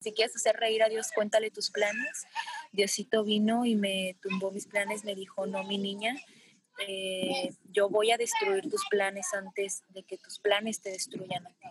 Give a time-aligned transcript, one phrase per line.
[0.00, 2.26] Si quieres hacer reír a Dios, cuéntale tus planes.
[2.72, 6.16] Diosito vino y me tumbó mis planes, me dijo, no, mi niña,
[6.88, 11.50] eh, yo voy a destruir tus planes antes de que tus planes te destruyan a
[11.50, 11.68] ti.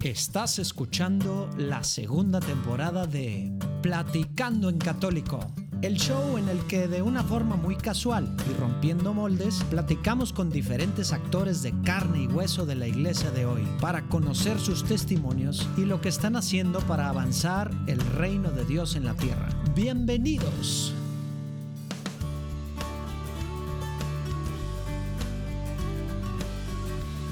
[0.00, 3.50] Estás escuchando la segunda temporada de
[3.82, 9.12] Platicando en Católico, el show en el que de una forma muy casual y rompiendo
[9.12, 14.02] moldes platicamos con diferentes actores de carne y hueso de la iglesia de hoy para
[14.02, 19.04] conocer sus testimonios y lo que están haciendo para avanzar el reino de Dios en
[19.04, 19.48] la tierra.
[19.74, 20.94] Bienvenidos.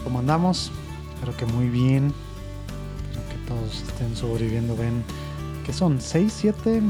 [0.03, 0.73] ¿Cómo andamos?
[1.15, 2.13] Espero que muy bien
[3.47, 4.77] todos estén sobreviviendo.
[4.77, 5.05] Ven
[5.65, 6.83] que son 6, 7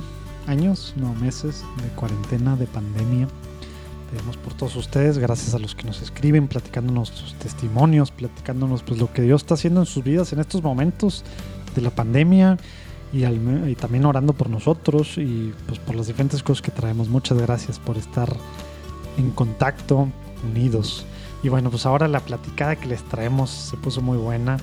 [0.50, 3.28] años, no meses de cuarentena, de pandemia.
[4.10, 8.98] Pedimos por todos ustedes, gracias a los que nos escriben, platicándonos sus testimonios, platicándonos pues
[8.98, 11.24] lo que Dios está haciendo en sus vidas en estos momentos
[11.74, 12.58] de la pandemia
[13.12, 17.08] y, y también orando por nosotros y pues por las diferentes cosas que traemos.
[17.08, 18.34] Muchas gracias por estar
[19.16, 20.08] en contacto,
[20.44, 21.06] unidos.
[21.42, 24.58] Y bueno, pues ahora la platicada que les traemos se puso muy buena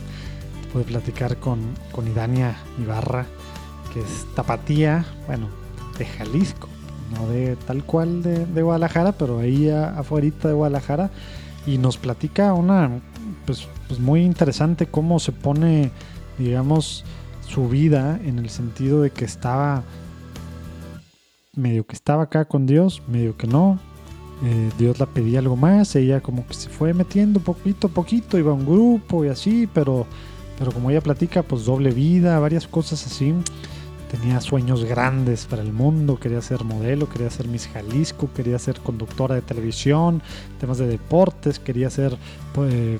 [0.67, 1.59] pude platicar con,
[1.93, 3.25] con Idania Ibarra,
[3.93, 5.47] que es tapatía, bueno,
[5.97, 6.67] de Jalisco,
[7.13, 11.09] no de tal cual de, Guadalajara, pero ahí afuera de Guadalajara,
[11.65, 13.01] y nos platica una,
[13.45, 15.91] pues, pues muy interesante cómo se pone,
[16.37, 17.03] digamos,
[17.47, 19.83] su vida en el sentido de que estaba
[21.53, 23.79] medio que estaba acá con Dios, medio que no.
[24.43, 28.37] Eh, Dios la pedía algo más, ella como que se fue metiendo poquito a poquito,
[28.37, 30.05] iba a un grupo y así, pero
[30.57, 33.33] pero como ella platica, pues doble vida, varias cosas así.
[34.11, 38.79] Tenía sueños grandes para el mundo, quería ser modelo, quería ser Miss Jalisco, quería ser
[38.79, 40.21] conductora de televisión,
[40.59, 42.17] temas de deportes, quería ser
[42.53, 42.99] pues, de,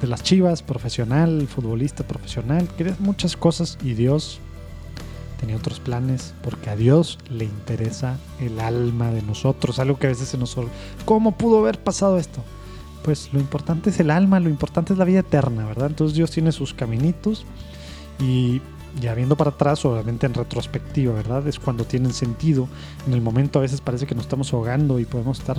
[0.00, 4.40] de, las chivas, profesional, futbolista profesional, quería muchas cosas y Dios
[5.40, 10.10] tenía otros planes porque a Dios le interesa el alma de nosotros, algo que a
[10.10, 10.54] veces se nos.
[11.06, 12.42] ¿Cómo pudo haber pasado esto?
[13.06, 15.86] pues lo importante es el alma, lo importante es la vida eterna, ¿verdad?
[15.86, 17.46] Entonces Dios tiene sus caminitos
[18.18, 18.60] y
[19.00, 21.46] ya viendo para atrás, obviamente en retrospectiva, ¿verdad?
[21.46, 22.68] Es cuando tienen sentido.
[23.06, 25.58] En el momento a veces parece que nos estamos ahogando y podemos estar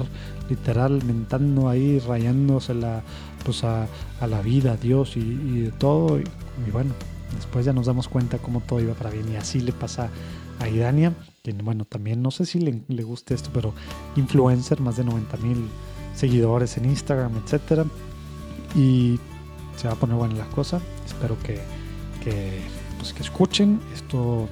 [0.50, 3.03] literal mentando ahí, rayándose la,
[3.46, 3.88] pues a,
[4.28, 6.20] la vida, a Dios y, de todo.
[6.20, 6.92] Y, bueno,
[7.36, 9.31] después ya nos damos cuenta cómo todo iba para bien.
[9.31, 10.09] Y así le pasa
[10.59, 13.74] a Idania, que bueno, también no sé si le, le guste esto, pero
[14.16, 15.69] influencer, más de 90 mil
[16.16, 17.86] seguidores en Instagram, etcétera.
[18.75, 19.19] Y
[19.75, 20.81] se va a poner buena la cosa.
[21.06, 21.62] Espero que,
[22.24, 22.62] que,
[22.97, 23.80] pues que escuchen.
[23.94, 24.47] Esto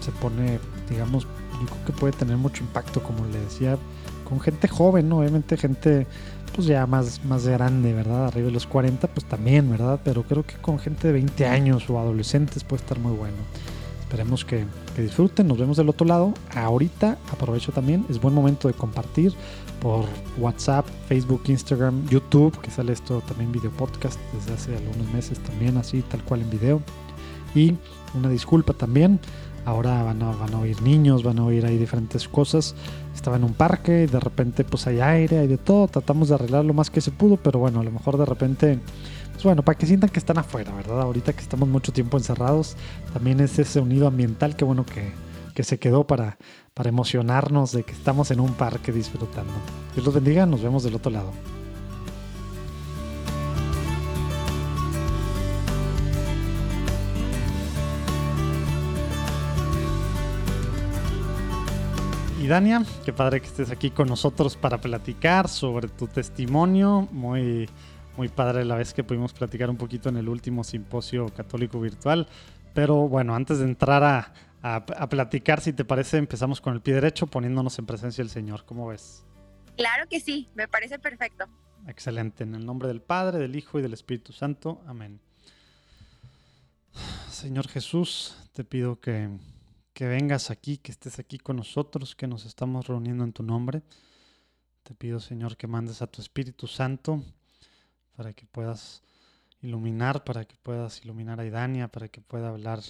[0.00, 3.78] se pone, digamos, yo creo que puede tener mucho impacto, como le decía,
[4.28, 6.06] con gente joven, obviamente gente
[6.54, 8.26] pues ya más, más grande, ¿verdad?
[8.28, 10.00] Arriba de los 40, pues también, ¿verdad?
[10.04, 13.36] Pero creo que con gente de 20 años o adolescentes puede estar muy bueno.
[14.02, 14.64] Esperemos que,
[14.94, 16.32] que disfruten, nos vemos del otro lado.
[16.54, 19.34] Ahorita aprovecho también, es buen momento de compartir
[19.80, 20.04] por
[20.38, 25.76] WhatsApp, Facebook, Instagram, YouTube, que sale esto también video podcast desde hace algunos meses también
[25.76, 26.82] así, tal cual en video.
[27.54, 27.76] Y
[28.14, 29.20] una disculpa también,
[29.64, 32.74] ahora van a, van a oír niños, van a oír ahí diferentes cosas.
[33.14, 36.34] Estaba en un parque y de repente pues hay aire, hay de todo, tratamos de
[36.34, 38.78] arreglar lo más que se pudo, pero bueno, a lo mejor de repente...
[39.32, 41.02] Pues bueno, para que sientan que están afuera, ¿verdad?
[41.02, 42.76] Ahorita que estamos mucho tiempo encerrados,
[43.12, 45.10] también es ese unido ambiental, que bueno que,
[45.54, 46.38] que se quedó para,
[46.72, 49.52] para emocionarnos de que estamos en un parque disfrutando.
[49.94, 51.32] Dios los bendiga, nos vemos del otro lado.
[62.44, 67.08] Y Dania, qué padre que estés aquí con nosotros para platicar sobre tu testimonio.
[67.10, 67.70] Muy,
[68.18, 72.28] muy padre la vez que pudimos platicar un poquito en el último simposio católico virtual.
[72.74, 76.92] Pero bueno, antes de entrar a, a, platicar, si te parece, empezamos con el pie
[76.92, 78.66] derecho poniéndonos en presencia del Señor.
[78.66, 79.24] ¿Cómo ves?
[79.78, 81.46] Claro que sí, me parece perfecto.
[81.88, 82.44] Excelente.
[82.44, 84.82] En el nombre del Padre, del Hijo y del Espíritu Santo.
[84.86, 85.18] Amén.
[87.30, 89.30] Señor Jesús, te pido que,
[89.94, 93.82] que vengas aquí, que estés aquí con nosotros, que nos estamos reuniendo en tu nombre.
[94.82, 97.22] Te pido, Señor, que mandes a tu Espíritu Santo
[98.16, 99.02] para que puedas
[99.62, 102.80] iluminar, para que puedas iluminar a Idania, para que pueda hablar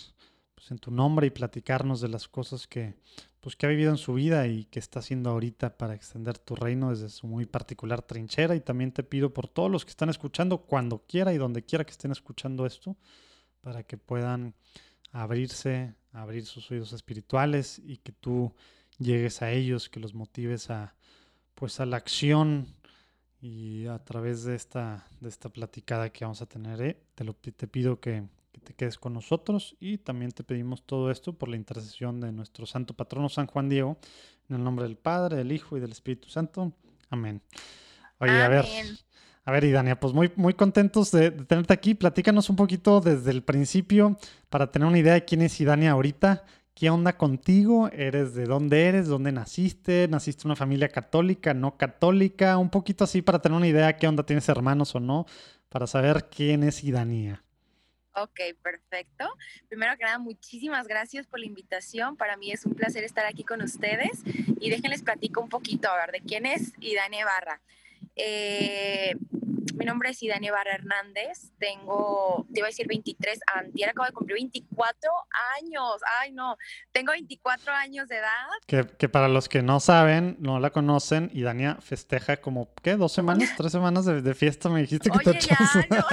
[0.54, 2.94] pues, en tu nombre y platicarnos de las cosas que,
[3.40, 6.56] pues, que ha vivido en su vida y que está haciendo ahorita para extender tu
[6.56, 8.56] reino desde su muy particular trinchera.
[8.56, 11.84] Y también te pido por todos los que están escuchando, cuando quiera y donde quiera
[11.84, 12.96] que estén escuchando esto,
[13.60, 14.54] para que puedan
[15.14, 18.52] abrirse, abrir sus oídos espirituales y que tú
[18.98, 20.94] llegues a ellos, que los motives a,
[21.54, 22.66] pues, a la acción
[23.40, 27.34] y a través de esta, de esta platicada que vamos a tener, eh, te, lo,
[27.34, 28.24] te pido que,
[28.64, 32.66] te quedes con nosotros y también te pedimos todo esto por la intercesión de nuestro
[32.66, 33.98] santo patrono San Juan Diego,
[34.48, 36.72] en el nombre del Padre, del Hijo y del Espíritu Santo.
[37.10, 37.40] Amén.
[38.18, 38.64] Oye, a ver.
[39.46, 41.94] A ver, Idania, pues muy, muy contentos de, tenerte aquí.
[41.94, 44.16] Platícanos un poquito desde el principio
[44.48, 46.44] para tener una idea de quién es Idania ahorita.
[46.74, 47.88] ¿Qué onda contigo?
[47.92, 49.06] ¿Eres de dónde eres?
[49.06, 50.08] ¿Dónde naciste?
[50.08, 52.56] ¿Naciste en una familia católica, no católica?
[52.56, 55.26] Un poquito así para tener una idea qué onda tienes hermanos o no,
[55.68, 57.44] para saber quién es Idania.
[58.16, 59.28] Ok, perfecto.
[59.68, 62.16] Primero que nada, muchísimas gracias por la invitación.
[62.16, 64.22] Para mí es un placer estar aquí con ustedes.
[64.58, 67.60] Y déjenles platico un poquito, a ver, de quién es Idania Barra.
[68.16, 69.14] Eh,
[69.74, 74.12] mi nombre es Idania Barra Hernández, tengo, te iba a decir 23, antier acabo de
[74.12, 75.10] cumplir 24
[75.58, 76.56] años, ay no,
[76.92, 78.46] tengo 24 años de edad.
[78.66, 82.96] Que, que para los que no saben, no la conocen, Idania festeja como, ¿qué?
[82.96, 83.50] ¿Dos semanas?
[83.56, 84.68] ¿Tres semanas de, fiesta?
[84.68, 85.58] Me dijiste que te ya,
[85.90, 86.04] no.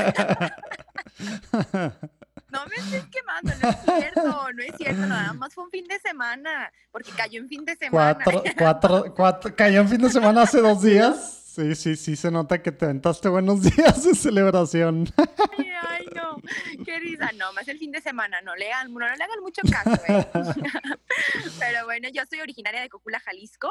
[2.52, 5.88] No me estés quemando, no es cierto, no es cierto, nada más fue un fin
[5.88, 8.20] de semana, porque cayó en fin de semana.
[8.22, 11.41] Cuatro, cuatro, cuatro, cayó en fin de semana hace dos días.
[11.54, 15.06] Sí, sí, sí, se nota que te aventaste buenos días de celebración.
[15.18, 16.38] Ay, no,
[16.86, 17.30] qué risa.
[17.36, 20.02] No, más el fin de semana, no le hagan, no, le hagan mucho caso.
[20.08, 20.26] ¿eh?
[21.60, 23.70] pero bueno, yo soy originaria de Cocula, Jalisco,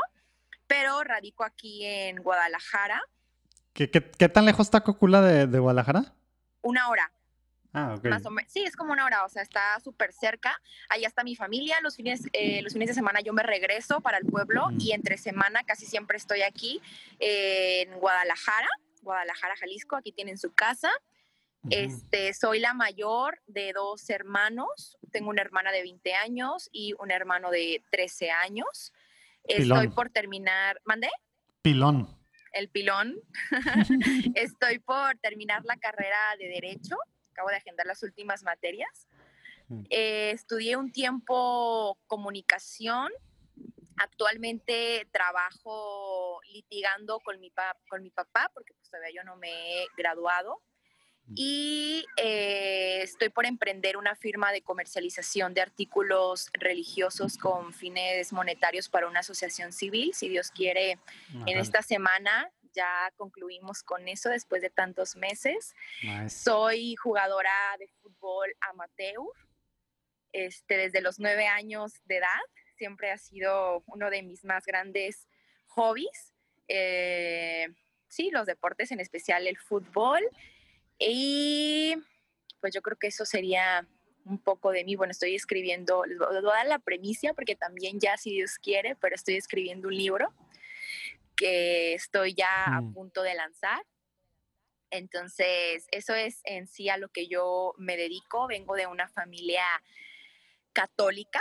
[0.67, 3.01] pero radico aquí en Guadalajara.
[3.73, 6.13] ¿Qué, qué, qué tan lejos está Cocula de, de Guadalajara?
[6.61, 7.11] Una hora.
[7.73, 8.07] Ah, ok.
[8.49, 10.61] Sí, es como una hora, o sea, está súper cerca.
[10.89, 11.79] Allá está mi familia.
[11.83, 15.19] Los fines, eh, los fines de semana yo me regreso para el pueblo y entre
[15.19, 16.81] semana casi siempre estoy aquí
[17.21, 18.69] eh, en Guadalajara,
[19.03, 19.97] Guadalajara, Jalisco.
[19.97, 20.91] Aquí tienen su casa.
[21.69, 24.99] Este, soy la mayor de dos hermanos.
[25.13, 28.93] Tengo una hermana de 20 años y un hermano de 13 años.
[29.45, 30.81] Estoy por terminar.
[30.85, 31.11] ¿Mandé?
[31.63, 32.19] Pilón.
[32.53, 33.15] El pilón.
[34.35, 36.97] Estoy por terminar la carrera de Derecho
[37.31, 39.07] acabo de agendar las últimas materias.
[39.69, 39.85] Mm.
[39.91, 43.11] Eh, estudié un tiempo comunicación.
[43.97, 47.53] Actualmente trabajo litigando con mi,
[47.89, 50.63] con mi papá porque pues, todavía yo no me he graduado.
[51.27, 51.35] Mm.
[51.37, 58.89] Y eh, estoy por emprender una firma de comercialización de artículos religiosos con fines monetarios
[58.89, 60.13] para una asociación civil.
[60.15, 60.99] Si Dios quiere,
[61.47, 65.75] en esta semana ya concluimos con eso después de tantos meses.
[66.29, 69.17] Soy jugadora de fútbol amateur
[70.33, 72.41] este, desde los nueve años de edad.
[72.77, 75.29] Siempre ha sido uno de mis más grandes
[75.69, 76.35] hobbies.
[76.69, 77.69] Eh,
[78.09, 80.23] sí, los deportes, en especial el fútbol.
[80.99, 81.97] Y
[82.61, 83.87] pues yo creo que eso sería
[84.25, 84.97] un poco de mí.
[84.97, 88.97] Bueno, estoy escribiendo, les voy a dar la premicia porque también ya, si Dios quiere,
[88.97, 90.33] pero estoy escribiendo un libro
[91.41, 92.93] que estoy ya a mm.
[92.93, 93.83] punto de lanzar.
[94.91, 98.47] Entonces, eso es en sí a lo que yo me dedico.
[98.47, 99.65] Vengo de una familia
[100.75, 101.41] católica.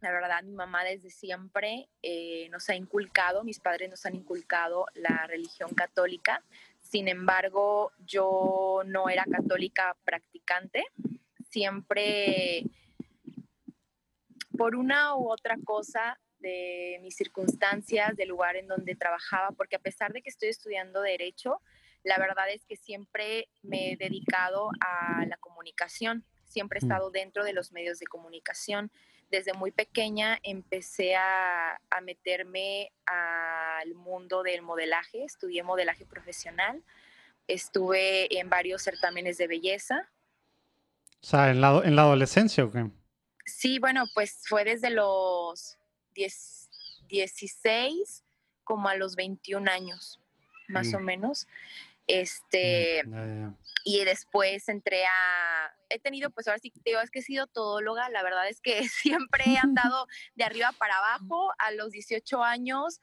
[0.00, 4.86] La verdad, mi mamá desde siempre eh, nos ha inculcado, mis padres nos han inculcado
[4.94, 6.42] la religión católica.
[6.80, 10.86] Sin embargo, yo no era católica practicante.
[11.50, 12.62] Siempre,
[14.56, 19.80] por una u otra cosa, de mis circunstancias, del lugar en donde trabajaba, porque a
[19.80, 21.60] pesar de que estoy estudiando derecho,
[22.04, 26.86] la verdad es que siempre me he dedicado a la comunicación, siempre he mm.
[26.86, 28.92] estado dentro de los medios de comunicación.
[29.28, 36.84] Desde muy pequeña empecé a, a meterme al mundo del modelaje, estudié modelaje profesional,
[37.48, 40.08] estuve en varios certámenes de belleza.
[41.20, 42.88] O sea, en la, en la adolescencia o qué?
[43.46, 45.76] Sí, bueno, pues fue desde los
[47.08, 48.24] 16
[48.64, 50.20] como a los 21 años,
[50.68, 51.04] más o mm.
[51.04, 51.46] menos.
[52.06, 57.22] Este, mm, y después entré a, he tenido, pues ahora sí digo, es que he
[57.22, 61.52] sido todóloga, la verdad es que siempre he andado de arriba para abajo.
[61.58, 63.00] A los 18 años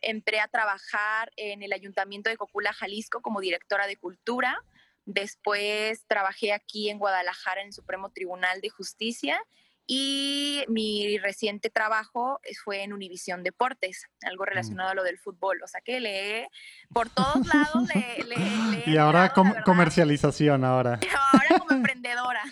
[0.00, 4.62] entré a trabajar en el Ayuntamiento de Cocula, Jalisco, como directora de cultura.
[5.04, 9.40] Después trabajé aquí en Guadalajara en el Supremo Tribunal de Justicia
[9.86, 14.46] y mi reciente trabajo fue en Univisión Deportes, algo mm.
[14.46, 15.62] relacionado a lo del fútbol.
[15.62, 16.48] O sea que lee
[16.92, 17.88] por todos lados.
[17.94, 18.36] Le, le,
[18.86, 19.32] y ahora
[19.64, 20.98] comercialización, ahora.
[21.32, 22.42] Ahora como emprendedora.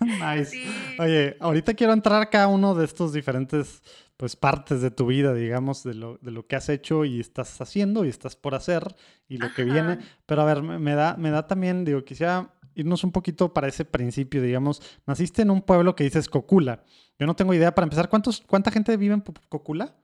[0.00, 0.66] nice.
[0.98, 3.82] Oye, ahorita quiero entrar cada uno de estos diferentes
[4.16, 7.60] pues partes de tu vida, digamos, de lo, de lo que has hecho y estás
[7.60, 8.94] haciendo y estás por hacer
[9.28, 9.98] y lo que viene.
[10.26, 13.84] Pero a ver, me da, me da también, digo, quisiera irnos un poquito para ese
[13.84, 16.84] principio, digamos, naciste en un pueblo que dices Cocula.
[17.18, 19.94] Yo no tengo idea para empezar, ¿cuántos, ¿cuánta gente vive en Cocula?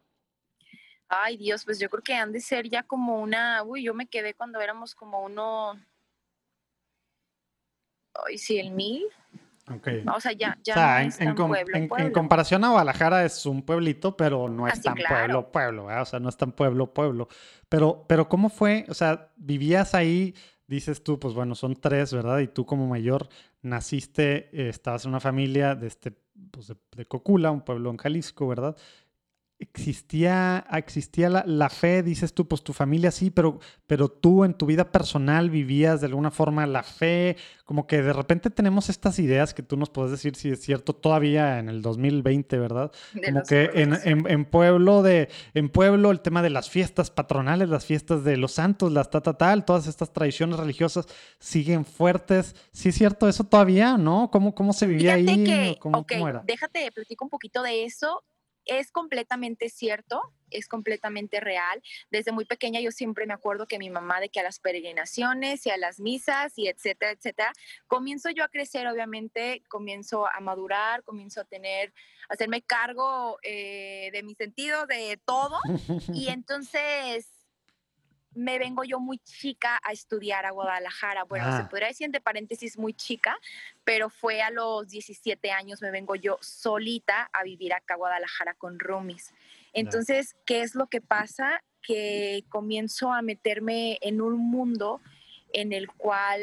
[1.09, 4.07] Ay, Dios, pues yo creo que han de ser ya como una, uy, yo me
[4.07, 5.81] quedé cuando éramos como uno,
[8.27, 9.05] ay, sí, el mil.
[10.15, 14.17] O sea, ya, ya no es en, pueblo, en, comparación a Guadalajara es un pueblito,
[14.17, 17.29] pero no es tan pueblo, pueblo, o sea, no es tan pueblo, pueblo.
[17.69, 18.87] Pero, pero ¿cómo fue?
[18.89, 20.35] O sea, vivías ahí,
[20.69, 22.39] dices tú, pues bueno, son tres, ¿verdad?
[22.39, 23.29] Y tú como mayor
[23.63, 26.13] naciste, eh, estabas en una familia de este,
[26.53, 28.77] pues de Cocula, un pueblo en Jalisco, ¿verdad?
[29.61, 34.67] Existía, existía la, fe, dices tú, pues tu familia sí, pero, pero tú en tu
[34.67, 39.55] vida personal vivías de alguna forma la fe, como que de repente tenemos estas ideas
[39.55, 42.93] que tú nos puedes decir si es cierto todavía en el 2020, ¿verdad?
[43.25, 48.23] como que en, pueblo de, en pueblo el tema de las fiestas patronales, las fiestas
[48.23, 51.07] de los santos, las ta, tal, todas estas tradiciones religiosas
[51.41, 52.55] siguen fuertes.
[52.73, 54.31] Sí es cierto eso todavía, ¿no?
[54.31, 55.77] ¿Cómo, cómo se vivía ahí?
[55.81, 56.43] ¿Cómo, ¿Cómo era?
[56.47, 58.23] Déjate, platico un poquito de eso
[58.69, 61.83] es completamente cierto, es completamente real.
[62.11, 65.67] Desde muy pequeña yo siempre me acuerdo que mi mamá de que a las peregrinaciones
[65.67, 67.53] y a las misas y etcétera, etcétera,
[67.87, 71.93] comienzo yo a crecer, obviamente, comienzo a madurar, comienzo a tener,
[72.29, 75.59] a hacerme cargo eh, de mi sentido, de todo.
[76.15, 77.38] Y entonces
[78.38, 81.25] me vengo yo muy chica a estudiar a Guadalajara.
[81.25, 81.68] Bueno, se ah.
[81.68, 83.37] podría decir entre paréntesis muy chica,
[83.83, 88.54] pero fue a los 17 años me vengo yo solita a vivir acá a Guadalajara
[88.54, 89.35] con Rumis.
[89.73, 91.62] Entonces, ¿qué es lo que pasa?
[91.83, 95.00] Que comienzo a meterme en un mundo
[95.52, 96.40] en el cual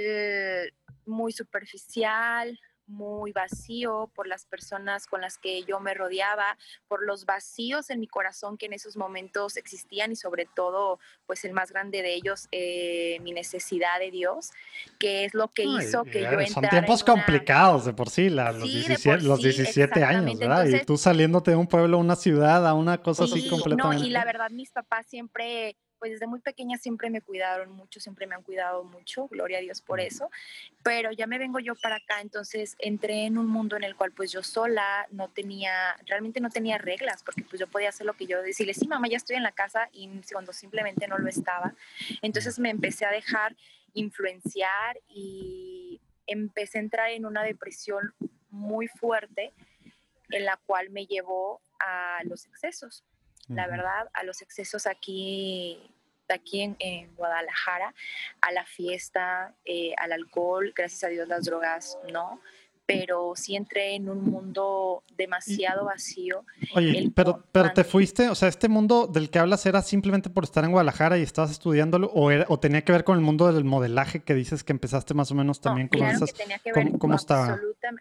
[1.06, 7.26] muy superficial, muy vacío por las personas con las que yo me rodeaba, por los
[7.26, 11.72] vacíos en mi corazón que en esos momentos existían y sobre todo, pues el más
[11.72, 14.52] grande de ellos, eh, mi necesidad de Dios,
[15.00, 18.62] que es lo que hizo que yo entrara Son tiempos complicados de por sí, los,
[18.62, 20.66] 17, años, ¿verdad?
[20.66, 24.04] y tú saliéndote de un pueblo una ciudad, a una cosa así completamente.
[24.04, 28.00] No, y la verdad mis papás siempre pues desde muy pequeña siempre me cuidaron mucho,
[28.00, 30.30] siempre me han cuidado mucho, gloria a Dios por eso,
[30.84, 34.12] pero ya me vengo yo para acá, entonces entré en un mundo en el cual
[34.12, 38.14] pues yo sola no tenía, realmente no tenía reglas, porque pues yo podía hacer lo
[38.14, 41.30] que yo decirle, sí mamá, ya estoy en la casa y cuando simplemente no lo
[41.30, 41.74] estaba,
[42.22, 43.56] entonces me empecé a dejar
[43.94, 48.14] influenciar y empecé a entrar en una depresión
[48.50, 49.54] muy fuerte
[50.30, 53.04] en la cual me llevó a los excesos
[53.48, 55.92] la verdad, a los excesos aquí
[56.34, 57.94] aquí en, Guadalajara,
[58.42, 62.42] a la fiesta, eh, al alcohol, gracias a Dios las drogas no,
[62.86, 66.46] pero sí entré en un mundo demasiado vacío.
[66.76, 70.44] Oye, pero, pero te fuiste, o sea, este mundo del que hablas era simplemente por
[70.44, 73.52] estar en Guadalajara y estabas estudiándolo, o, era, o tenía que ver con el mundo
[73.52, 76.74] del modelaje que dices que empezaste más o menos también con esas, que tenía que
[76.74, 77.60] ver ¿Cómo, estaba?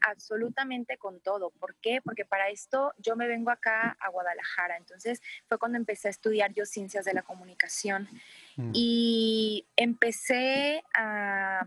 [0.08, 1.50] absolutamente con todo.
[1.50, 2.00] ¿Por qué?
[2.02, 6.52] Porque para esto yo me vengo acá a Guadalajara, entonces fue cuando empecé a estudiar
[6.52, 8.08] yo ciencias de la comunicación
[8.56, 8.70] mm.
[8.74, 11.66] y empecé a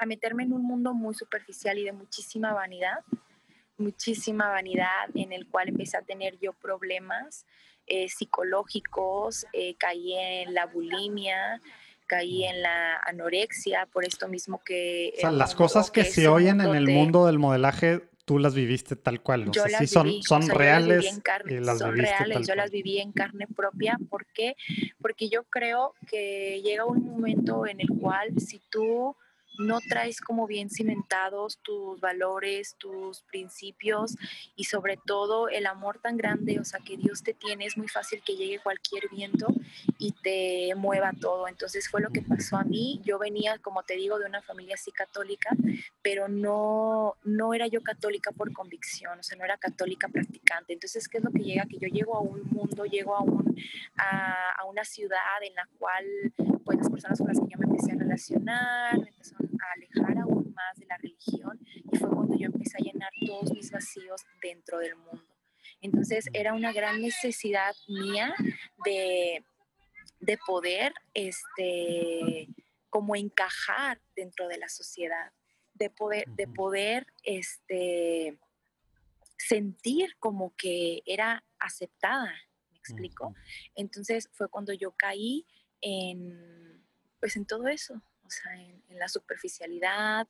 [0.00, 3.04] a meterme en un mundo muy superficial y de muchísima vanidad,
[3.76, 7.44] muchísima vanidad en el cual empecé a tener yo problemas
[7.86, 11.60] eh, psicológicos, eh, caí en la bulimia,
[12.06, 15.12] caí en la anorexia, por esto mismo que...
[15.18, 18.96] O sea, las cosas que, se oyen en el mundo del modelaje, tú las viviste
[18.96, 19.50] tal cual.
[19.50, 21.20] yo las son, son reales.
[21.78, 23.98] son reales, yo las viví en carne propia.
[24.08, 24.56] ¿Por qué?
[25.02, 29.14] Porque yo creo que llega un momento en el cual si tú
[29.58, 34.16] no traes como bien cimentados tus valores, tus principios
[34.56, 37.88] y sobre todo el amor tan grande, o sea, que Dios te tiene, es muy
[37.88, 39.48] fácil que llegue cualquier viento
[39.98, 41.48] y te mueva todo.
[41.48, 43.00] Entonces fue lo que pasó a mí.
[43.04, 45.50] Yo venía, como te digo, de una familia así católica,
[46.02, 50.72] pero no, no era yo católica por convicción, o sea, no era católica practicante.
[50.72, 51.66] Entonces, ¿qué es lo que llega?
[51.66, 53.56] Que yo llego a un mundo, llego a, un,
[53.96, 56.04] a, a una ciudad en la cual,
[56.64, 60.18] pues las personas con las que yo me empecé a relacionar, me empezaron a alejar
[60.18, 61.58] aún más de la religión
[61.92, 65.24] y fue cuando yo empecé a llenar todos mis vacíos dentro del mundo.
[65.80, 68.34] Entonces era una gran necesidad mía
[68.84, 69.44] de,
[70.20, 72.48] de poder este,
[72.90, 75.32] como encajar dentro de la sociedad,
[75.74, 78.38] de poder, de poder este,
[79.38, 82.34] sentir como que era aceptada,
[82.70, 83.34] ¿me explico?
[83.74, 85.46] Entonces fue cuando yo caí
[85.80, 86.84] en,
[87.20, 90.28] pues en todo eso, o sea, en, la superficialidad,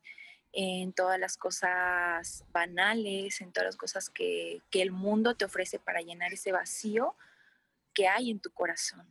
[0.52, 6.00] en todas las cosas banales, en todas las cosas que, el mundo te ofrece para
[6.00, 7.14] llenar ese vacío
[7.92, 9.06] que hay en tu corazón.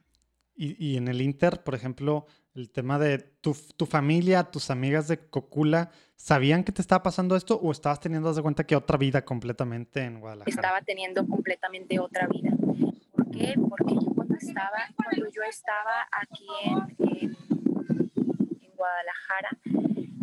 [0.56, 3.54] Y, en el Inter, por ejemplo, el tema de tu,
[3.86, 8.42] familia, tus amigas de Cocula, ¿sabían que te estaba pasando esto o estabas teniendo, de
[8.42, 10.54] cuenta que otra vida completamente en Guadalajara?
[10.54, 12.52] Estaba teniendo completamente otra vida.
[13.14, 13.56] ¿Por qué?
[13.70, 16.48] Porque yo cuando estaba, cuando yo estaba aquí
[17.22, 17.49] en
[18.80, 19.50] Guadalajara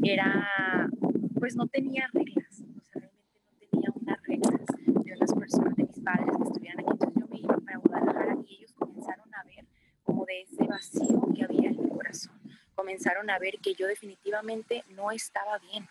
[0.02, 0.88] era,
[1.38, 5.84] pues no tenía reglas, o sea, realmente no tenía unas reglas de las personas, de
[5.84, 6.88] mis padres que estuvieran aquí.
[6.90, 9.66] Entonces yo me iba para Guadalajara y ellos comenzaron a ver
[10.04, 12.32] como de ese vacío que había en mi corazón.
[12.74, 15.86] Comenzaron a ver que yo definitivamente no estaba bien.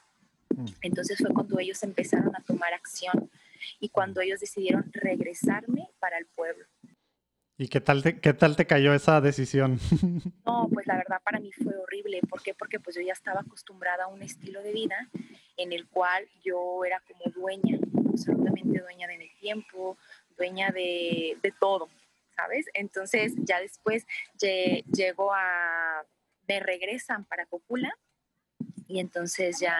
[0.49, 0.65] Mm.
[0.81, 3.29] Entonces fue cuando ellos empezaron a tomar acción
[3.79, 6.65] y cuando ellos decidieron regresarme para el pueblo.
[7.57, 9.79] ¿Y qué tal te, qué tal te cayó esa decisión?
[10.45, 12.19] No, pues la verdad para mí fue horrible.
[12.29, 12.53] ¿Por qué?
[12.53, 15.09] Porque pues yo ya estaba acostumbrada a un estilo de vida
[15.57, 19.97] en el cual yo era como dueña, absolutamente dueña de mi tiempo,
[20.37, 21.89] dueña de, de todo,
[22.35, 22.65] ¿sabes?
[22.73, 24.05] Entonces ya después
[24.39, 26.03] llego a,
[26.47, 27.97] me regresan para Copula
[28.87, 29.77] y entonces ya...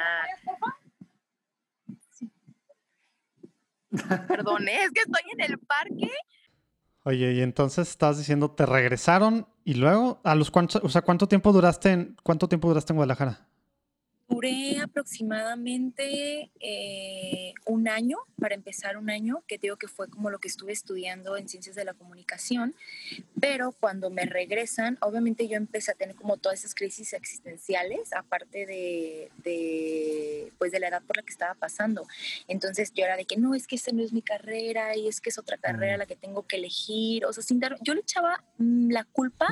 [4.28, 4.84] Perdón, ¿eh?
[4.84, 6.12] es que estoy en el parque
[7.08, 11.28] Oye, y entonces estás diciendo, te regresaron y luego, ¿a los cuántos, o sea, cuánto
[11.28, 13.48] tiempo duraste en, cuánto tiempo duraste en Guadalajara?
[14.28, 20.40] Duré aproximadamente eh, un año, para empezar un año, que digo que fue como lo
[20.40, 22.74] que estuve estudiando en ciencias de la comunicación,
[23.40, 28.66] pero cuando me regresan, obviamente yo empecé a tener como todas esas crisis existenciales, aparte
[28.66, 32.08] de, de, pues de la edad por la que estaba pasando.
[32.48, 35.22] Entonces yo era de que no, es que esa no es mi carrera y es
[35.22, 38.02] que es otra carrera la que tengo que elegir, o sea, sin dar, yo le
[38.02, 39.48] echaba mm, la culpa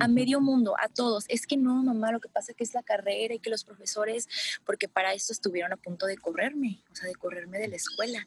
[0.00, 2.74] a medio mundo, a todos, es que no, mamá, lo que pasa es que es
[2.74, 4.15] la carrera y que los profesores
[4.64, 8.26] porque para esto estuvieron a punto de correrme, o sea, de correrme de la escuela,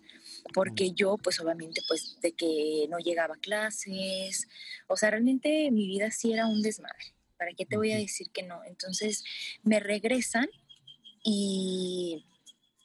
[0.54, 4.48] porque yo, pues obviamente, pues de que no llegaba a clases,
[4.88, 7.14] o sea, realmente mi vida sí era un desmadre.
[7.38, 8.64] ¿Para qué te voy a decir que no?
[8.66, 9.24] Entonces
[9.64, 10.50] me regresan
[11.24, 12.26] y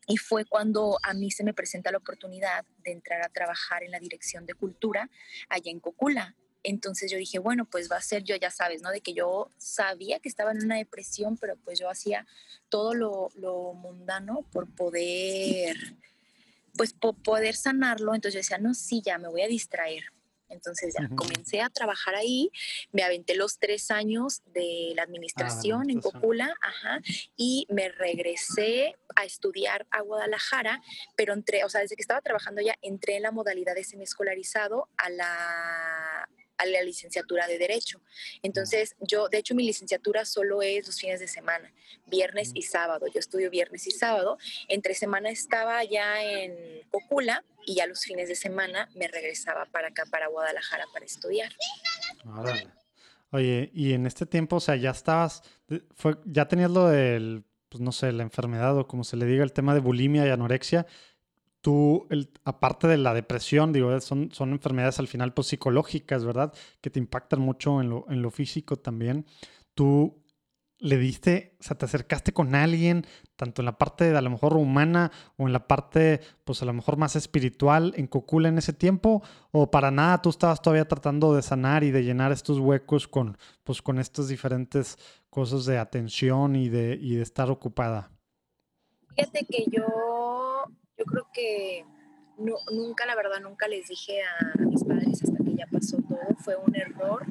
[0.07, 3.91] y fue cuando a mí se me presenta la oportunidad de entrar a trabajar en
[3.91, 5.11] la dirección de cultura
[5.49, 6.37] allá en Cocula.
[6.65, 8.91] Entonces yo dije, bueno, pues va a ser yo, ya sabes, ¿no?
[8.91, 12.27] De que yo sabía que estaba en una depresión, pero pues yo hacía
[12.71, 13.31] todo lo,
[13.75, 15.77] mundano por poder,
[16.75, 18.15] pues por poder sanarlo.
[18.15, 20.05] Entonces yo decía, no, sí, ya me voy a distraer.
[20.49, 22.51] Entonces ya comencé a trabajar ahí,
[22.93, 27.01] me aventé los tres años de la administración en Cocula, ajá,
[27.37, 30.81] y me regresé a estudiar a Guadalajara,
[31.17, 34.89] pero entré, o sea, desde que estaba trabajando ya, entré en la modalidad de semiescolarizado
[34.97, 38.01] a la a la licenciatura de Derecho.
[38.43, 41.73] Entonces, yo, de hecho, mi licenciatura solo es los fines de semana,
[42.07, 43.07] viernes y sábado.
[43.13, 44.39] Yo estudio viernes y sábado.
[44.69, 49.89] Entre semana estaba ya en Cocula y ya los fines de semana me regresaba para
[49.89, 51.53] acá, para Guadalajara, para estudiar.
[53.31, 55.43] Oye, y en este tiempo, o sea, ya estabas,
[55.95, 59.43] fue, ya tenías lo del, pues no sé, la enfermedad o como se le diga,
[59.43, 60.87] el tema de bulimia y anorexia
[61.65, 62.07] tú,
[62.45, 66.53] aparte de la depresión, digo, son, son enfermedades al final pues, psicológicas, ¿verdad?
[66.83, 69.25] Que te impactan mucho en lo, en lo físico también.
[69.73, 70.23] Tú
[70.79, 74.29] le diste, o sea, te acercaste con alguien, tanto en la parte de a lo
[74.29, 78.59] mejor humana o en la parte, pues a lo mejor más espiritual, en Cocula en
[78.59, 82.59] ese tiempo, o para nada tú estabas todavía tratando de sanar y de llenar estos
[82.59, 84.99] huecos con, pues, con estas diferentes
[85.31, 88.11] cosas de atención y de, y de estar ocupada.
[89.17, 89.87] Fíjate que yo
[91.05, 91.85] yo creo que
[92.39, 96.37] no, nunca, la verdad, nunca les dije a, mis padres hasta que ya pasó todo.
[96.39, 97.25] Fue un error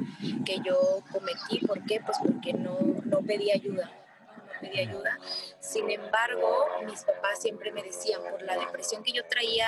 [0.45, 1.65] que yo cometí.
[1.65, 1.99] ¿Por qué?
[2.01, 3.91] Pues porque no, no pedí ayuda.
[4.37, 5.17] No pedí ayuda.
[5.59, 9.67] Sin embargo, mis papás siempre me decían, por la depresión que yo traía,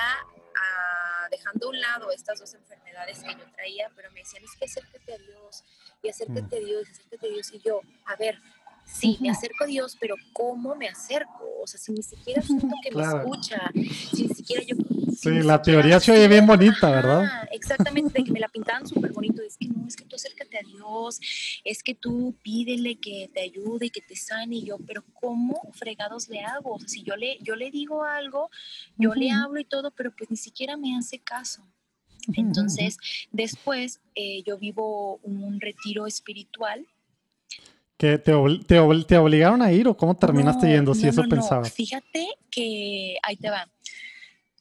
[1.29, 4.65] dejando a un lado estas dos enfermedades que yo traía, pero me decían, es que
[4.65, 5.63] acércate a Dios,
[6.01, 6.65] y acércate a mm.
[6.65, 7.51] Dios, y acércate a Dios.
[7.53, 8.39] Y yo, a ver,
[8.85, 11.43] Sí, me acerco a Dios, pero ¿cómo me acerco?
[11.61, 13.71] O sea, si ni siquiera siento que me escucha,
[14.13, 14.75] si ni siquiera yo...
[15.11, 17.47] sí, la teoría se oye bien bonita, ¿verdad?
[17.51, 19.41] Exactamente, que me la pintaban súper bonito.
[19.41, 21.19] Es que no, es que tú acércate a Dios,
[21.63, 24.57] es que tú pídele que te ayude, y que te sane.
[24.57, 26.75] Y yo, pero ¿cómo fregados le hago?
[26.75, 28.49] O sea, si yo le, yo le digo algo,
[28.97, 31.67] yo le hablo y todo, pero pues ni siquiera me hace caso.
[32.33, 32.97] Entonces,
[33.31, 36.87] después eh, yo vivo un retiro espiritual
[37.97, 38.33] ¿Que te,
[38.65, 41.71] te, te, obligaron a ir o cómo terminaste yendo si eso pensabas?
[41.71, 43.69] Fíjate que ahí te va.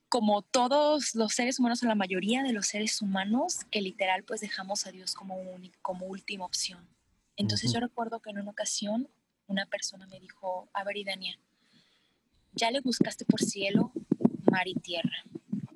[0.08, 4.40] Como todos los seres humanos, o la mayoría de los seres humanos, que literal pues
[4.40, 5.36] dejamos a Dios como,
[5.82, 6.86] como última opción.
[7.36, 9.08] Entonces yo recuerdo que en una ocasión
[9.48, 11.36] una persona me dijo, a ver, Idania,
[12.52, 13.90] ya le buscaste por cielo,
[14.50, 15.24] mar y tierra.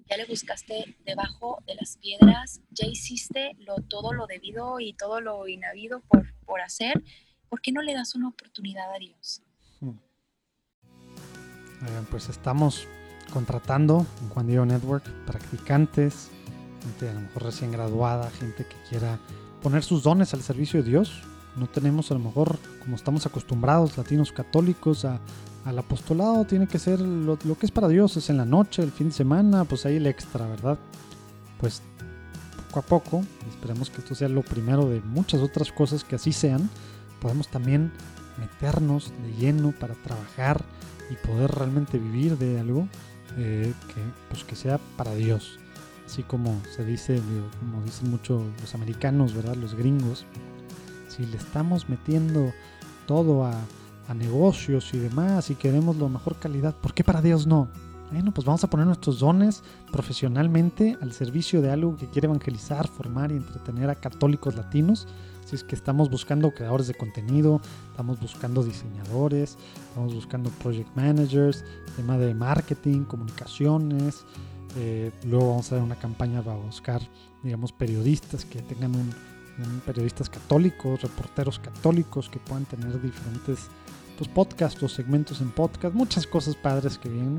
[0.09, 5.21] Ya le buscaste debajo de las piedras, ya hiciste lo, todo lo debido y todo
[5.21, 7.03] lo inhabido por, por hacer
[7.49, 9.43] ¿por qué no le das una oportunidad a Dios?
[9.81, 9.95] Hmm.
[12.11, 12.87] pues estamos
[13.33, 16.31] contratando en Juan Diego Network practicantes,
[16.83, 19.19] gente a lo mejor recién graduada, gente que quiera
[19.63, 21.23] poner sus dones al servicio de Dios.
[21.57, 27.01] No tenemos a lo mejor, como estamos acostumbrados, latinos católicos, al apostolado tiene que ser
[27.01, 29.85] lo, lo, que es para Dios, es en la noche, el fin de semana, pues
[29.85, 30.79] ahí el extra, ¿verdad?
[31.59, 31.83] Pues
[32.69, 36.33] poco a poco, esperemos que esto sea lo primero de muchas otras cosas que así
[36.33, 36.71] sean,
[37.21, 37.93] podemos también
[38.39, 40.65] meternos de lleno para trabajar
[41.11, 42.89] y poder realmente vivir de algo
[43.37, 45.59] eh, que, pues que sea para Dios.
[46.07, 47.21] Así como se dice,
[47.61, 49.57] como dicen mucho los americanos, ¿verdad?
[49.57, 50.25] Los gringos.
[51.09, 52.53] Si le estamos metiendo
[53.07, 53.53] todo a,
[54.09, 57.69] a negocios y demás y queremos la mejor calidad, ¿por qué para Dios no?
[58.11, 62.89] Bueno, pues vamos a poner nuestros dones profesionalmente al servicio de algo que quiere evangelizar,
[62.89, 65.07] formar y entretener a católicos latinos.
[65.49, 69.57] Si es que estamos buscando creadores de contenido, estamos buscando diseñadores,
[69.89, 71.65] estamos buscando project managers,
[71.97, 74.27] tema de marketing, comunicaciones.
[74.77, 77.01] Eh, luego vamos a hacer una campaña para buscar,
[77.43, 79.11] digamos, periodistas que tengan un,
[79.87, 83.69] periodistas católicos, reporteros católicos que puedan tener diferentes
[84.19, 87.39] pues, podcasts o segmentos en podcast, muchas cosas padres que vienen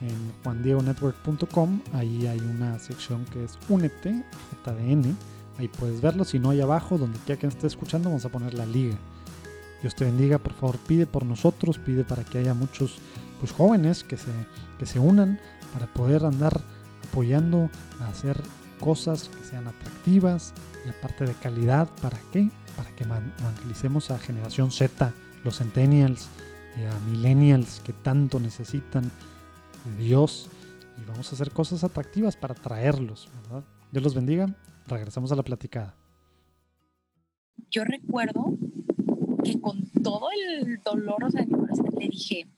[0.00, 1.80] en juandiegonetwork.com.
[1.92, 4.24] Ahí hay una sección que es Únete,
[4.64, 5.16] JDN.
[5.58, 6.24] Ahí puedes verlo.
[6.24, 8.96] Si no, hay abajo, donde quiera que esté escuchando, vamos a poner la liga.
[9.82, 12.98] Dios te bendiga, por favor, pide por nosotros, pide para que haya muchos
[13.40, 14.30] pues, jóvenes que se,
[14.78, 15.38] que se unan
[15.72, 16.60] para poder andar
[17.08, 18.40] apoyando a hacer
[18.80, 20.52] cosas que sean atractivas
[20.84, 21.88] y aparte de calidad.
[22.00, 22.50] ¿Para qué?
[22.76, 25.12] Para que evangelicemos a generación Z,
[25.44, 26.28] los centennials,
[26.76, 29.10] y a millennials que tanto necesitan
[29.98, 30.48] Dios
[31.00, 33.28] y vamos a hacer cosas atractivas para traerlos.
[33.90, 34.54] Dios los bendiga.
[34.86, 35.96] Regresamos a la platicada.
[37.70, 38.56] Yo recuerdo
[39.44, 41.44] que con todo el dolor, o sea,
[41.98, 42.48] le dije,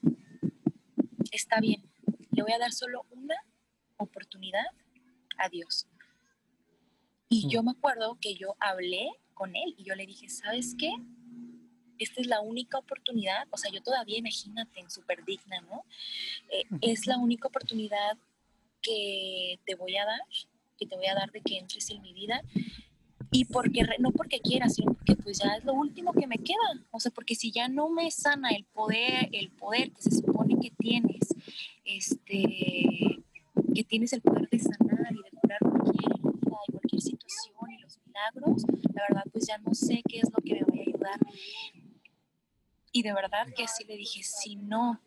[1.30, 1.82] está bien,
[2.30, 3.36] le voy a dar solo una
[3.96, 4.66] oportunidad
[5.38, 5.86] a Dios.
[7.28, 7.50] Y mm.
[7.50, 10.92] yo me acuerdo que yo hablé con él y yo le dije, ¿sabes qué?
[11.98, 15.84] esta es la única oportunidad, o sea, yo todavía imagínate, súper digna, ¿no?
[16.50, 18.16] Eh, es la única oportunidad
[18.80, 20.20] que te voy a dar,
[20.78, 22.42] que te voy a dar de que entres en mi vida.
[23.30, 26.86] Y porque, no porque quieras, sino porque pues ya es lo último que me queda.
[26.90, 30.56] O sea, porque si ya no me sana el poder, el poder que se supone
[30.60, 31.34] que tienes,
[31.84, 33.22] este,
[33.74, 37.78] que tienes el poder de sanar y de curar cualquier herida y cualquier situación y
[37.82, 38.62] los milagros,
[38.94, 41.20] la verdad pues ya no sé qué es lo que me va a ayudar.
[42.92, 45.02] Y de verdad que sí le dije, si no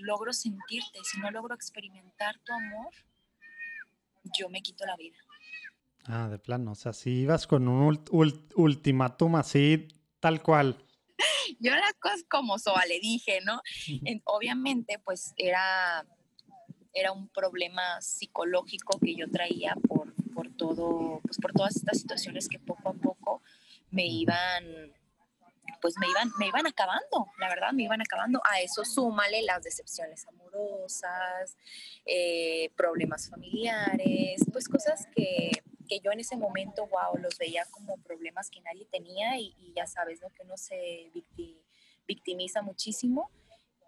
[0.00, 2.90] logro sentirte, si no logro experimentar tu amor,
[4.38, 5.16] yo me quito la vida.
[6.04, 8.04] Ah, de plano, o sea, si ibas con un
[8.56, 10.76] ultimátum así, tal cual.
[11.60, 13.60] Yo las cosas como soa le dije, ¿no?
[14.24, 16.04] obviamente, pues era,
[16.92, 22.48] era un problema psicológico que yo traía por, por todo, pues por todas estas situaciones
[22.48, 23.42] que poco a poco
[23.90, 24.64] me iban
[25.80, 28.40] pues me iban, me iban acabando, la verdad, me iban acabando.
[28.50, 31.56] A eso súmale las decepciones amorosas,
[32.06, 35.50] eh, problemas familiares, pues cosas que,
[35.88, 39.86] que, yo en ese momento, wow, los veía como problemas que nadie tenía y, ya
[39.86, 40.28] sabes, ¿no?
[40.30, 41.10] Que uno se
[42.06, 43.30] victimiza muchísimo.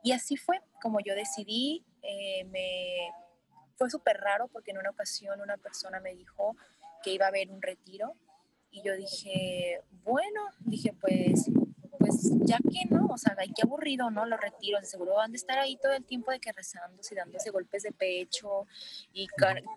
[0.03, 3.11] Y así fue como yo decidí, eh, me,
[3.77, 6.57] fue súper raro porque en una ocasión una persona me dijo
[7.03, 8.15] que iba a haber un retiro
[8.71, 11.49] y yo dije, bueno, dije, pues
[12.05, 14.27] pues ya que no, o sea, hay que aburrido, ¿no?
[14.27, 17.83] Los retiros, seguro van a estar ahí todo el tiempo de que rezándose, dándose golpes
[17.85, 18.67] de pecho
[19.13, 19.27] y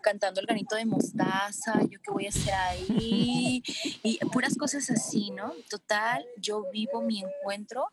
[0.02, 3.62] cantando el granito de mostaza, yo qué voy a hacer ahí,
[4.02, 5.52] y puras cosas así, ¿no?
[5.70, 7.86] Total, yo vivo mi encuentro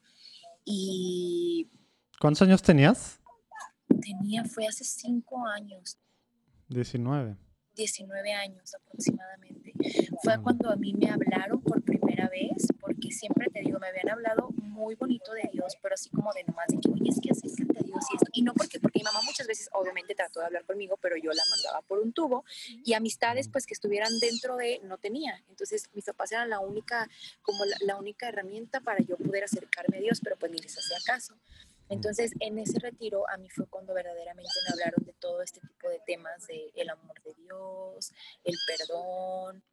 [0.65, 1.69] y...
[2.19, 3.21] ¿Cuántos años tenías?
[4.01, 5.97] Tenía, fue hace cinco años.
[6.67, 7.37] 19.
[7.75, 9.73] 19 años aproximadamente.
[10.23, 14.09] Fue cuando a mí me hablaron por primera vez, porque siempre te digo, me habían
[14.09, 17.31] hablado muy bonito de Dios, pero así como de nomás de que, oye, es que
[17.31, 18.29] acércate a Dios y esto.
[18.33, 21.31] Y no porque, porque mi mamá muchas veces obviamente trató de hablar conmigo, pero yo
[21.31, 22.43] la mandaba por un tubo
[22.83, 25.41] y amistades pues que estuvieran dentro de, no tenía.
[25.49, 27.09] Entonces mis papás eran la única,
[27.41, 30.77] como la, la única herramienta para yo poder acercarme a Dios, pero pues ni les
[30.77, 31.35] hacía caso.
[31.87, 35.87] Entonces, en ese retiro a mí fue cuando verdaderamente me hablaron de todo este tipo
[35.87, 38.11] de temas, de el amor de Dios,
[38.43, 39.63] el perdón.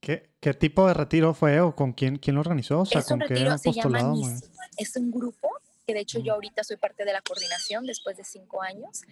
[0.00, 2.80] ¿Qué, qué tipo de retiro fue o con quién, quién lo organizó?
[2.80, 4.46] O sea, es un retiro, se llama NISI.
[4.78, 5.50] Es un grupo
[5.86, 9.02] que de hecho yo ahorita soy parte de la coordinación después de cinco años,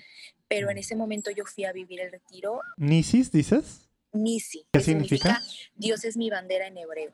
[0.48, 2.60] pero en ese momento yo fui a vivir el retiro.
[2.76, 3.88] ¿Nisis dices?
[4.12, 4.66] Nisi.
[4.72, 5.42] ¿Qué significa?
[5.74, 7.12] Dios es mi bandera en hebreo.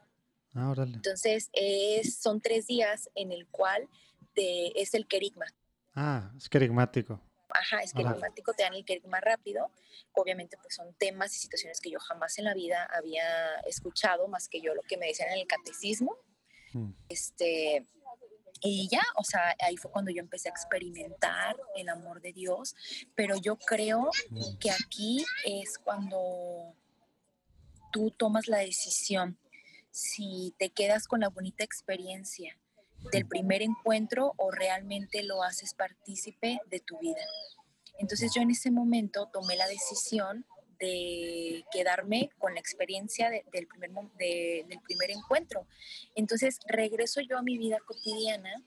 [0.55, 0.95] Ah, órale.
[0.95, 3.89] Entonces, es, son tres días en el cual
[4.37, 5.47] es el querigma.
[5.95, 7.21] Ah, es querigmático.
[7.55, 9.71] Ajá, es querigmático, te dan el querigma rápido.
[10.13, 14.49] Obviamente, pues son temas y situaciones que yo jamás en la vida había escuchado, más
[14.49, 16.19] que yo lo que me decían en el catecismo.
[16.73, 16.91] Mm.
[17.09, 17.87] Este,
[18.61, 22.75] y ya, o sea, ahí fue cuando yo empecé a experimentar el amor de Dios,
[23.15, 24.59] pero yo creo mm.
[24.59, 26.75] que aquí es cuando
[27.93, 29.39] tú tomas la decisión,
[29.93, 32.59] si te quedas con la bonita experiencia
[33.11, 37.23] del primer encuentro o realmente lo haces partícipe de tu vida.
[37.99, 40.47] Entonces yo en ese momento tomé la decisión
[40.79, 45.67] de quedarme con la experiencia del, primer, del primer encuentro.
[46.15, 48.63] Entonces regreso yo a mi vida cotidiana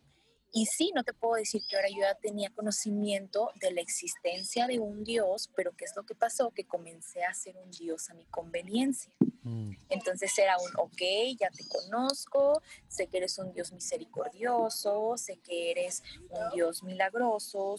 [0.51, 4.65] y sí, no te puedo decir que ahora yo ya tenía conocimiento de la existencia
[4.65, 6.51] de un Dios, pero ¿qué es lo que pasó?
[6.51, 9.11] Que comencé a ser un Dios a mi conveniencia.
[9.43, 9.73] Mm.
[9.89, 11.01] Entonces era un, ok,
[11.39, 17.75] ya te conozco, sé que eres un Dios misericordioso, sé que eres un Dios milagroso,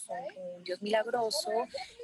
[0.55, 1.51] un, Dios milagroso,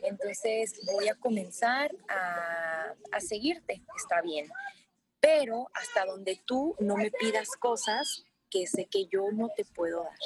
[0.02, 4.48] entonces voy a comenzar a, a seguirte, está bien.
[5.20, 10.04] Pero hasta donde tú no me pidas cosas que sé que yo no te puedo
[10.04, 10.18] dar.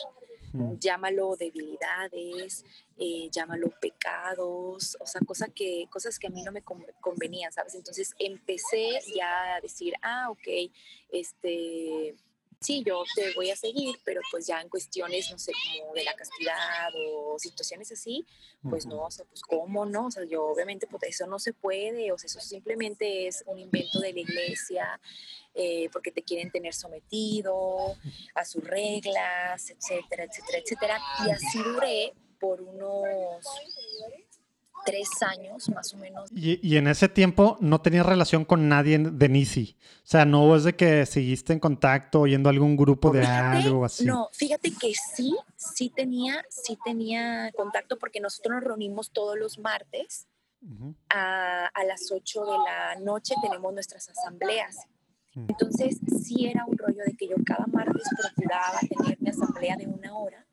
[0.80, 2.64] Llámalo debilidades,
[2.96, 6.62] eh, llámalo pecados, o sea, cosa que, cosas que a mí no me
[7.00, 7.74] convenían, ¿sabes?
[7.74, 10.70] Entonces empecé ya a decir, ah, ok,
[11.10, 12.16] este,
[12.60, 16.04] sí, yo te voy a seguir, pero pues ya en cuestiones, no sé, como de
[16.04, 18.26] la castidad o situaciones así,
[18.68, 21.52] pues no, o sea, pues cómo no, o sea, yo obviamente pues eso no se
[21.52, 25.00] puede, o sea, eso simplemente es un invento de la iglesia,
[25.54, 27.96] eh, porque te quieren tener sometido
[28.34, 31.00] a sus reglas, etcétera, etcétera, etcétera.
[31.26, 33.44] Y así duré por unos
[34.88, 36.30] tres años más o menos.
[36.32, 39.76] Y, en ese tiempo no tenías relación con nadie de Nisi.
[39.98, 44.04] O sea, no es de que seguiste en contacto oyendo algún grupo de algo así.
[44.04, 49.58] No, fíjate que sí, sí tenía, sí tenía contacto porque nosotros nos reunimos todos los
[49.58, 50.26] martes.
[51.10, 54.76] a, a, las 8 de la noche tenemos nuestras asambleas.
[55.46, 59.86] Entonces, sí era un rollo de que yo cada martes procuraba tener mi asamblea de
[59.86, 60.44] una hora,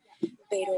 [0.48, 0.72] pero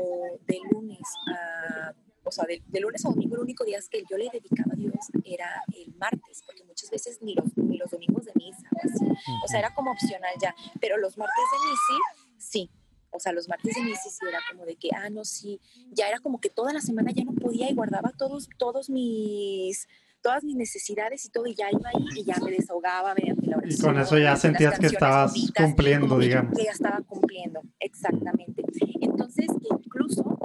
[0.46, 1.02] de lunes
[1.36, 1.92] a,
[2.28, 4.94] o sea, de, lunes a domingo, el único día que yo le dedicaba a Dios
[5.24, 9.48] era el martes, porque muchas veces ni los, ni los domingos de misa, o, o
[9.48, 12.70] sea, era como opcional ya, pero los martes de misa, sí,
[13.10, 15.60] o sea, los martes de misa sí era como de que, ah, no, sí,
[15.90, 19.88] ya era como que toda la semana ya no podía y guardaba todos, todos mis
[20.20, 23.56] todas mis necesidades y todo, y ya iba ahí y ya me desahogaba mediante la
[23.56, 23.80] oración.
[23.80, 26.56] Y con eso ya sentías que estabas cumpliendo, digamos.
[26.56, 28.62] Que ya estaba cumpliendo, exactamente.
[29.00, 30.38] Entonces, incluso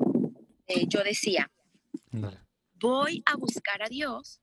[0.68, 1.52] eh, yo decía,
[2.80, 4.42] voy a buscar a Dios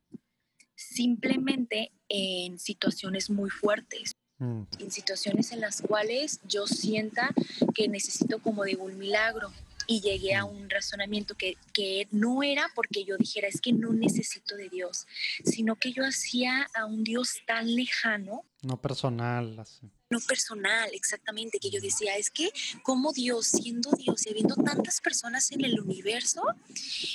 [0.75, 4.63] simplemente en situaciones muy fuertes, mm.
[4.79, 7.35] en situaciones en las cuales yo sienta
[7.75, 9.53] que necesito como de un milagro
[9.87, 13.93] y llegué a un razonamiento que, que, no era porque yo dijera es que no
[13.93, 15.07] necesito de Dios,
[15.45, 18.45] sino que yo hacía a un Dios tan lejano.
[18.63, 19.67] No personal.
[20.11, 22.51] No personal, exactamente, que yo decía es que
[22.83, 26.43] como Dios, siendo Dios y habiendo tantas personas en el universo,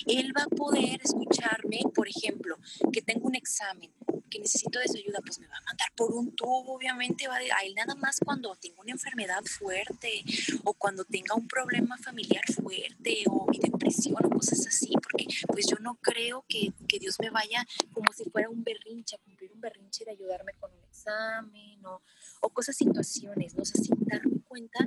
[0.07, 2.57] Él va a poder escucharme, por ejemplo,
[2.93, 3.91] que tengo un examen
[4.29, 7.35] que necesito de su ayuda, pues me va a mandar por un tubo, obviamente va
[7.35, 10.23] a él nada más cuando tenga una enfermedad fuerte
[10.63, 15.67] o cuando tenga un problema familiar fuerte o mi depresión o cosas así, porque pues
[15.67, 19.51] yo no creo que, que Dios me vaya como si fuera un berrinche, a cumplir
[19.51, 22.01] un berrinche de ayudarme con un examen o,
[22.41, 23.61] o cosas, situaciones, ¿no?
[23.61, 24.83] O sea, sin darme cuenta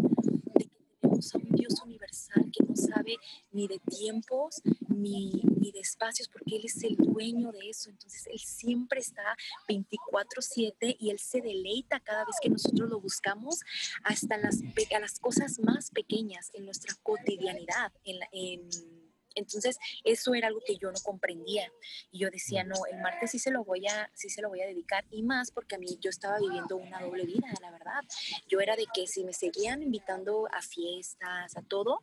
[0.54, 3.16] de que tenemos a un Dios universal que no sabe
[3.52, 7.90] ni de tiempos ni, ni de espacios, porque Él es el dueño de eso.
[7.90, 9.36] Entonces, Él siempre está
[9.68, 13.60] 24/7 y Él se deleita cada vez que nosotros lo buscamos,
[14.04, 14.60] hasta las,
[14.94, 18.97] a las cosas más pequeñas en nuestra cotidianidad, en, en
[19.38, 21.70] entonces, eso era algo que yo no comprendía.
[22.10, 24.60] Y yo decía, no, el martes sí se lo voy a, sí se lo voy
[24.60, 25.04] a dedicar.
[25.10, 28.02] Y más porque a mí yo estaba viviendo una doble vida, la verdad.
[28.48, 32.02] Yo era de que si me seguían invitando a fiestas, a todo,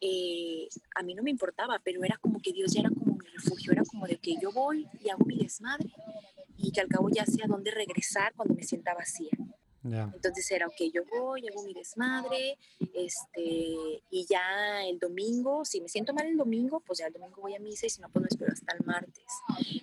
[0.00, 3.26] eh, a mí no me importaba, pero era como que Dios ya era como mi
[3.28, 5.90] refugio, era como de que yo voy y hago mi desmadre
[6.56, 9.30] y que al cabo ya sé a dónde regresar cuando me sienta vacía.
[9.92, 12.58] Entonces era, ok, yo voy, hago mi desmadre,
[12.94, 17.40] este, y ya el domingo, si me siento mal el domingo, pues ya el domingo
[17.40, 19.24] voy a misa y si no, pues me espero hasta el martes.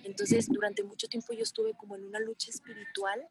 [0.04, 3.26] Entonces, durante mucho tiempo yo estuve como en una lucha espiritual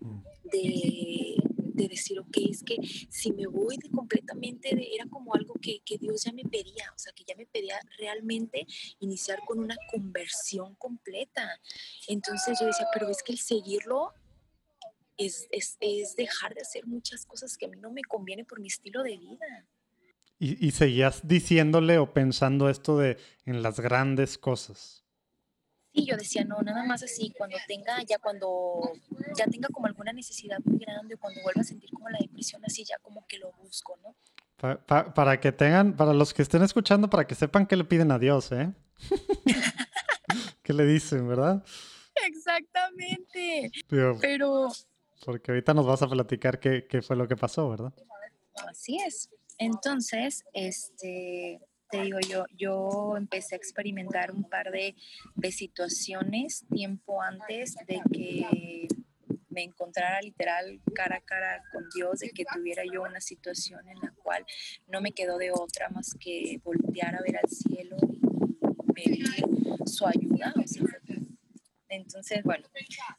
[0.00, 0.20] mm.
[0.44, 1.36] de,
[1.76, 2.76] de decir, ok, es que
[3.10, 6.98] si me voy de completamente, era como algo que, que, Dios ya me pedía, o
[6.98, 8.66] sea, que ya me pedía realmente
[9.00, 11.60] iniciar con una conversión completa.
[12.08, 14.14] Entonces yo decía, pero es que el seguirlo
[15.16, 18.60] es, es, es, dejar de hacer muchas cosas que a mí no me conviene por
[18.60, 19.66] mi estilo de vida.
[20.38, 25.06] Y, y, seguías diciéndole o pensando esto de en las grandes cosas.
[25.94, 28.92] Sí, yo decía, no, nada más así, cuando tenga, ya cuando
[29.34, 32.62] ya tenga como alguna necesidad muy grande o cuando vuelva a sentir como la depresión,
[32.66, 34.14] así ya como que lo busco, ¿no?
[34.56, 38.18] para que tengan, para los que estén escuchando, para que sepan que le piden a
[38.18, 38.72] Dios, ¿eh?
[40.62, 41.62] ¿Qué le dicen, verdad?
[42.26, 43.70] Exactamente.
[43.88, 44.68] Pero, Pero
[45.24, 47.92] porque ahorita nos vas a platicar qué, qué fue lo que pasó, ¿verdad?
[48.68, 49.30] así es.
[49.58, 54.94] Entonces, este, te digo yo, yo empecé a experimentar un par de,
[55.34, 58.88] de situaciones tiempo antes de que
[59.48, 63.98] me encontrara literal cara a cara con Dios, de que tuviera yo una situación en
[64.00, 64.44] la cual
[64.86, 69.26] no me quedó de otra más que voltear a ver al cielo y pedir
[69.86, 70.52] su ayuda.
[70.62, 70.84] O sea,
[71.88, 72.66] entonces, bueno,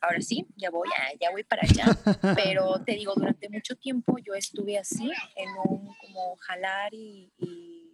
[0.02, 1.86] ahora sí, ya voy, ya, voy para allá.
[2.36, 7.32] Pero te digo, durante mucho tiempo yo estuve así, en un como jalar y,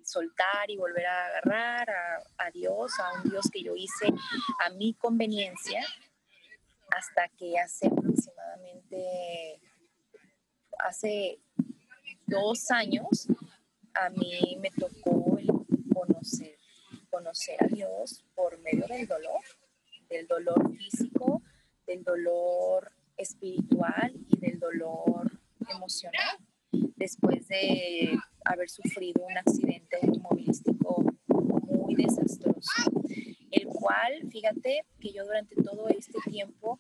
[0.06, 4.08] soltar y volver a agarrar a, a, Dios, a un Dios que yo hice
[4.60, 5.82] a mi conveniencia,
[6.90, 9.62] hasta que hace aproximadamente,
[10.80, 11.40] hace
[12.28, 13.28] dos años,
[13.94, 15.40] a mí me tocó
[15.94, 16.58] conocer,
[17.10, 19.42] conocer a Dios por medio del dolor
[20.14, 21.42] del dolor físico,
[21.88, 26.38] del dolor espiritual y del dolor emocional.
[26.72, 32.92] Después de haber sufrido un accidente automovilístico muy desastroso,
[33.52, 36.80] el cual, fíjate que yo durante todo este tiempo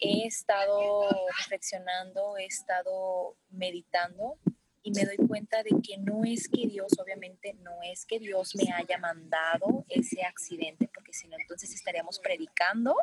[0.00, 1.08] he estado
[1.38, 4.38] reflexionando, he estado meditando
[4.82, 8.54] y me doy cuenta de que no es que Dios, obviamente, no es que Dios
[8.54, 12.96] me haya mandado ese accidente, porque si no, entonces estaríamos predicando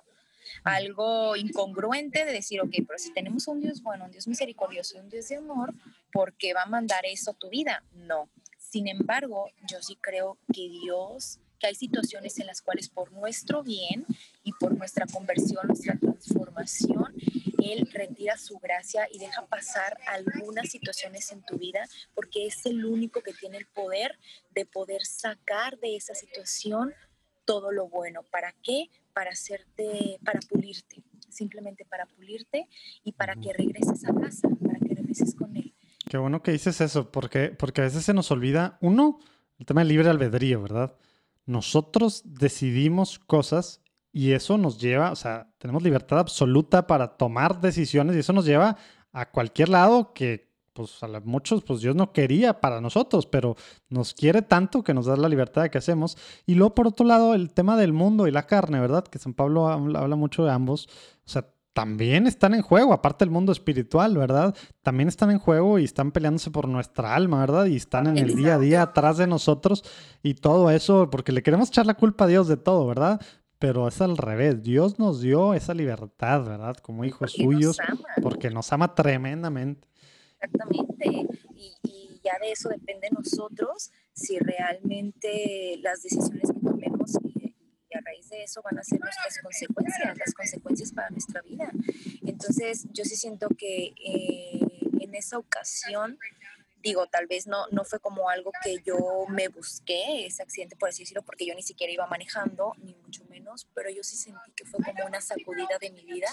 [0.64, 5.10] algo incongruente de decir, ok, pero si tenemos un Dios bueno, un Dios misericordioso, un
[5.10, 5.74] Dios de amor,
[6.12, 7.84] ¿por qué va a mandar eso a tu vida?
[7.94, 8.28] No.
[8.58, 13.64] Sin embargo, yo sí creo que Dios, que hay situaciones en las cuales por nuestro
[13.64, 14.06] bien
[14.44, 17.14] y por nuestra conversión, nuestra transformación,
[17.64, 22.84] él retira su gracia y deja pasar algunas situaciones en tu vida porque es el
[22.86, 24.18] único que tiene el poder
[24.50, 26.94] de poder sacar de esa situación
[27.46, 28.24] todo lo bueno.
[28.24, 28.90] ¿Para qué?
[29.14, 32.68] Para hacerte, para pulirte, simplemente para pulirte
[33.04, 35.74] y para que regreses a casa, para que regreses con él.
[36.10, 39.20] Qué bueno que dices eso, porque, porque a veces se nos olvida, uno,
[39.60, 40.96] el tema del libre albedrío, ¿verdad?
[41.46, 48.16] Nosotros decidimos cosas y eso nos lleva, o sea, tenemos libertad absoluta para tomar decisiones
[48.16, 48.78] y eso nos lleva
[49.14, 53.56] a cualquier lado que, pues, a muchos, pues Dios no quería para nosotros, pero
[53.90, 56.18] nos quiere tanto que nos da la libertad de que hacemos.
[56.46, 59.04] Y luego, por otro lado, el tema del mundo y la carne, ¿verdad?
[59.04, 60.88] Que San Pablo habla mucho de ambos.
[61.26, 64.56] O sea, también están en juego, aparte del mundo espiritual, ¿verdad?
[64.82, 67.66] También están en juego y están peleándose por nuestra alma, ¿verdad?
[67.66, 69.84] Y están en el día a día atrás de nosotros
[70.22, 73.22] y todo eso, porque le queremos echar la culpa a Dios de todo, ¿verdad?
[73.62, 74.64] pero es al revés.
[74.64, 76.78] Dios nos dio esa libertad, ¿verdad?
[76.78, 77.78] Como hijos suyos,
[78.24, 79.88] porque nos ama tremendamente.
[80.42, 81.28] Exactamente.
[81.56, 87.56] Y, ya de eso depende de nosotros si realmente las decisiones que tomemos y,
[87.98, 91.72] a raíz de eso van a ser nuestras consecuencias, las consecuencias para nuestra vida.
[92.24, 94.60] Entonces, yo sí siento que eh,
[95.00, 96.20] en esa ocasión
[96.84, 100.90] digo, tal vez no, no fue como algo que yo me busqué, ese accidente, por
[100.90, 104.52] así decirlo, porque yo ni siquiera iba manejando, ni mucho menos, pero yo sí sentí
[104.56, 106.28] que fue como una sacudida de mi vida,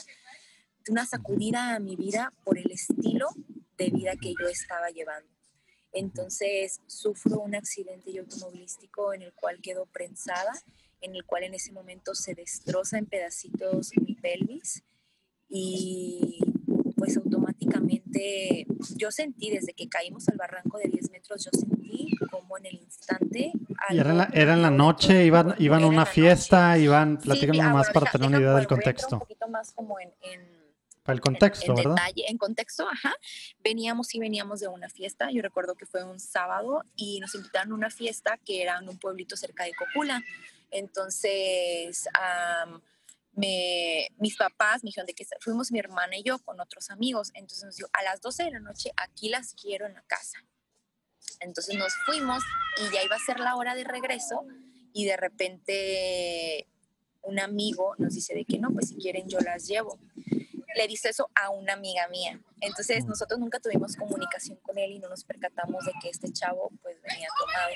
[0.88, 3.28] una sacudida a mi vida por el estilo
[3.78, 5.30] de vida que yo estaba llevando.
[5.92, 10.52] Entonces sufro un accidente automovilístico en el cual quedo prensada,
[11.00, 14.82] en el cual en ese momento se destroza en pedacitos mi pelvis
[15.48, 16.40] y
[16.96, 22.58] pues automáticamente yo sentí desde que caímos al barranco de 10 metros, yo sentí como
[22.58, 23.52] en el instante...
[23.90, 27.72] Y era, la, era en la noche, iban, iban a una fiesta, iban, platícanos sí,
[27.72, 29.16] más para tener una idea del contexto.
[29.16, 30.57] Un poquito más como en...
[31.08, 31.94] para el contexto, en, ¿verdad?
[31.94, 33.14] Detalle, en contexto, ajá.
[33.64, 35.30] Veníamos y veníamos de una fiesta.
[35.30, 38.90] Yo recuerdo que fue un sábado y nos invitaron a una fiesta que era en
[38.90, 40.22] un pueblito cerca de Cocula.
[40.70, 42.06] Entonces,
[44.18, 47.30] mis papás me dijeron de que fuimos mi hermana y yo con otros amigos.
[47.32, 50.44] Entonces nos dijo, a las 12 de la noche aquí las quiero en la casa.
[51.40, 52.42] Entonces nos fuimos
[52.82, 54.44] y ya iba a ser la hora de regreso
[54.92, 56.66] y de repente
[57.22, 59.98] un amigo nos dice de que no, pues si quieren yo las llevo.
[60.78, 62.40] Le dice eso a una amiga mía.
[62.60, 66.70] Entonces nosotros nunca tuvimos comunicación con él y no nos percatamos de que este chavo
[66.80, 67.70] pues venía tomado.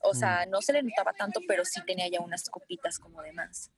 [0.00, 3.32] O sea, no se le notaba tanto, pero sí tenía ya unas copitas como de
[3.32, 3.70] más.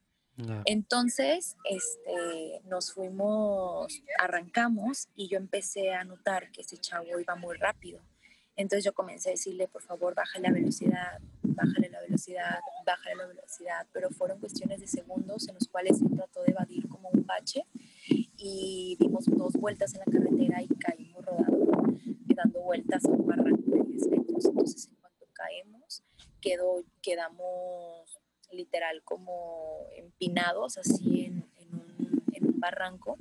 [0.64, 7.54] Entonces, este, nos fuimos, arrancamos y yo empecé a notar que ese chavo iba muy
[7.58, 8.00] rápido.
[8.56, 13.26] Entonces yo comencé a decirle, por favor, bájale la velocidad, bájale la velocidad, bájale la
[13.26, 17.24] velocidad, pero fueron cuestiones de segundos en los cuales él trató de evadir como un
[17.24, 17.64] bache
[18.36, 21.94] y dimos dos vueltas en la carretera y caímos rodando,
[22.34, 24.44] dando vueltas a un barranco de 10 metros.
[24.44, 26.02] Entonces, en cuanto caemos,
[26.40, 28.18] quedó, quedamos
[28.50, 31.46] literal como empinados así en,
[32.60, 33.16] barranco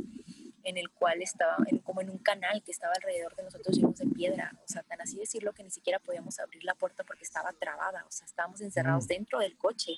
[0.67, 1.55] en el cual estaba
[1.85, 4.99] como en un canal que estaba alrededor de nosotros llenos de piedra, o sea, tan
[4.99, 8.59] así decirlo que ni siquiera podíamos abrir la puerta porque estaba trabada, o sea, estábamos
[8.59, 9.07] encerrados mm.
[9.07, 9.93] dentro del coche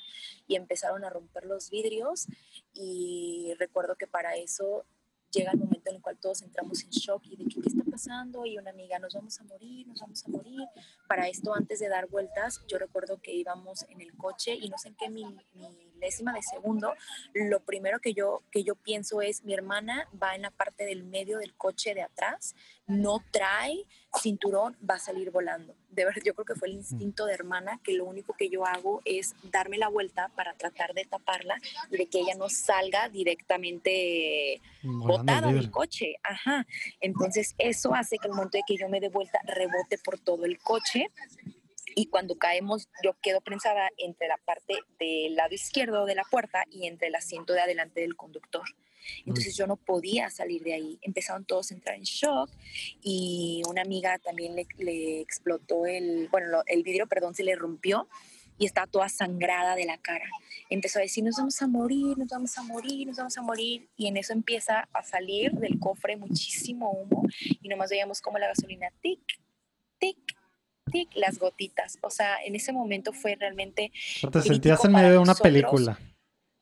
[0.47, 2.27] y empezaron a romper los vidrios.
[2.73, 4.85] Y recuerdo que para eso
[5.31, 7.83] llega el momento en el cual todos entramos en shock y de qué, qué está
[7.89, 10.61] pasando y una amiga, nos vamos a morir, nos vamos a morir.
[11.07, 14.77] Para esto, antes de dar vueltas, yo recuerdo que íbamos en el coche y no
[14.77, 16.93] sé en qué milésima de segundo,
[17.33, 21.03] lo primero que yo, que yo pienso es, mi hermana va en la parte del
[21.03, 22.55] medio del coche de atrás,
[22.87, 23.85] no trae
[24.17, 25.75] cinturón, va a salir volando.
[25.89, 28.65] De verdad, yo creo que fue el instinto de hermana que lo único que yo
[28.65, 31.55] hago es darme la vuelta para tratar de taparla
[31.91, 36.15] y de que ella no salga directamente botada del coche.
[36.23, 36.65] Ajá.
[37.01, 40.45] Entonces, eso hace que el momento de que yo me dé vuelta rebote por todo
[40.45, 41.11] el coche
[41.99, 46.63] y cuando caemos yo quedo prensada entre la parte del lado izquierdo de la puerta
[46.71, 48.63] y entre el asiento de adelante del conductor.
[49.25, 50.99] Entonces yo no podía salir de ahí.
[51.01, 52.49] Empezaron todos a entrar en shock
[53.01, 58.07] y una amiga también le, explotó el, bueno, el vidrio, perdón, se le rompió
[58.57, 60.29] y estaba toda sangrada de la cara.
[60.69, 63.89] Empezó a decir, nos vamos a morir, nos vamos a morir, nos vamos a morir.
[63.97, 67.23] Y en eso empieza a salir del cofre muchísimo humo
[67.61, 69.19] y nomás veíamos como la gasolina, tic,
[69.97, 70.38] tic,
[70.91, 71.97] tic, las gotitas.
[72.01, 73.91] O sea, en ese momento fue realmente...
[74.31, 75.99] Te sentías en medio de una película.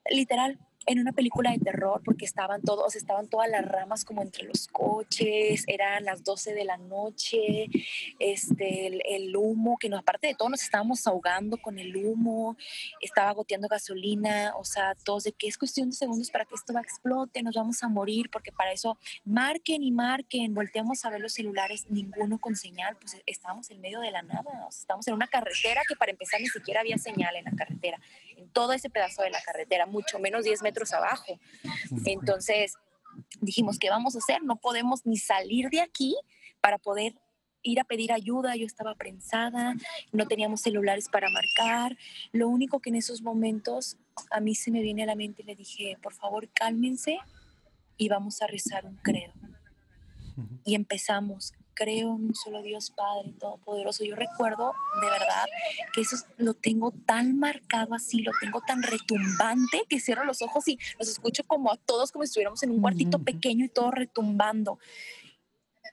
[0.10, 0.58] Literal,
[0.88, 4.68] en una película de terror porque estaban todos, estaban todas las ramas como entre los
[4.70, 7.68] coches, eran las 12 de la noche,
[8.20, 12.56] este, el, humo, que no, aparte de todo nos estábamos ahogando con el humo,
[13.02, 16.74] estaba goteando gasolina, o sea, todos de que es cuestión de segundos para que esto
[16.74, 21.10] va a explote, nos vamos a morir, porque para eso marquen y marquen, volteamos a
[21.10, 25.06] ver los celulares, ninguno con señal, pues estábamos en medio de la nada, o estábamos
[25.10, 28.00] en una carretera que para empezar ni siquiera había señal en la carretera,
[28.38, 31.40] en todo ese pedazo de la carretera, mucho menos 10 metros abajo.
[32.06, 32.74] Entonces
[33.42, 34.44] dijimos, ¿qué vamos a hacer?
[34.44, 36.16] No podemos ni salir de aquí
[36.62, 37.14] para poder
[37.64, 39.76] ir a pedir ayuda, yo estaba prensada,
[40.12, 41.98] no teníamos celulares para marcar.
[42.32, 43.98] Lo único que en esos momentos
[44.32, 47.18] a mí se me viene a la mente le dije, por favor, cálmense
[47.98, 49.34] y vamos a rezar un credo.
[50.64, 54.04] Y empezamos, creo en un solo Dios Padre Todopoderoso.
[54.04, 55.46] Yo recuerdo de verdad
[55.94, 60.68] que eso lo tengo tan marcado así, lo tengo tan retumbante que cierro los ojos
[60.68, 63.92] y los escucho como a todos como si estuviéramos en un cuartito pequeño y todo
[63.92, 64.80] retumbando.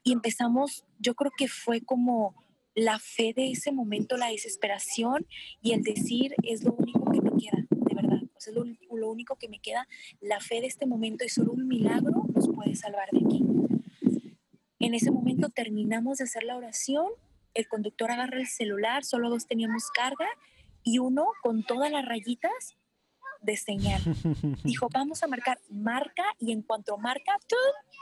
[0.02, 2.34] Y empezamos, yo creo que fue como
[2.74, 5.26] la fe de ese momento, la desesperación
[5.62, 8.20] y el decir es lo único que me queda, de verdad.
[8.38, 9.86] es lo, lo único que me queda,
[10.20, 13.44] la fe de este momento y solo un milagro nos puede salvar de aquí.
[14.84, 17.06] En ese momento terminamos de hacer la oración,
[17.54, 20.28] el conductor agarra el celular, solo dos teníamos carga
[20.82, 22.76] y uno con todas las rayitas
[23.40, 24.02] de señal.
[24.62, 27.38] Dijo, vamos a marcar, marca y en cuanto marca,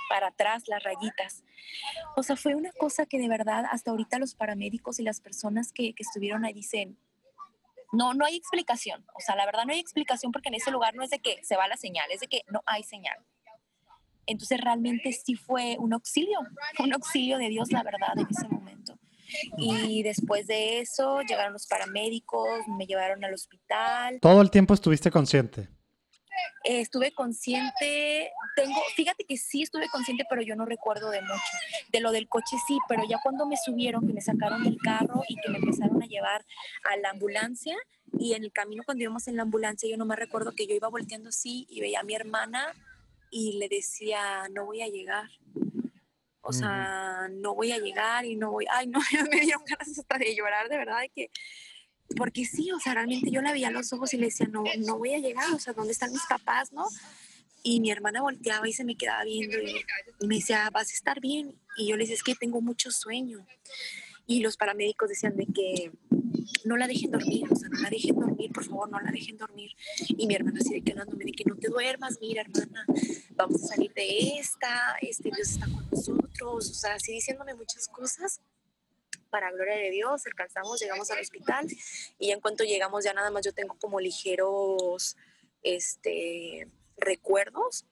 [0.09, 1.45] para atrás las rayitas.
[2.17, 5.73] O sea, fue una cosa que de verdad hasta ahorita los paramédicos y las personas
[5.73, 6.99] que, que estuvieron ahí dicen,
[7.93, 9.07] no, no hay explicación.
[9.15, 11.45] O sea, la verdad no hay explicación porque en ese lugar no es de que
[11.45, 13.25] se va la señal, es de que no hay señal.
[14.27, 16.39] Entonces realmente sí fue un auxilio,
[16.79, 18.99] un auxilio de Dios, la verdad, en ese momento.
[19.57, 24.19] Y después de eso llegaron los paramédicos, me llevaron al hospital.
[24.21, 25.69] ¿Todo el tiempo estuviste consciente?
[26.65, 31.43] estuve consciente, tengo, fíjate que sí estuve consciente, pero yo no recuerdo de mucho.
[31.91, 35.23] De lo del coche sí, pero ya cuando me subieron, que me sacaron del carro
[35.29, 36.45] y que me empezaron a llevar
[36.91, 37.77] a la ambulancia,
[38.19, 40.75] y en el camino cuando íbamos en la ambulancia, yo no me recuerdo que yo
[40.75, 42.73] iba volteando así y veía a mi hermana
[43.35, 45.29] y le decía, no voy a llegar.
[46.43, 50.19] O sea, no voy a llegar y no voy, ay, no, me dieron ganas hasta
[50.19, 51.31] de llorar, de verdad, de que,
[52.15, 54.65] porque sí, o sea, realmente yo la veía a los ojos y le decía, no,
[54.79, 56.87] no voy a llegar, o sea, ¿dónde están mis papás, no?
[57.63, 61.21] Y mi hermana volteaba y se me quedaba viendo y me decía, vas a estar
[61.21, 61.59] bien.
[61.79, 63.47] Y yo le decía, es que tengo mucho sueño.
[64.27, 65.93] Y los paramédicos decían de que
[66.65, 69.37] no la dejen dormir, o sea, no la dejen dormir, por favor, no la dejen
[69.37, 69.71] dormir.
[70.09, 72.87] Y mi hermana de quedándome de que no te duermas, mira, hermana,
[73.31, 77.89] vamos a salir de esta, este Dios está con nosotros, o sea, así diciéndome muchas
[77.89, 78.41] cosas.
[79.31, 81.67] Para gloria de Dios, alcanzamos, llegamos al hospital
[82.19, 85.17] y en cuanto llegamos ya nada más yo tengo como ligeros
[85.63, 86.69] este,
[86.99, 87.87] recuerdos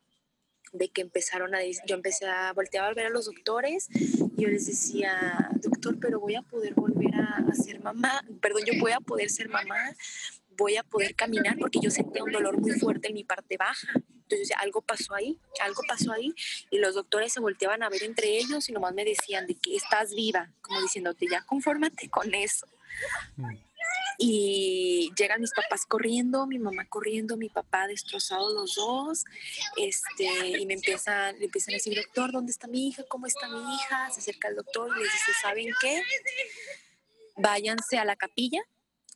[0.73, 4.49] de que empezaron a yo empecé a voltear a ver a los doctores y yo
[4.49, 5.51] les decía,
[5.81, 9.49] doctor, pero voy a poder volver a, ser mamá, perdón, yo voy a poder ser
[9.49, 9.95] mamá,
[10.57, 13.89] voy a poder caminar porque yo sentía un dolor muy fuerte en mi parte baja.
[14.29, 16.33] Entonces, algo pasó ahí, algo pasó ahí.
[16.71, 19.75] Y los doctores se volteaban a ver entre ellos y nomás me decían de que
[19.75, 22.67] estás viva, como diciéndote, ya confórmate con eso.
[23.37, 23.57] Mm.
[24.23, 29.25] Y llegan mis papás corriendo, mi mamá corriendo, mi papá destrozado los dos.
[29.79, 33.03] Este, y me empiezan, le empiezan a decir, doctor, ¿dónde está mi hija?
[33.09, 34.11] ¿Cómo está mi hija?
[34.11, 36.03] Se acerca el doctor y les dice, ¿saben qué?
[37.37, 38.61] Váyanse a la capilla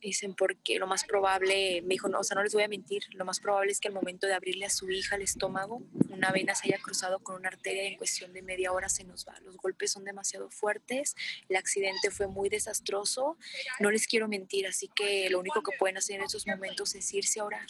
[0.01, 3.03] Dicen, porque lo más probable, me dijo, no, o sea, no les voy a mentir,
[3.13, 6.31] lo más probable es que al momento de abrirle a su hija el estómago, una
[6.31, 9.25] vena se haya cruzado con una arteria y en cuestión de media hora se nos
[9.25, 9.39] va.
[9.41, 11.15] Los golpes son demasiado fuertes,
[11.49, 13.37] el accidente fue muy desastroso,
[13.79, 17.13] no les quiero mentir, así que lo único que pueden hacer en esos momentos es
[17.13, 17.67] irse a orar.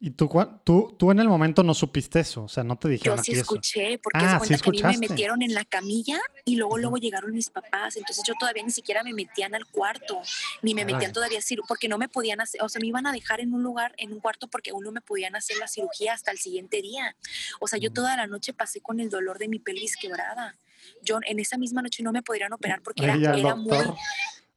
[0.00, 0.30] ¿Y tú,
[0.62, 2.44] tú, tú en el momento no supiste eso?
[2.44, 5.08] O sea, no te dijeron Yo sí escuché, porque ah, sí que a mí me
[5.08, 7.96] metieron en la camilla y luego, luego llegaron mis papás.
[7.96, 10.20] Entonces yo todavía ni siquiera me metían al cuarto,
[10.62, 13.40] ni me metían todavía porque no me podían hacer, o sea, me iban a dejar
[13.40, 16.30] en un lugar, en un cuarto, porque aún no me podían hacer la cirugía hasta
[16.30, 17.16] el siguiente día.
[17.58, 20.54] O sea, yo toda la noche pasé con el dolor de mi pelvis quebrada.
[21.02, 23.76] Yo en esa misma noche no me podrían operar porque era, era muy...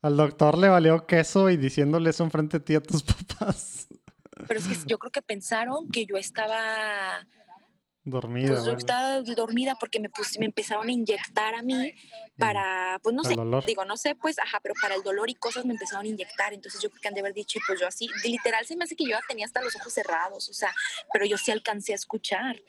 [0.03, 3.03] Al doctor le valió queso y diciéndole eso enfrente de ti a tus
[3.37, 3.87] papás.
[4.47, 7.25] Pero es que yo creo que pensaron que yo estaba
[8.03, 8.47] Dormida.
[8.47, 11.93] Pues yo estaba dormida porque me, me empezaron a inyectar a mí
[12.35, 13.35] para, pues no sé,
[13.67, 16.51] digo, no sé, pues, ajá, pero para el dolor y cosas me empezaron a inyectar.
[16.51, 18.85] Entonces yo creo que han de haber dicho, y pues yo así, literal se me
[18.85, 20.73] hace que yo tenía hasta los ojos cerrados, o sea,
[21.13, 22.59] pero yo sí alcancé a escuchar.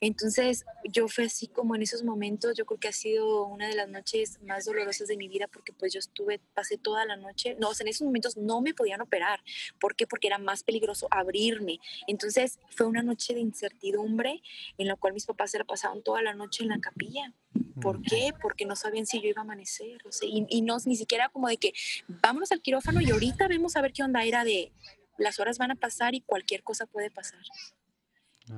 [0.00, 3.76] Entonces yo fue así como en esos momentos, yo creo que ha sido una de
[3.76, 7.54] las noches más dolorosas de mi vida porque pues yo estuve, pasé toda la noche,
[7.60, 9.40] no, o sea, en esos momentos no me podían operar.
[9.78, 10.08] ¿Por qué?
[10.08, 11.78] Porque era más peligroso abrirme.
[12.08, 14.42] Entonces fue una noche de incertidumbre
[14.80, 17.34] en la cual mis papás se la pasaban toda la noche en la capilla.
[17.82, 18.32] ¿Por qué?
[18.40, 19.98] Porque no sabían si yo iba a amanecer.
[20.06, 21.72] O sea, y, no, ni siquiera como de que
[22.08, 24.24] vámonos al quirófano y ahorita vemos a ver qué onda.
[24.24, 24.72] Era de
[25.18, 27.40] las horas van a pasar y cualquier cosa puede pasar.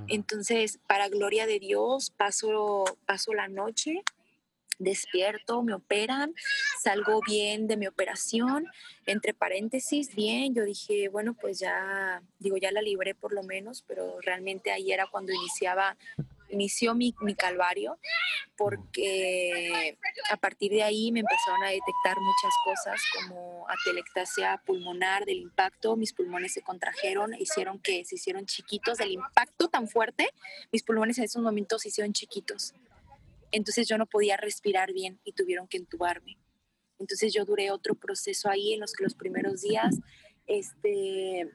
[0.08, 4.02] Entonces, para gloria de Dios, paso, paso la noche
[4.78, 6.34] despierto, me operan,
[6.82, 8.66] salgo bien de mi operación,
[9.06, 13.84] entre paréntesis, bien, yo dije, bueno, pues ya, digo, ya la libré por lo menos,
[13.86, 15.96] pero realmente ahí era cuando iniciaba,
[16.48, 17.98] inició mi, mi calvario,
[18.56, 19.96] porque
[20.30, 25.96] a partir de ahí me empezaron a detectar muchas cosas como atelectasia pulmonar del impacto,
[25.96, 30.28] mis pulmones se contrajeron, hicieron que se hicieron chiquitos, del impacto tan fuerte,
[30.70, 32.74] mis pulmones en esos momentos se hicieron chiquitos
[33.52, 36.38] entonces yo no podía respirar bien y tuvieron que entubarme.
[36.98, 39.98] Entonces yo duré otro proceso ahí en los que los primeros días,
[40.46, 41.50] este,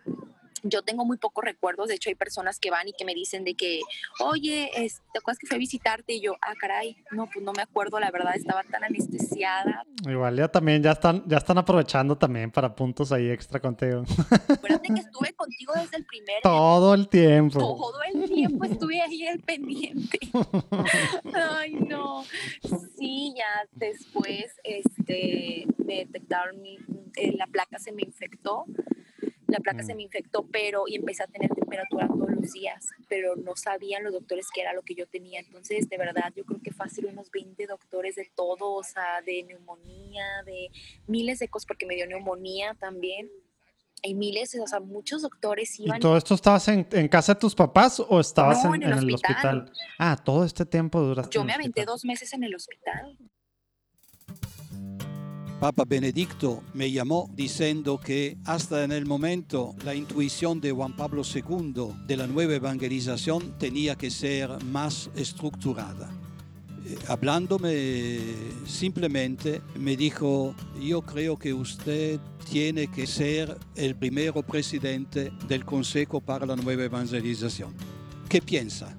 [0.63, 3.43] yo tengo muy pocos recuerdos, de hecho hay personas que van y que me dicen
[3.43, 3.81] de que,
[4.19, 6.13] oye, ¿te acuerdas que fue a visitarte?
[6.13, 9.83] Y yo, ah, caray, no, pues no me acuerdo, la verdad, estaba tan anestesiada.
[10.07, 14.03] Igual ya también, ya están, ya están aprovechando también para puntos ahí extra contigo.
[14.49, 17.59] Acuérdate que estuve contigo desde el primer Todo el tiempo.
[17.59, 20.19] Todo el tiempo estuve ahí el pendiente.
[21.33, 22.23] Ay, no.
[22.97, 26.77] Sí, ya después, este, me detectaron, mi,
[27.15, 28.65] eh, la placa se me infectó
[29.47, 29.97] la placa se mm.
[29.97, 34.13] me infectó, pero y empecé a tener temperatura todos los días, pero no sabían los
[34.13, 35.39] doctores qué era lo que yo tenía.
[35.39, 39.43] Entonces, de verdad, yo creo que fácil unos 20 doctores de todo, o sea, de
[39.43, 40.69] neumonía, de
[41.07, 43.29] miles de cosas, porque me dio neumonía también.
[44.03, 45.97] Hay miles, o sea, muchos doctores iban.
[45.97, 49.71] ¿Y todo esto estabas en, casa de tus papás o estabas en, el, hospital.
[49.97, 51.33] Ah, todo este tiempo duraste.
[51.33, 53.17] Yo me aventé dos meses en el hospital.
[55.59, 61.23] Papa Benedicto me llamó diciendo que hasta en el momento la intuición de Juan Pablo
[61.23, 66.11] II de la nueva evangelización tenía que ser más estructurada.
[66.85, 68.19] Eh, hablándome
[68.67, 76.21] simplemente me dijo, yo creo que usted tiene que ser el primero presidente del Consejo
[76.21, 77.73] para la Nueva Evangelización.
[78.29, 78.95] ¿Qué piensa?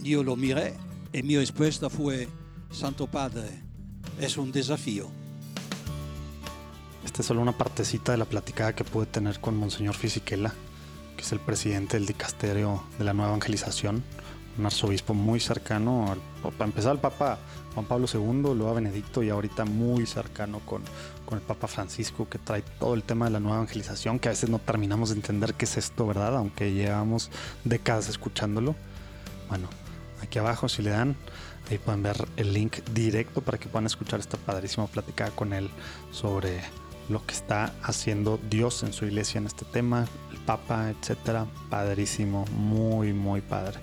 [0.00, 0.74] Yo lo miré
[1.12, 2.28] y mi respuesta fue,
[2.70, 3.64] Santo Padre,
[4.20, 5.21] es un desafío.
[7.04, 10.52] Esta es solo una partecita de la platicada que pude tener con Monseñor Fisichella,
[11.16, 14.04] que es el presidente del dicasterio de la Nueva Evangelización,
[14.56, 17.38] un arzobispo muy cercano, para empezar al Papa
[17.74, 20.82] Juan Pablo II, luego a Benedicto y ahorita muy cercano con,
[21.26, 24.32] con el Papa Francisco, que trae todo el tema de la nueva evangelización, que a
[24.32, 26.36] veces no terminamos de entender qué es esto, ¿verdad?
[26.36, 27.30] Aunque llevamos
[27.64, 28.76] décadas escuchándolo.
[29.48, 29.68] Bueno,
[30.22, 31.16] aquí abajo si le dan,
[31.70, 35.70] ahí pueden ver el link directo para que puedan escuchar esta padrísima platicada con él
[36.10, 36.60] sobre
[37.08, 41.46] lo que está haciendo Dios en su iglesia en este tema, el Papa, etcétera.
[41.70, 43.78] Padrísimo, muy, muy padre.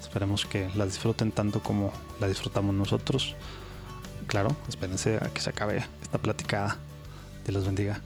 [0.00, 3.36] Esperemos que la disfruten tanto como la disfrutamos nosotros.
[4.26, 6.78] Claro, espérense a que se acabe esta platicada.
[7.44, 8.00] Dios los bendiga.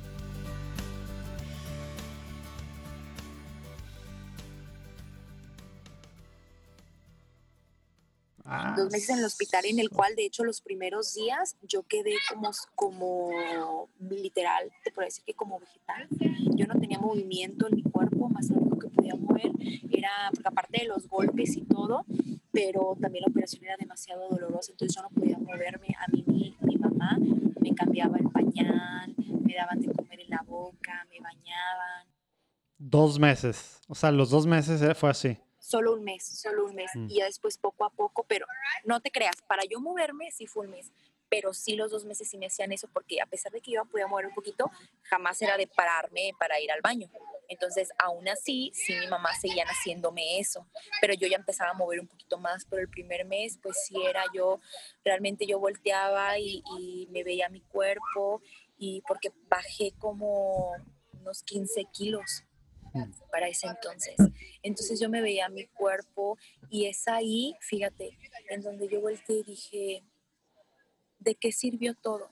[8.46, 11.82] Ah, dos meses en el hospital en el cual de hecho los primeros días yo
[11.84, 16.08] quedé como, como literal, te puedo decir que como vegetal.
[16.54, 19.50] Yo no tenía movimiento en mi cuerpo, más lo único que podía mover
[19.90, 22.04] era, porque aparte de los golpes y todo,
[22.52, 25.88] pero también la operación era demasiado dolorosa, entonces yo no podía moverme.
[25.98, 27.18] A mí mi, mi mamá
[27.60, 32.08] me cambiaba el pañal, me daban de comer en la boca, me bañaban.
[32.76, 36.74] Dos meses, o sea, los dos meses eh, fue así solo un mes, solo un
[36.74, 36.90] mes.
[36.94, 37.10] Mm.
[37.10, 38.46] Y ya después poco a poco, pero
[38.84, 40.92] no te creas, para yo moverme sí fue un mes,
[41.28, 43.84] pero sí los dos meses sí me hacían eso, porque a pesar de que yo
[43.86, 44.70] podía mover un poquito,
[45.02, 47.10] jamás era de pararme para ir al baño.
[47.48, 50.66] Entonces, aún así, sí mi mamá seguían haciéndome eso,
[51.00, 53.94] pero yo ya empezaba a mover un poquito más, pero el primer mes, pues sí
[54.06, 54.60] era yo,
[55.04, 58.42] realmente yo volteaba y, y me veía mi cuerpo,
[58.78, 60.72] y porque bajé como
[61.12, 62.44] unos 15 kilos
[63.30, 64.16] para ese entonces.
[64.62, 66.38] Entonces yo me veía mi cuerpo
[66.70, 68.18] y es ahí, fíjate,
[68.48, 70.04] en donde yo volteé y dije,
[71.18, 72.30] ¿de qué sirvió todo?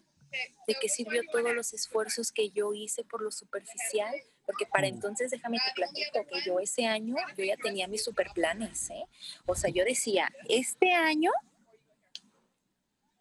[0.66, 4.14] ¿De qué sirvió todos los esfuerzos que yo hice por lo superficial?
[4.46, 8.28] Porque para entonces, déjame te platico, que yo ese año, yo ya tenía mis super
[8.34, 9.04] planes, ¿eh?
[9.46, 11.30] O sea, yo decía, este año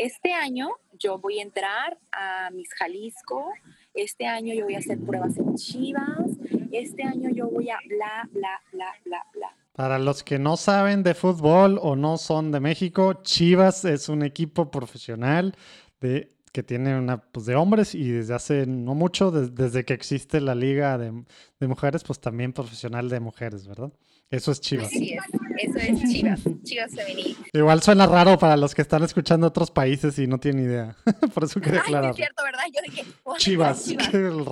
[0.02, 3.54] este año yo voy a entrar a Mis Jalisco,
[3.94, 6.32] este año yo voy a hacer pruebas en Chivas,
[6.74, 9.56] este año yo voy a bla, bla, bla, bla, bla.
[9.74, 14.24] Para los que no saben de fútbol o no son de México, Chivas es un
[14.24, 15.56] equipo profesional
[16.02, 20.42] de, que tiene una pues, de hombres y desde hace no mucho, desde que existe
[20.42, 21.24] la liga de,
[21.60, 23.94] de mujeres, pues también profesional de mujeres, ¿verdad?
[24.30, 24.90] Eso es Chivas.
[24.90, 25.16] Sí,
[25.62, 27.38] eso es Chivas, Chivas femenil.
[27.53, 30.95] Igual suena raro para los que están escuchando otros países y no tienen idea.
[31.34, 32.12] Por eso quería aclarar.
[32.12, 32.64] es cierto, ¿verdad?
[32.74, 33.05] Yo dije,
[33.38, 34.45] Chivas, el,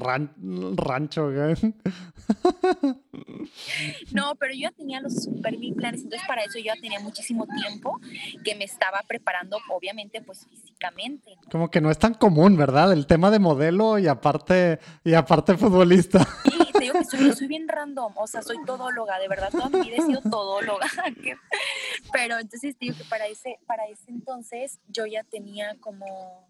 [0.76, 1.30] rancho,
[4.14, 7.48] No, pero yo tenía los super mil planes, entonces para eso yo ya tenía muchísimo
[7.48, 8.00] tiempo
[8.44, 11.38] que me estaba preparando, obviamente, pues físicamente.
[11.52, 12.94] Como que no es tan común, ¿verdad?
[12.94, 16.28] El tema de modelo y aparte, y aparte futbolista.
[16.44, 16.52] Sí,
[16.92, 19.98] digo que soy, soy bien random, o sea, soy todóloga, de verdad, toda mi vida
[19.98, 20.88] he sido todóloga.
[22.12, 26.48] Pero entonces digo que para ese, para ese entonces yo ya tenía como,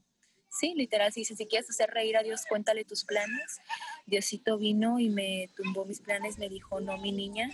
[0.50, 3.60] sí, literal, si, si quieres hacer reír a Dios, cuéntale tus planes.
[4.06, 7.50] Diosito vino y me tumbó mis planes, me dijo, no, mi niña,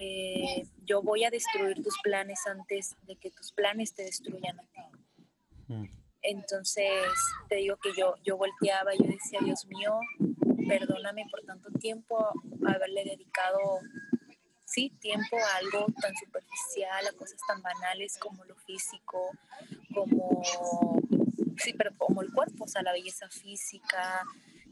[0.00, 4.62] eh, yo voy a destruir tus planes antes de que tus planes te destruyan a
[4.62, 4.80] ti.
[5.68, 5.84] Mm.
[6.22, 6.92] Entonces,
[7.48, 9.98] te digo que yo, yo volteaba, yo decía, Dios mío,
[10.66, 12.32] perdóname por tanto tiempo
[12.66, 13.58] haberle dedicado
[14.68, 19.30] sí, tiempo a algo tan superficial, a cosas tan banales como lo físico,
[19.94, 20.42] como,
[21.56, 24.22] sí, pero como el cuerpo, o sea, la belleza física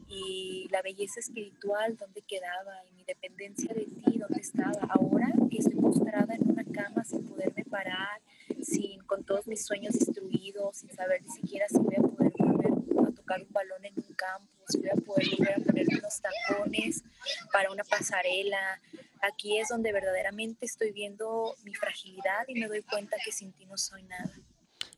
[0.07, 2.85] y la belleza espiritual, ¿dónde quedaba?
[2.89, 4.79] Y mi dependencia de ti, ¿dónde estaba?
[4.89, 8.21] Ahora que estoy postrada en una cama sin poderme parar,
[8.61, 13.07] sin, con todos mis sueños destruidos, sin saber ni siquiera si voy a poder volver
[13.07, 16.21] a tocar un balón en un campo, si voy a poder volver a poner unos
[16.21, 17.03] tacones
[17.51, 18.79] para una pasarela,
[19.21, 23.65] Aquí es donde verdaderamente estoy viendo mi fragilidad y me doy cuenta que sin ti
[23.65, 24.31] no soy nada.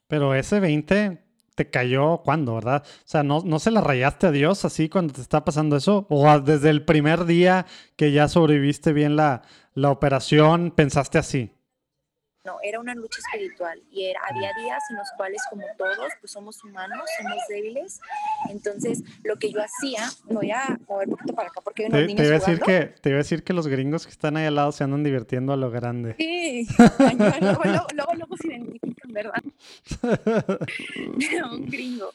[0.07, 1.19] Pero ese 20
[1.55, 2.83] te cayó cuando, ¿verdad?
[2.85, 6.05] O sea, ¿no, ¿no se la rayaste a Dios así cuando te está pasando eso?
[6.09, 7.65] ¿O desde el primer día
[7.95, 9.43] que ya sobreviviste bien la,
[9.73, 11.51] la operación pensaste así?
[12.49, 16.31] No, era una lucha espiritual y era, había días en los cuales, como todos, pues
[16.31, 18.01] somos humanos, somos débiles.
[18.49, 21.89] Entonces, lo que yo hacía, me voy a mover un poquito para acá porque hay
[21.89, 24.11] unos te, te iba a decir que Te iba a decir que los gringos que
[24.11, 26.15] están ahí al lado se andan divirtiendo a lo grande.
[26.17, 26.67] Sí,
[27.39, 27.61] luego,
[27.93, 29.43] luego, luego, se identifican, ¿verdad?
[31.51, 32.09] un gringo.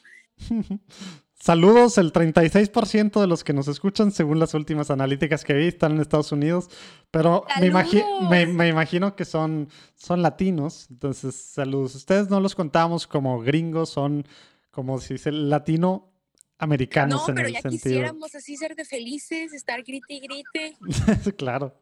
[1.37, 5.91] Saludos, el 36% de los que nos escuchan, según las últimas analíticas que vi, están
[5.91, 6.69] en Estados Unidos,
[7.11, 7.45] pero
[8.29, 11.93] me, me, imagino que son, son latinos, entonces saludos.
[11.93, 14.25] Ustedes no los contamos como gringos, son
[14.71, 16.11] como si dice latino
[16.57, 20.77] americanos no, pero ya quisiéramos así ser de felices, estar grite y grite.
[21.37, 21.75] claro.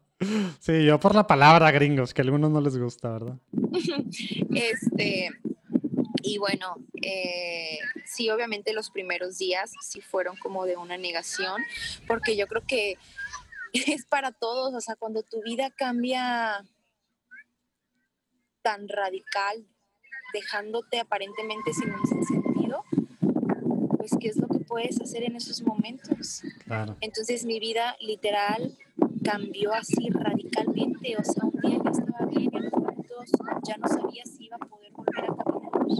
[0.60, 3.38] Sí, yo por la palabra gringos, que a algunos no les gusta, ¿verdad?
[4.50, 5.30] este,
[6.24, 11.62] y bueno, eh, sí, obviamente los primeros días sí fueron como de una negación,
[12.08, 12.96] porque yo creo que
[13.72, 16.64] es para todos, o sea, cuando tu vida cambia
[18.62, 19.66] tan radical,
[20.32, 22.84] dejándote aparentemente sin un sentido,
[23.98, 26.42] pues qué es lo que puedes hacer en esos momentos.
[27.02, 28.78] Entonces mi vida literal
[29.22, 33.30] cambió así radicalmente, o sea, un día yo estaba bien y en momentos
[33.68, 35.96] ya no sabía si iba a poder volver a caminar mí.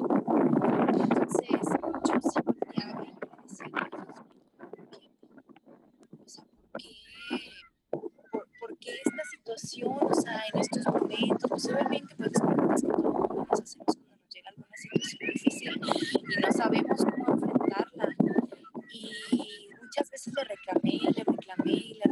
[1.02, 1.60] Entonces,
[2.08, 3.66] yo sí volteaba y decía,
[7.90, 8.90] o ¿por qué?
[9.04, 9.98] Esta situación?
[10.00, 14.48] O sea, en estos momentos, pues obviamente, pues es que todos hacemos cuando nos llega
[14.50, 15.80] alguna situación difícil
[16.14, 18.08] y no sabemos cómo enfrentarla.
[19.30, 22.03] Y muchas veces le reclamé, le reclamé y le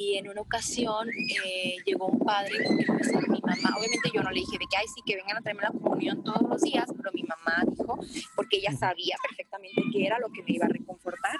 [0.00, 4.30] y en una ocasión eh, llegó un padre porque pues, mi mamá, obviamente yo no
[4.30, 6.86] le dije de que, ay, sí, que vengan a traerme la comunión todos los días,
[6.96, 7.98] pero mi mamá dijo,
[8.34, 11.36] porque ella sabía perfectamente qué era lo que me iba a reconfortar.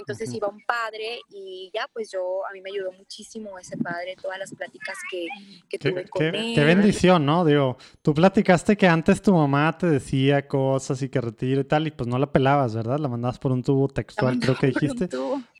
[0.00, 4.16] Entonces iba un padre y ya, pues yo, a mí me ayudó muchísimo ese padre,
[4.20, 5.28] todas las pláticas que,
[5.68, 6.54] que tuve con él.
[6.54, 7.44] Qué bendición, ¿no?
[7.44, 11.86] Digo, tú platicaste que antes tu mamá te decía cosas y que retiro y tal,
[11.86, 12.98] y pues no la pelabas, ¿verdad?
[12.98, 15.08] La mandabas por un tubo textual, creo que dijiste.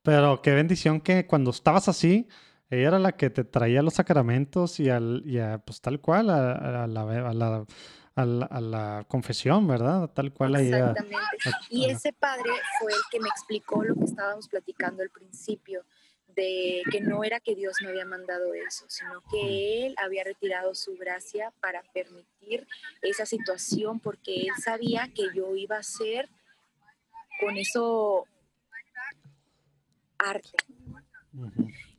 [0.02, 2.26] Pero qué bendición que cuando estabas así,
[2.70, 6.30] ella era la que te traía los sacramentos y, al, y a, pues tal cual,
[6.30, 7.64] a, la, a la
[8.16, 10.10] a la, confesión, ¿verdad?
[10.10, 10.56] Tal cual.
[10.56, 11.26] Exactamente.
[11.70, 15.84] y ese padre fue el que me explicó lo que estábamos platicando al principio,
[16.26, 20.74] de que no era que Dios me había mandado eso, sino que Él había retirado
[20.74, 22.66] su gracia para permitir
[23.02, 26.28] esa situación, porque Él sabía que yo iba a ser
[27.40, 28.26] con eso
[30.18, 30.50] arte.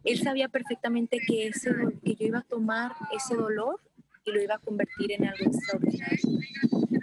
[0.04, 1.72] Él sabía perfectamente que, ese,
[2.04, 3.80] que yo iba a tomar ese dolor
[4.26, 6.40] y lo iba a convertir en algo extraordinario.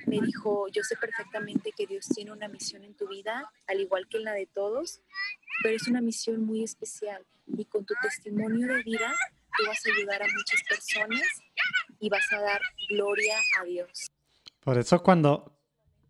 [0.06, 4.08] Me dijo, yo sé perfectamente que Dios tiene una misión en tu vida, al igual
[4.08, 5.02] que en la de todos,
[5.62, 7.24] pero es una misión muy especial
[7.56, 9.14] y con tu testimonio de vida
[9.56, 11.22] tú vas a ayudar a muchas personas
[11.98, 14.10] y vas a dar gloria a Dios.
[14.60, 15.58] Por eso cuando,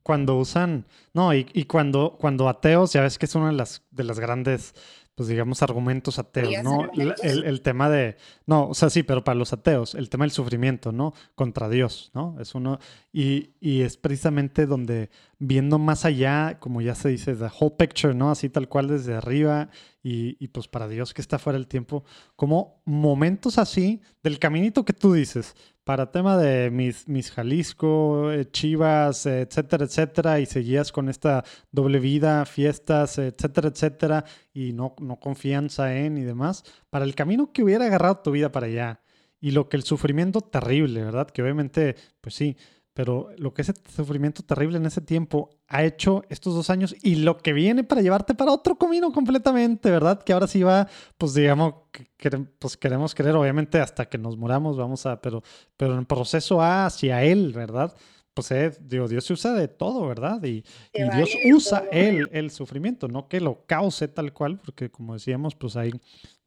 [0.03, 3.83] cuando usan, no, y, y, cuando, cuando ateos, ya ves que es una de las,
[3.91, 4.75] de las grandes
[5.19, 6.93] pues digamos, argumentos ateos, ¿no?
[6.95, 8.17] El, el, tema de,
[8.47, 11.13] no, o sea, sí, pero para los ateos, el tema del sufrimiento, ¿no?
[11.35, 12.37] Contra Dios, ¿no?
[12.39, 12.79] Es uno,
[13.13, 15.11] y, y, es precisamente donde
[15.41, 18.31] viendo más allá, como ya se dice, the whole picture, ¿no?
[18.31, 19.71] Así tal cual desde arriba,
[20.05, 22.05] y, y pues para Dios que está fuera del tiempo,
[22.37, 25.57] como momentos así del caminito que tú dices,
[25.89, 32.45] para tema de mis, Jalisco, eh, Chivas, etcétera, etcétera, y seguías con esta doble vida,
[32.45, 37.87] fiestas, etcétera, etcétera, y no, no confianza en y demás, para el camino que hubiera
[37.87, 39.01] agarrado tu vida para allá.
[39.41, 41.31] Y lo que el sufrimiento terrible, ¿verdad?
[41.31, 42.59] Que obviamente, pues sí,
[42.99, 47.15] pero lo que ese sufrimiento terrible en ese tiempo ha hecho estos dos años y
[47.15, 50.21] lo que viene para llevarte para otro camino completamente, ¿verdad?
[50.21, 54.77] Que ahora sí va, pues digamos, que, pues queremos creer, obviamente hasta que nos muramos
[54.77, 55.45] vamos a, pero,
[55.77, 57.95] pero en proceso hacia Él, ¿verdad?
[58.39, 60.41] Pues eh, digo, Dios se usa de todo, ¿verdad?
[60.45, 60.63] Y,
[60.95, 65.57] y Dios usa él el sufrimiento, no que lo cause tal cual, porque como decíamos,
[65.57, 65.91] pues hay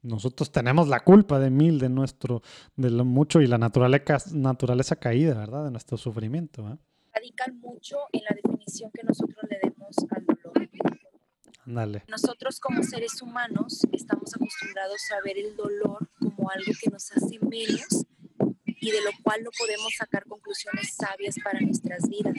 [0.00, 2.40] nosotros tenemos la culpa de mil, de nuestro,
[2.76, 5.66] de lo mucho y la naturaleza, naturaleza caída, ¿verdad?
[5.66, 6.66] De nuestro sufrimiento.
[6.66, 6.78] ¿eh?
[7.12, 10.68] Radican mucho en la definición que nosotros le demos al dolor.
[11.66, 12.04] Ándale.
[12.08, 17.38] Nosotros como seres humanos estamos acostumbrados a ver el dolor como algo que nos hace
[17.38, 18.06] menos
[18.82, 22.34] y de lo cual no podemos sacar conclusiones sabias para nuestras vidas,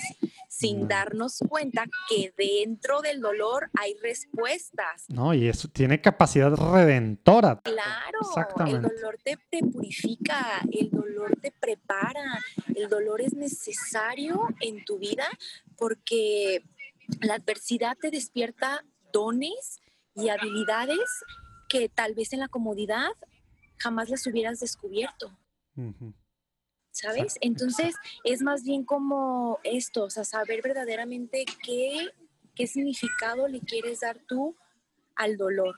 [0.49, 5.05] sin darnos cuenta que dentro del dolor hay respuestas.
[5.07, 7.61] No, y eso tiene capacidad redentora.
[7.63, 8.19] Claro,
[8.67, 12.43] el dolor te, te purifica, el dolor te prepara,
[12.75, 15.25] el dolor es necesario en tu vida
[15.77, 16.61] porque
[17.21, 18.83] la adversidad te despierta
[19.13, 19.79] dones
[20.13, 20.99] y habilidades
[21.69, 23.11] que tal vez en la comodidad
[23.77, 25.31] jamás las hubieras descubierto.
[26.93, 27.37] ¿Sabes?
[27.41, 32.09] Entonces es más bien como esto, o sea, saber verdaderamente qué,
[32.55, 34.55] qué significado le quieres dar tú
[35.15, 35.75] al dolor.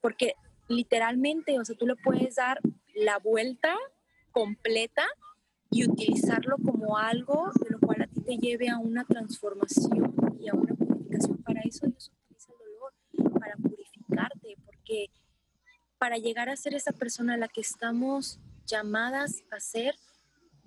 [0.00, 0.34] Porque
[0.68, 2.60] literalmente, o sea, tú le puedes dar
[2.94, 3.76] la vuelta
[4.32, 5.06] completa
[5.70, 10.48] y utilizarlo como algo de lo cual a ti te lleve a una transformación y
[10.48, 11.42] a una purificación.
[11.42, 15.10] Para eso Dios utiliza el dolor, para purificarte, porque
[15.98, 18.40] para llegar a ser esa persona a la que estamos
[18.70, 19.94] llamadas a ser,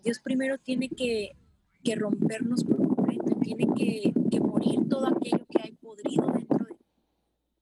[0.04, 1.36] Dios primero tiene que,
[1.84, 6.76] que rompernos por completo, tiene que, que, morir todo aquello que hay podrido dentro de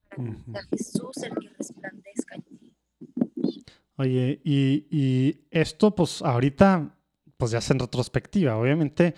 [0.09, 3.65] para que sea Jesús el que resplandezca en ti.
[3.97, 6.97] Oye, y, y esto pues ahorita
[7.37, 9.15] pues ya es en retrospectiva, obviamente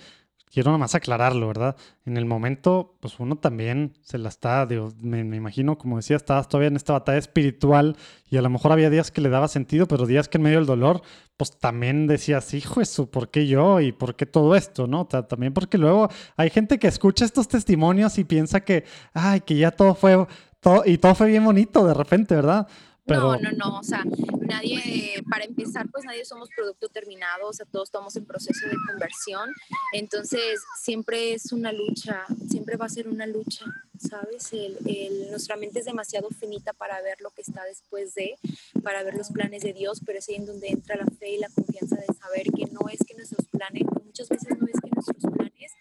[0.53, 1.75] quiero nada más aclararlo, ¿verdad?
[2.05, 6.47] En el momento, pues uno también se la está, digo, me, imagino, como decía, estabas
[6.47, 7.97] todavía en esta batalla espiritual
[8.29, 10.59] y a lo mejor había días que le daba sentido, pero días que en medio
[10.59, 11.01] del dolor,
[11.37, 13.81] pues también decías, hijo, eso, ¿por qué yo?
[13.81, 14.85] ¿Y por qué todo esto?
[14.85, 15.05] ¿No?
[15.07, 18.83] también porque luego hay gente que escucha estos testimonios y piensa que,
[19.13, 20.27] ay, que ya todo fue,
[20.59, 22.67] todo, y todo fue bien bonito de repente, ¿verdad?
[23.05, 24.03] No, no, no, o sea,
[24.39, 28.77] nadie, para empezar, pues nadie somos producto terminado, o sea, todos estamos en proceso de
[28.87, 29.51] conversión,
[29.91, 33.65] entonces siempre es una lucha, siempre va a ser una lucha,
[33.99, 34.53] ¿sabes?
[34.53, 38.35] El, el, nuestra mente es demasiado finita para ver lo que está después de,
[38.83, 41.39] para ver los planes de Dios, pero es ahí en donde entra la fe y
[41.39, 44.89] la confianza de saber que no es que nuestros planes, muchas veces no es que
[44.89, 45.73] nuestros planes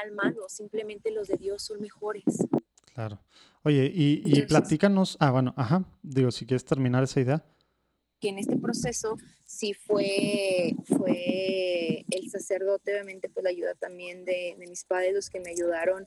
[0.00, 2.24] al malo, simplemente los de Dios son mejores.
[2.94, 3.18] Claro.
[3.62, 7.44] Oye, y, y platícanos, ah, bueno, ajá, digo, si quieres terminar esa idea.
[8.18, 14.56] Que en este proceso sí fue, fue el sacerdote, obviamente, pues la ayuda también de,
[14.58, 16.06] de mis padres, los que me ayudaron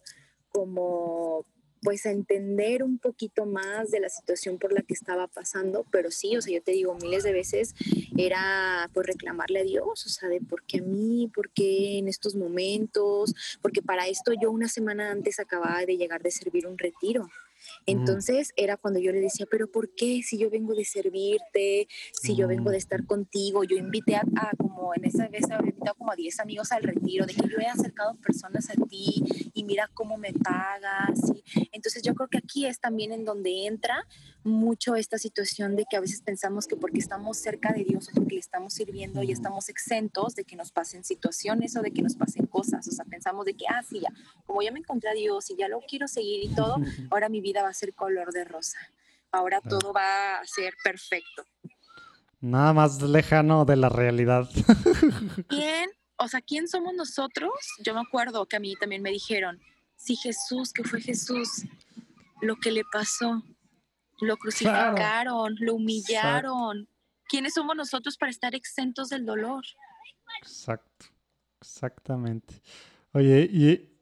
[0.49, 1.45] como
[1.83, 6.11] pues a entender un poquito más de la situación por la que estaba pasando, pero
[6.11, 7.75] sí, o sea, yo te digo, miles de veces
[8.17, 12.07] era pues reclamarle a Dios, o sea, de por qué a mí, por qué en
[12.07, 16.77] estos momentos, porque para esto yo una semana antes acababa de llegar de servir un
[16.77, 17.29] retiro.
[17.85, 21.87] Entonces era cuando yo le decía, pero ¿por qué si yo vengo de servirte,
[22.21, 23.63] si yo vengo de estar contigo?
[23.63, 24.23] Yo invité a,
[24.57, 27.57] como en esa vez, he invitado como a 10 amigos al retiro, de que yo
[27.59, 31.19] he acercado personas a ti y mira cómo me pagas.
[31.71, 34.07] Entonces yo creo que aquí es también en donde entra
[34.43, 38.13] mucho esta situación de que a veces pensamos que porque estamos cerca de Dios o
[38.13, 42.01] porque le estamos sirviendo y estamos exentos de que nos pasen situaciones o de que
[42.01, 42.87] nos pasen cosas.
[42.87, 44.09] O sea, pensamos de que, ah, sí, ya,
[44.45, 46.75] como ya me encontré a Dios y ya lo quiero seguir y todo,
[47.11, 48.79] ahora mi vida va a ser color de rosa.
[49.31, 51.45] Ahora todo va a ser perfecto.
[52.39, 54.49] Nada más lejano de la realidad.
[55.47, 55.89] ¿Quién?
[56.17, 57.51] O sea, ¿quién somos nosotros?
[57.83, 59.59] Yo me acuerdo que a mí también me dijeron,
[59.95, 61.63] si Jesús, que fue Jesús,
[62.41, 63.43] lo que le pasó,
[64.19, 66.87] lo crucificaron, lo humillaron.
[67.27, 69.63] ¿Quiénes somos nosotros para estar exentos del dolor?
[70.41, 71.05] Exacto,
[71.61, 72.61] exactamente.
[73.13, 73.92] Oye, y,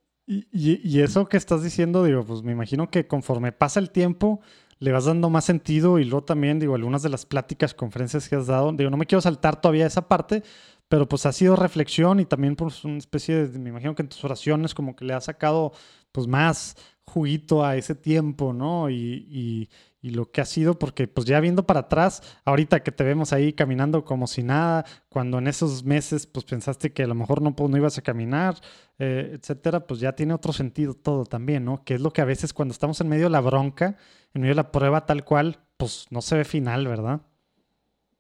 [0.52, 4.40] y, eso que estás diciendo, digo, pues me imagino que conforme pasa el tiempo,
[4.80, 8.36] le vas dando más sentido y luego también, digo, algunas de las pláticas, conferencias que
[8.36, 10.44] has dado, digo, no me quiero saltar todavía esa parte,
[10.88, 14.10] pero pues ha sido reflexión y también pues una especie de, me imagino que en
[14.10, 15.74] tus oraciones como que le has sacado
[16.12, 16.76] pues más
[17.06, 18.90] juguito a ese tiempo, ¿no?
[18.90, 19.70] Y, y
[20.10, 23.54] lo que ha sido, porque pues ya viendo para atrás, ahorita que te vemos ahí
[23.54, 27.56] caminando como si nada, cuando en esos meses pues pensaste que a lo mejor no,
[27.56, 28.56] pues, no ibas a caminar,
[28.98, 31.84] eh, etcétera, pues ya tiene otro sentido todo también, ¿no?
[31.84, 33.96] Que es lo que a veces cuando estamos en medio de la bronca,
[34.34, 37.22] en medio de la prueba tal cual, pues no se ve final, ¿verdad?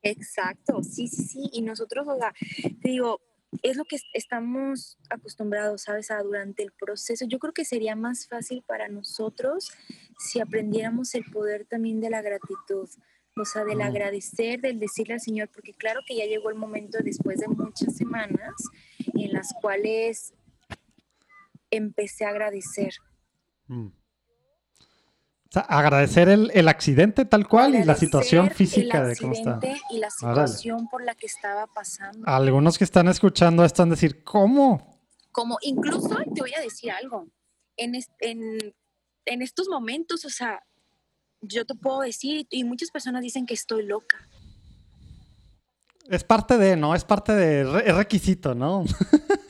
[0.03, 1.49] Exacto, sí, sí, sí.
[1.53, 2.33] Y nosotros, o sea,
[2.81, 3.19] te digo,
[3.63, 6.11] es lo que estamos acostumbrados, ¿sabes?
[6.11, 7.25] A durante el proceso.
[7.27, 9.71] Yo creo que sería más fácil para nosotros
[10.17, 12.89] si aprendiéramos el poder también de la gratitud,
[13.35, 16.99] o sea, del agradecer, del decirle al Señor, porque claro que ya llegó el momento
[17.03, 18.53] después de muchas semanas
[19.13, 20.33] en las cuales
[21.69, 22.93] empecé a agradecer.
[23.67, 23.87] Mm.
[25.51, 29.59] O sea, agradecer el, accidente tal cual y la situación física de cómo está.
[29.89, 32.25] Y la situación por la que estaba pasando.
[32.25, 34.97] Algunos que están escuchando esto han decir, ¿cómo?
[35.33, 37.27] Como incluso te voy a decir algo.
[37.75, 38.73] En, en,
[39.25, 40.63] en estos momentos, o sea,
[41.41, 44.25] yo te puedo decir, y muchas personas dicen que estoy loca.
[46.07, 46.95] Es parte de, ¿no?
[46.95, 48.85] Es parte de, es requisito, ¿no?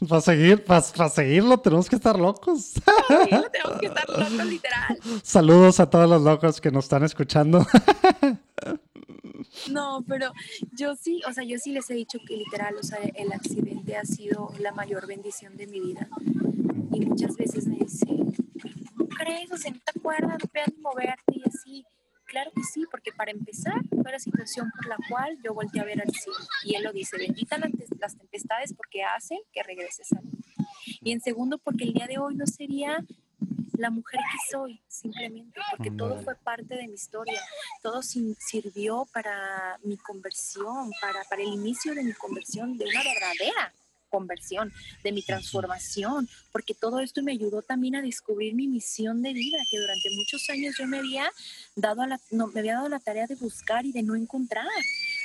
[0.08, 2.72] para seguir, para, seguirlo tenemos que estar locos.
[3.08, 4.98] tenemos que estar locos, literal.
[5.22, 7.66] Saludos a todos los locos que nos están escuchando.
[9.70, 10.32] No, pero
[10.72, 13.96] yo sí, o sea, yo sí les he dicho que literal, o sea, el accidente
[13.96, 16.08] ha sido la mayor bendición de mi vida.
[16.92, 18.32] Y muchas veces me dicen,
[18.96, 19.50] ¿no crees?
[19.52, 20.38] O sea, ¿no te acuerdas?
[20.42, 21.35] No puedes moverte.
[22.36, 25.84] Claro que sí, porque para empezar fue la situación por la cual yo volteé a
[25.84, 26.38] ver al cielo.
[26.64, 30.32] Y él lo dice, bendita las tempestades porque hacen que regreses a mí.
[31.00, 33.02] Y en segundo, porque el día de hoy no sería
[33.78, 37.40] la mujer que soy, simplemente, porque todo fue parte de mi historia,
[37.82, 43.72] todo sirvió para mi conversión, para, para el inicio de mi conversión, de una verdadera
[44.16, 44.72] conversión,
[45.04, 49.58] de mi transformación, porque todo esto me ayudó también a descubrir mi misión de vida,
[49.70, 51.30] que durante muchos años yo me había
[51.74, 54.64] dado, la, no, me había dado la tarea de buscar y de no encontrar.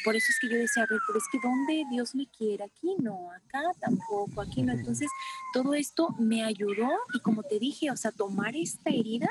[0.03, 2.65] Por eso es que yo decía, pero es que ¿dónde Dios me quiere?
[2.65, 4.73] Aquí no, acá tampoco, aquí no.
[4.73, 5.09] Entonces,
[5.53, 9.29] todo esto me ayudó y como te dije, o sea, tomar esta herida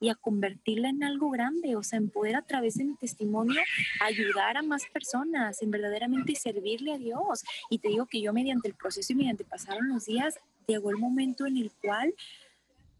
[0.00, 3.60] y a convertirla en algo grande, o sea, en poder a través de mi testimonio
[4.00, 7.44] ayudar a más personas, en verdaderamente servirle a Dios.
[7.68, 10.96] Y te digo que yo mediante el proceso y mediante pasaron los días, llegó el
[10.96, 12.14] momento en el cual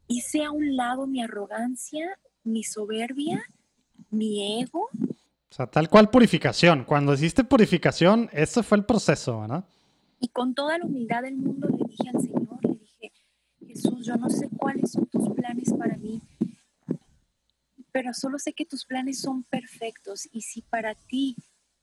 [0.08, 3.42] hice a un lado mi arrogancia, mi soberbia,
[4.10, 4.88] mi ego.
[4.92, 6.84] O sea, tal cual purificación.
[6.84, 9.64] Cuando hiciste purificación, eso fue el proceso, ¿verdad?
[10.20, 13.12] Y con toda la humildad del mundo le dije al Señor, le dije,
[13.66, 16.20] Jesús, yo no sé cuáles son tus planes para mí,
[17.92, 21.36] pero solo sé que tus planes son perfectos y si para ti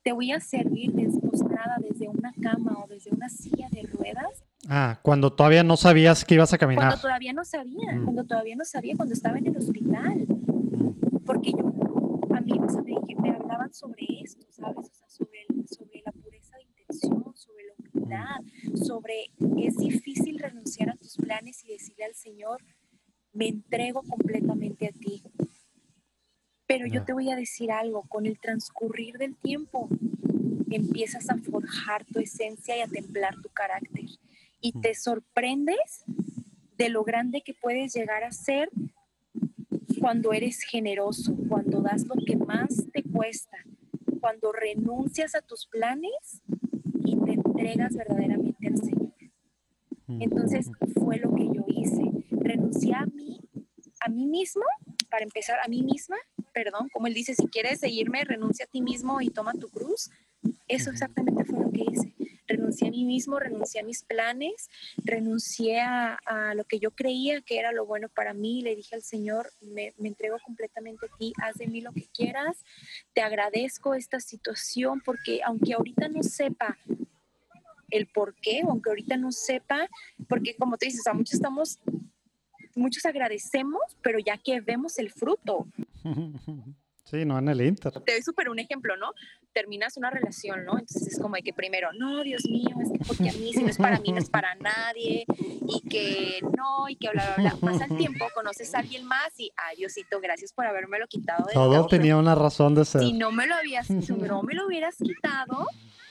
[0.04, 4.42] te voy a servir despostrada desde una cama o desde una silla de ruedas.
[4.70, 6.86] Ah, cuando todavía no sabías que ibas a caminar.
[6.86, 8.04] Cuando todavía no sabía, mm.
[8.06, 10.26] cuando todavía no sabía, cuando estaba en el hospital.
[11.26, 14.78] Porque yo, a mí me, me hablaban sobre esto, ¿sabes?
[14.78, 20.90] O sea, sobre, sobre la pureza de intención, sobre la realidad, sobre es difícil renunciar
[20.90, 22.64] a tus planes y decirle al Señor,
[23.34, 25.22] me entrego completamente a ti.
[26.68, 29.90] Pero yo te voy a decir algo, con el transcurrir del tiempo
[30.70, 34.06] empiezas a forjar tu esencia y a templar tu carácter
[34.60, 36.04] y te sorprendes
[36.78, 38.70] de lo grande que puedes llegar a ser
[40.00, 43.58] cuando eres generoso, cuando das lo que más te cuesta,
[44.20, 46.42] cuando renuncias a tus planes
[47.06, 49.14] y te entregas verdaderamente al Señor.
[50.08, 52.04] Entonces fue lo que yo hice.
[52.32, 53.40] Renuncié a mí,
[54.00, 54.64] a mí mismo,
[55.10, 56.18] para empezar, a mí misma,
[56.58, 60.10] perdón, como él dice, si quieres seguirme, renuncia a ti mismo y toma tu cruz.
[60.68, 62.14] Eso exactamente fue lo que hice
[62.48, 64.70] renuncié a mí mismo, renuncié a mis planes,
[65.04, 66.18] renuncié a,
[66.56, 68.62] lo que yo creía que era lo bueno para mí.
[68.62, 72.08] Le dije al Señor, me, me entrego completamente a ti, haz de mí lo que
[72.14, 72.64] quieras.
[73.14, 76.78] Te agradezco esta situación porque aunque ahorita no sepa
[77.90, 79.90] el por qué, aunque ahorita no sepa,
[80.28, 81.80] porque como te dices, a muchos estamos,
[82.76, 85.68] muchos agradecemos, pero ya que vemos el fruto.
[87.10, 87.94] Sí, no en el Inter.
[88.02, 89.14] Te doy súper un ejemplo, ¿no?
[89.54, 90.74] Terminas una relación, ¿no?
[90.74, 93.64] Entonces es como de que primero, no, Dios mío, es que porque a mí, si
[93.64, 97.56] no es para mí, no es para nadie, y que no, y que bla, bla,
[97.62, 97.72] bla.
[97.72, 101.46] Pasa el tiempo, conoces a alguien más y, ay, Diosito, gracias por habérmelo quitado.
[101.46, 103.02] De Todo tenía una razón de ser.
[103.02, 105.66] Si no me lo habías, si no me lo hubieras quitado,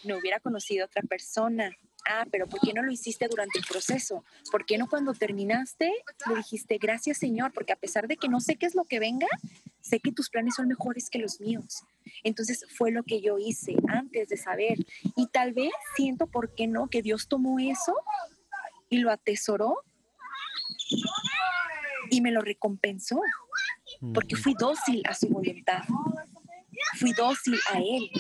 [0.05, 1.77] no hubiera conocido a otra persona
[2.09, 4.25] ah, pero ¿por qué no lo hiciste durante el proceso?
[4.51, 5.93] ¿Por qué no cuando terminaste
[6.29, 7.53] le dijiste, gracias Señor?
[7.53, 9.27] Porque a pesar de que no sé qué es lo que venga,
[9.81, 11.85] sé que tus planes son mejores que los míos.
[12.23, 14.79] Entonces fue lo que yo hice antes de saber.
[15.17, 16.89] Y tal vez siento, ¿por qué no?
[16.89, 17.95] Que Dios tomó eso
[18.89, 19.83] y lo atesoró
[22.11, 23.21] y me lo recompensó.
[24.15, 25.83] Porque fui dócil a su voluntad.
[26.99, 28.11] Fui dócil a Él.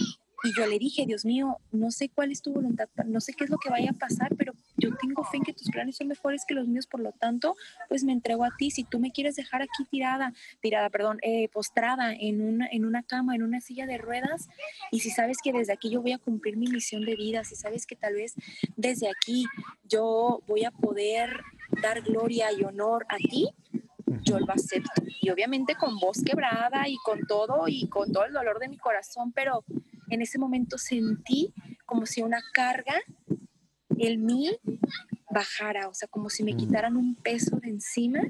[0.44, 3.44] Y yo le dije, Dios mío, no sé cuál es tu voluntad, no sé qué
[3.44, 6.08] es lo que vaya a pasar, pero yo tengo fe en que tus planes son
[6.08, 7.56] mejores que los míos, por lo tanto,
[7.88, 8.70] pues me entrego a ti.
[8.70, 13.02] Si tú me quieres dejar aquí tirada, tirada, perdón, eh, postrada en una, en una
[13.02, 14.48] cama, en una silla de ruedas,
[14.90, 17.56] y si sabes que desde aquí yo voy a cumplir mi misión de vida, si
[17.56, 18.34] sabes que tal vez
[18.76, 19.46] desde aquí
[19.84, 21.40] yo voy a poder
[21.82, 23.48] dar gloria y honor a ti,
[24.22, 25.02] yo lo acepto.
[25.20, 28.76] Y obviamente con voz quebrada y con todo y con todo el dolor de mi
[28.76, 29.64] corazón, pero
[30.10, 31.52] en ese momento sentí
[31.84, 32.94] como si una carga,
[33.98, 34.50] el mí,
[35.30, 36.56] bajara, o sea, como si me mm.
[36.56, 38.20] quitaran un peso de encima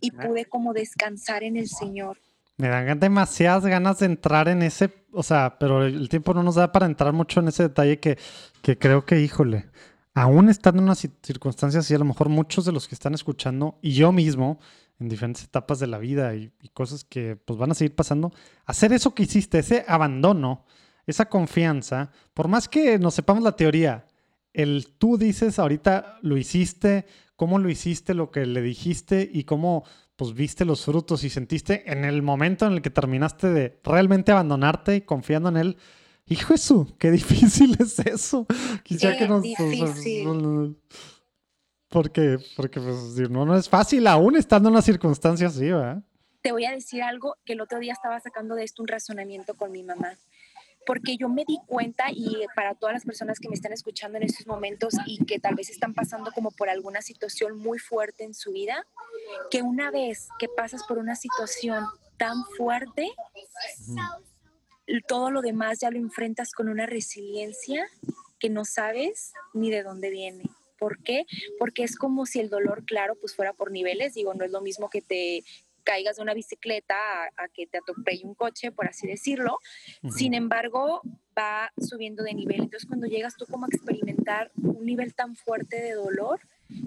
[0.00, 2.18] y pude como descansar en el Señor.
[2.56, 6.54] Me dan demasiadas ganas de entrar en ese, o sea, pero el tiempo no nos
[6.54, 8.18] da para entrar mucho en ese detalle que,
[8.62, 9.70] que creo que, híjole,
[10.14, 13.78] aún estando en unas circunstancias y a lo mejor muchos de los que están escuchando
[13.82, 14.60] y yo mismo
[14.98, 18.32] en diferentes etapas de la vida y, cosas que pues van a seguir pasando,
[18.64, 20.64] hacer eso que hiciste, ese abandono,
[21.06, 24.06] esa confianza, por más que no sepamos la teoría,
[24.52, 29.84] el tú dices ahorita lo hiciste, cómo lo hiciste, lo que le dijiste y cómo
[30.16, 34.30] pues viste los frutos y sentiste en el momento en el que terminaste de realmente
[34.30, 35.76] abandonarte y confiando en él.
[36.26, 38.46] Hijo eso, qué difícil es eso.
[38.84, 40.76] Quizá que nos, difícil.
[41.92, 46.02] Porque, porque pues, no, no es fácil aún estando en una circunstancia así, ¿verdad?
[46.40, 49.54] Te voy a decir algo que el otro día estaba sacando de esto un razonamiento
[49.54, 50.16] con mi mamá.
[50.86, 54.24] Porque yo me di cuenta, y para todas las personas que me están escuchando en
[54.24, 58.34] estos momentos y que tal vez están pasando como por alguna situación muy fuerte en
[58.34, 58.84] su vida,
[59.50, 61.84] que una vez que pasas por una situación
[62.16, 63.08] tan fuerte,
[65.06, 67.86] todo lo demás ya lo enfrentas con una resiliencia
[68.40, 70.44] que no sabes ni de dónde viene.
[70.82, 71.26] ¿Por qué?
[71.60, 74.14] Porque es como si el dolor, claro, pues fuera por niveles.
[74.14, 75.44] Digo, no es lo mismo que te
[75.84, 76.96] caigas de una bicicleta
[77.36, 79.60] a, que te atropelle un coche, por así decirlo.
[80.10, 81.00] Sin embargo,
[81.38, 82.62] va subiendo de nivel.
[82.62, 86.40] Entonces, cuando llegas tú como a experimentar un nivel tan fuerte de dolor,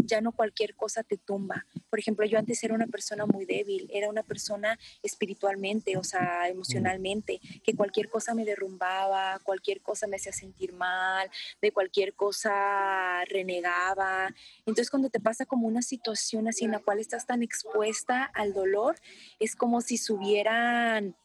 [0.06, 1.66] ya no cualquier cosa te tumba.
[1.90, 6.48] Por ejemplo, yo antes era una persona muy débil, era una persona espiritualmente, o sea,
[6.50, 11.30] emocionalmente, que cualquier cosa me derrumbaba, cualquier cosa me hacía sentir mal,
[11.62, 14.34] de cualquier cosa renegaba.
[14.60, 18.54] Entonces, cuando te pasa como una situación así en la cual estás tan expuesta al
[18.54, 18.96] dolor,
[19.40, 21.16] es como si subieran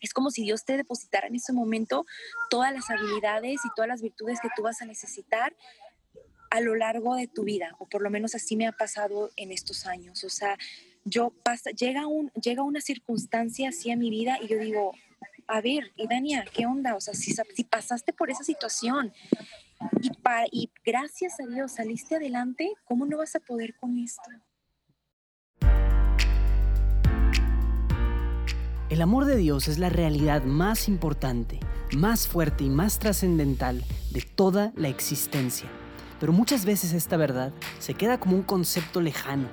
[0.00, 2.04] es como si Dios te depositara en ese momento
[2.50, 5.56] todas las habilidades y todas las virtudes que tú vas a necesitar
[6.56, 9.52] a lo largo de tu vida, o por lo menos así me ha pasado en
[9.52, 10.24] estos años.
[10.24, 10.58] O sea,
[11.04, 14.92] yo pasa, llega, un, llega una circunstancia así a mi vida y yo digo,
[15.46, 16.96] a ver, y Dania, ¿qué onda?
[16.96, 19.12] O sea, si, si pasaste por esa situación
[20.02, 20.10] y,
[20.50, 24.22] y gracias a Dios saliste adelante, ¿cómo no vas a poder con esto?
[28.88, 31.60] El amor de Dios es la realidad más importante
[31.94, 35.68] más fuerte y más trascendental de toda la existencia.
[36.20, 39.48] Pero muchas veces esta verdad se queda como un concepto lejano,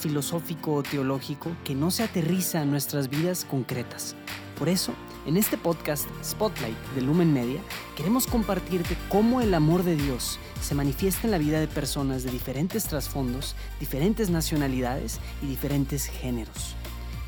[0.00, 4.14] filosófico o teológico que no se aterriza en nuestras vidas concretas.
[4.58, 4.92] Por eso,
[5.26, 7.60] en este podcast Spotlight de Lumen Media,
[7.96, 12.30] queremos compartirte cómo el amor de Dios se manifiesta en la vida de personas de
[12.30, 16.74] diferentes trasfondos, diferentes nacionalidades y diferentes géneros.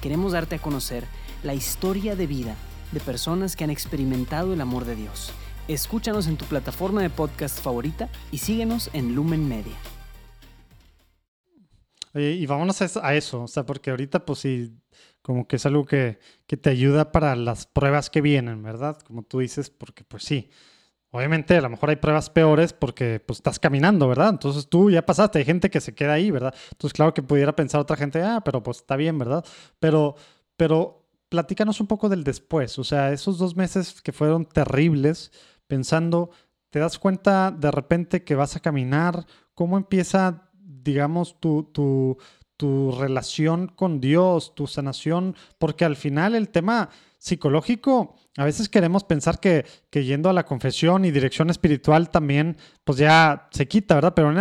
[0.01, 1.05] Queremos darte a conocer
[1.43, 2.55] la historia de vida
[2.93, 5.33] de personas que han experimentado el amor de Dios.
[5.69, 9.75] Escúchanos en tu plataforma de podcast favorita y síguenos en Lumen Media.
[12.14, 14.75] Y vámonos a eso, o sea, porque ahorita pues sí,
[15.21, 18.97] como que es algo que, que te ayuda para las pruebas que vienen, ¿verdad?
[19.07, 20.51] Como tú dices, porque pues sí,
[21.11, 24.29] Obviamente, a lo mejor hay pruebas peores porque pues, estás caminando, ¿verdad?
[24.29, 26.55] Entonces tú ya pasaste, hay gente que se queda ahí, ¿verdad?
[26.73, 29.43] Entonces, claro que pudiera pensar otra gente, ah, pero pues está bien, ¿verdad?
[29.81, 30.16] Pero,
[30.59, 35.33] pero platícanos un poco del después, o sea, esos dos meses que fueron terribles,
[35.69, 36.31] pensando,
[36.71, 39.27] ¿te das cuenta de repente que vas a caminar?
[39.55, 42.19] ¿Cómo empieza, digamos, tu, tu,
[42.57, 45.37] tu relación con Dios, tu sanación?
[45.59, 50.45] Porque al final el tema psicológico, a veces queremos pensar que, que, yendo a la
[50.45, 54.14] confesión y dirección espiritual también, pues ya se quita, ¿verdad?
[54.14, 54.33] Pero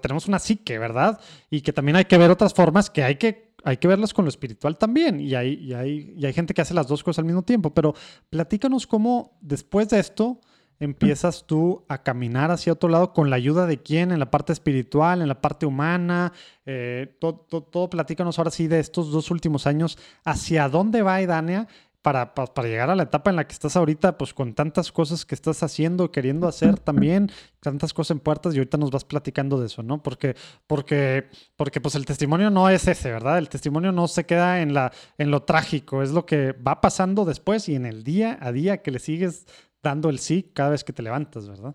[0.00, 1.20] tenemos una psique, ¿verdad?
[1.50, 4.24] Y que también hay que ver otras formas que hay que hay que verlas con
[4.24, 5.20] lo espiritual también.
[5.20, 7.72] Y hay, y hay, y hay gente que hace las dos cosas al mismo tiempo.
[7.74, 7.94] Pero
[8.28, 10.40] platícanos cómo después de esto
[10.80, 14.54] empiezas tú a caminar hacia otro lado con la ayuda de quién, en la parte
[14.54, 16.32] espiritual, en la parte humana.
[16.64, 19.98] Eh, todo, todo, platícanos ahora sí de estos dos últimos años.
[20.24, 21.68] ¿Hacia dónde va Idania?
[22.02, 25.26] Para, para, llegar a la etapa en la que estás ahorita, pues con tantas cosas
[25.26, 27.30] que estás haciendo, queriendo hacer también,
[27.60, 30.02] tantas cosas en puertas y ahorita nos vas platicando de eso, ¿no?
[30.02, 30.34] Porque,
[30.66, 33.38] porque, porque pues el testimonio no es ese, ¿verdad?
[33.38, 37.24] El testimonio no se queda en, la, en lo trágico, es lo que va pasando
[37.24, 39.46] después y en el día a día que le sigues
[39.82, 41.74] dando el sí cada vez que te levantas, ¿verdad?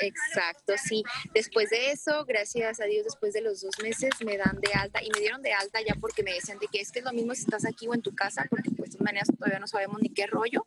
[0.00, 1.02] Exacto, sí.
[1.32, 5.02] Después de eso, gracias a Dios, después de los dos meses me dan de alta
[5.02, 7.12] y me dieron de alta ya porque me decían de que es que es lo
[7.12, 9.66] mismo si estás aquí o en tu casa, porque pues de todas maneras todavía no
[9.66, 10.66] sabemos ni qué rollo.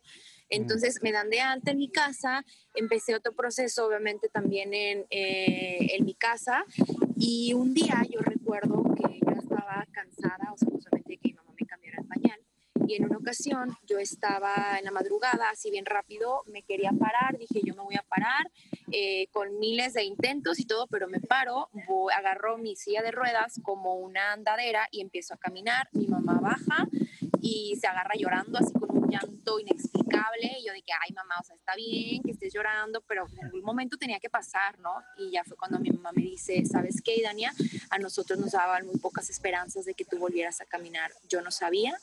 [0.50, 2.44] Entonces me dan de alta en mi casa,
[2.74, 6.64] empecé otro proceso obviamente también en, eh, en mi casa
[7.16, 11.52] y un día yo recuerdo que yo estaba cansada, o sea, solamente que mi mamá
[11.58, 12.40] me cambiara el pañal,
[12.86, 17.36] y en una ocasión yo estaba en la madrugada, así bien rápido, me quería parar,
[17.36, 18.50] dije yo me voy a parar,
[18.92, 23.10] eh, con miles de intentos y todo, pero me paro, voy, agarro mi silla de
[23.10, 26.88] ruedas como una andadera y empiezo a caminar, mi mamá baja
[27.40, 31.44] y se agarra llorando así con un llanto inexplicable y yo dije, ay mamá, o
[31.44, 34.94] sea, está bien que estés llorando, pero en algún momento tenía que pasar, ¿no?
[35.18, 37.52] Y ya fue cuando mi mamá me dice, ¿sabes qué, Dania?
[37.90, 41.10] A nosotros nos daban muy pocas esperanzas de que tú volvieras a caminar.
[41.28, 41.96] Yo no sabía,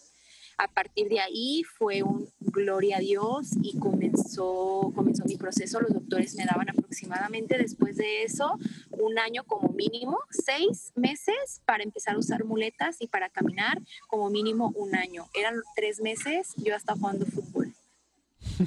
[0.57, 5.81] a partir de ahí fue un gloria a Dios y comenzó, comenzó mi proceso.
[5.81, 8.57] Los doctores me daban aproximadamente después de eso
[8.91, 14.29] un año como mínimo, seis meses para empezar a usar muletas y para caminar como
[14.29, 15.27] mínimo un año.
[15.33, 17.73] Eran tres meses, yo hasta jugando fútbol.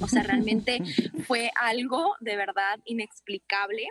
[0.01, 0.79] O sea, realmente
[1.27, 3.87] fue algo de verdad inexplicable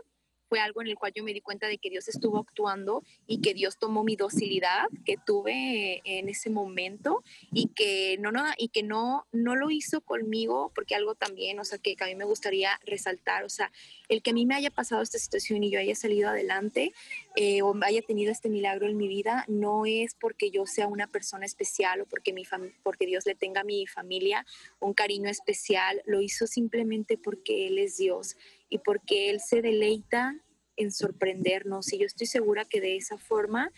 [0.49, 3.41] fue algo en el cual yo me di cuenta de que Dios estuvo actuando y
[3.41, 7.23] que Dios tomó mi docilidad que tuve en ese momento
[7.53, 11.65] y que no, no, y que no, no lo hizo conmigo, porque algo también, o
[11.65, 13.71] sea, que, a mí me gustaría resaltar, o sea,
[14.09, 16.93] el que a mí me haya pasado esta situación y yo haya salido adelante
[17.37, 21.07] eh, o haya tenido este milagro en mi vida, no es porque yo sea una
[21.07, 22.45] persona especial o porque, mi
[22.83, 24.47] porque Dios le tenga a mi familia
[24.81, 28.37] un cariño especial, lo hizo simplemente porque Él es Dios
[28.69, 30.37] y porque Él se deleita
[30.77, 31.93] en sorprendernos.
[31.93, 33.73] Y yo estoy segura que de esa forma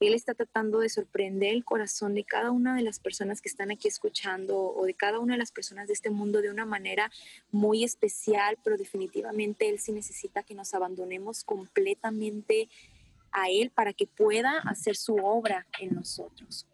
[0.00, 3.70] Él está tratando de sorprender el corazón de cada una de las personas que están
[3.70, 7.10] aquí escuchando o de cada una de las personas de este mundo de una manera
[7.50, 12.68] muy especial, pero definitivamente Él sí necesita que nos abandonemos completamente
[13.30, 16.66] a Él para que pueda hacer su obra en nosotros.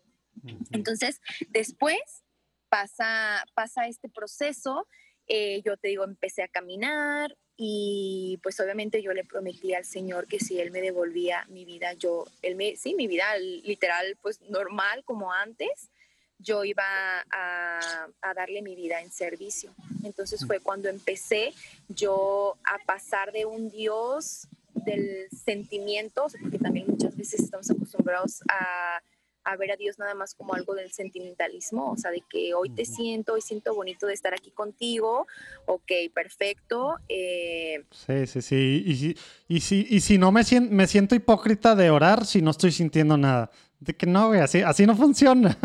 [0.71, 1.21] Entonces,
[1.51, 2.25] después
[2.69, 4.87] pasa, pasa este proceso.
[5.29, 10.29] Eh, yo te digo, empecé a caminar, y pues obviamente yo le prometí al Señor
[10.29, 14.41] que si Él me devolvía mi vida, yo, Él me, sí, mi vida literal, pues
[14.43, 15.91] normal como antes,
[16.39, 16.85] yo iba
[17.33, 19.75] a, a, darle mi vida en servicio.
[20.05, 21.53] Entonces fue cuando empecé
[21.89, 29.03] yo a pasar de un Dios del sentimiento, porque también muchas veces estamos acostumbrados a
[29.49, 32.69] a ver a Dios nada más como algo del sentimentalismo, o sea, de que hoy
[32.69, 35.27] te siento, hoy siento bonito de estar aquí contigo,
[35.65, 36.97] ok, perfecto.
[37.09, 39.17] Eh, sí, sí, sí, y, si,
[39.49, 42.73] y, si, y si no me siento, me siento hipócrita de orar si no estoy
[42.73, 43.51] sintiendo nada.
[43.81, 45.57] De que no, güey, así, así no funciona.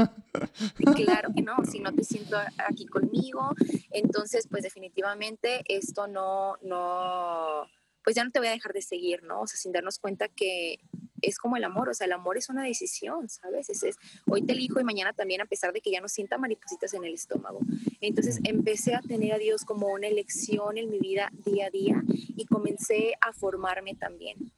[0.95, 2.37] Claro que no, si no te siento
[2.67, 3.53] aquí conmigo,
[3.91, 7.67] entonces pues definitivamente esto no, no,
[8.03, 9.41] pues ya no te voy a dejar de seguir, ¿no?
[9.41, 10.79] O sea, sin darnos cuenta que
[11.23, 13.69] es como el amor, o sea, el amor es una decisión, ¿sabes?
[13.69, 13.97] Es, es,
[14.27, 17.05] hoy te elijo y mañana también, a pesar de que ya no sienta maripositas en
[17.05, 17.59] el estómago.
[18.01, 22.03] Entonces empecé a tener a Dios como una elección en mi vida día a día
[22.07, 24.51] y comencé a formarme también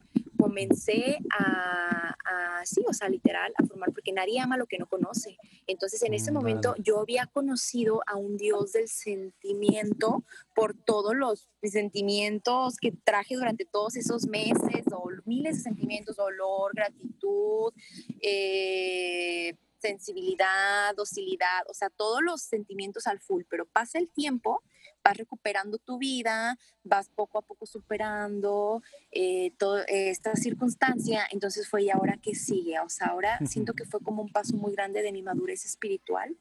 [0.56, 2.16] comencé a,
[2.64, 5.38] sí, o sea, literal, a formar, porque nadie ama lo que no conoce.
[5.68, 10.24] Entonces, en ese mm, momento yo había conocido a un Dios del sentimiento
[10.56, 16.72] por todos los sentimientos que traje durante todos esos meses, o miles de sentimientos, dolor,
[16.74, 17.74] gratitud,
[18.22, 24.64] eh, sensibilidad, docilidad, o sea, todos los sentimientos al full, pero pasa el tiempo
[25.06, 31.84] vas recuperando tu vida, vas poco a poco superando eh, toda esta circunstancia, entonces fue
[31.84, 35.04] y ahora que sigue, o sea, ahora siento que fue como un paso muy grande
[35.04, 36.36] de mi madurez espiritual,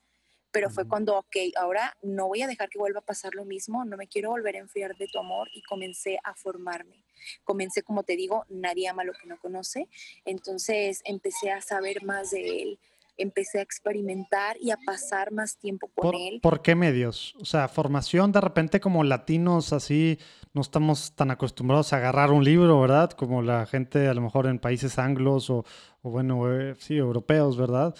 [0.50, 3.84] pero fue cuando, ok, ahora no voy a dejar que vuelva a pasar lo mismo,
[3.84, 7.04] no me quiero volver a enfriar de tu amor y comencé a formarme.
[7.42, 9.88] Comencé, como te digo, nadie ama lo que no conoce,
[10.24, 12.78] entonces empecé a saber más de él,
[13.16, 16.40] empecé a experimentar y a pasar más tiempo con él.
[16.42, 17.34] ¿Por qué medios?
[17.40, 20.18] O sea, formación de repente como latinos así,
[20.52, 23.10] no estamos tan acostumbrados a agarrar un libro, ¿verdad?
[23.10, 25.64] Como la gente a lo mejor en países anglos o,
[26.02, 27.94] bueno, eh, sí, europeos, ¿verdad?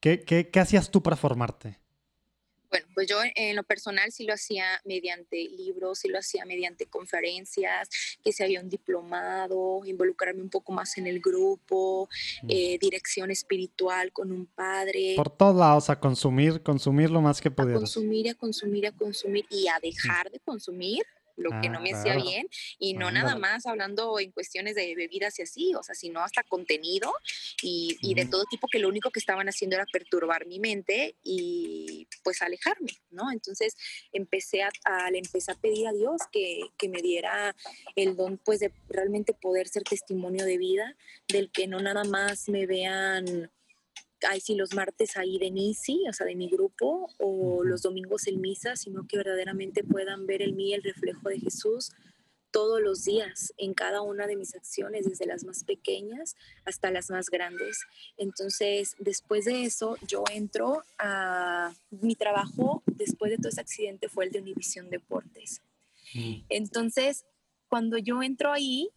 [0.00, 1.79] ¿Qué, qué, qué hacías tú para formarte?
[2.70, 6.86] Bueno, pues yo en lo personal sí lo hacía mediante libros, sí lo hacía mediante
[6.86, 7.88] conferencias,
[8.22, 12.08] que si había un diplomado, involucrarme un poco más en el grupo,
[12.42, 12.46] mm.
[12.48, 15.14] eh, dirección espiritual con un padre.
[15.16, 17.78] Por todos lados, a consumir, consumir lo más que pudieras.
[17.78, 21.02] A consumir, a consumir, a consumir y a dejar de consumir
[21.40, 22.48] lo que no me hacía bien
[22.78, 26.42] y no nada más hablando en cuestiones de bebidas y así, o sea, sino hasta
[26.42, 27.12] contenido
[27.62, 31.16] y, y, de todo tipo que lo único que estaban haciendo era perturbar mi mente
[31.22, 33.32] y pues alejarme, ¿no?
[33.32, 33.76] Entonces
[34.12, 37.56] empecé a, a le empecé a pedir a Dios que, que me diera
[37.96, 40.96] el don pues de realmente poder ser testimonio de vida,
[41.28, 43.50] del que no nada más me vean
[44.28, 48.26] hay sí los martes ahí de Nisi, o sea, de mi grupo, o los domingos
[48.26, 51.92] en misa, sino que verdaderamente puedan ver en mí el reflejo de Jesús
[52.50, 57.10] todos los días, en cada una de mis acciones, desde las más pequeñas hasta las
[57.10, 57.84] más grandes.
[58.16, 64.24] Entonces, después de eso, yo entro a mi trabajo, después de todo ese accidente, fue
[64.24, 65.62] el de Univisión Deportes.
[66.14, 66.42] Mm.
[66.48, 67.24] Entonces,
[67.68, 68.90] cuando yo entro ahí,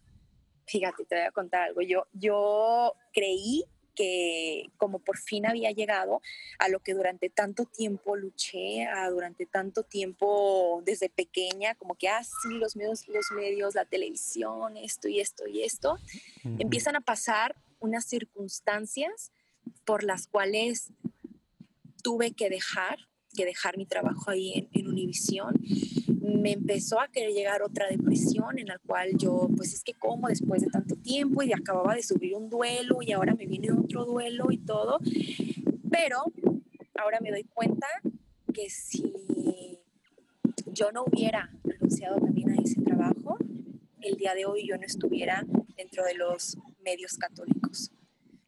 [0.66, 3.64] fíjate, te voy a contar algo, yo, yo creí
[3.94, 6.20] que como por fin había llegado
[6.58, 12.08] a lo que durante tanto tiempo luché, a durante tanto tiempo desde pequeña, como que,
[12.08, 15.98] así ah, los medios, los medios, la televisión, esto y esto y esto,
[16.58, 19.32] empiezan a pasar unas circunstancias
[19.84, 20.90] por las cuales
[22.02, 22.98] tuve que dejar,
[23.34, 25.60] que dejar mi trabajo ahí en, en Univisión
[26.24, 30.28] me empezó a querer llegar otra depresión en la cual yo, pues es que como
[30.28, 34.04] después de tanto tiempo y acababa de subir un duelo y ahora me viene otro
[34.04, 34.98] duelo y todo,
[35.90, 36.24] pero
[36.98, 37.86] ahora me doy cuenta
[38.52, 39.80] que si
[40.66, 43.36] yo no hubiera renunciado también a ese trabajo,
[44.00, 45.44] el día de hoy yo no estuviera
[45.76, 47.92] dentro de los medios católicos,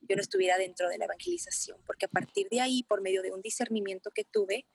[0.09, 3.33] yo no estuviera dentro de la evangelización, porque a partir de ahí, por medio de
[3.33, 4.67] un discernimiento que tuve,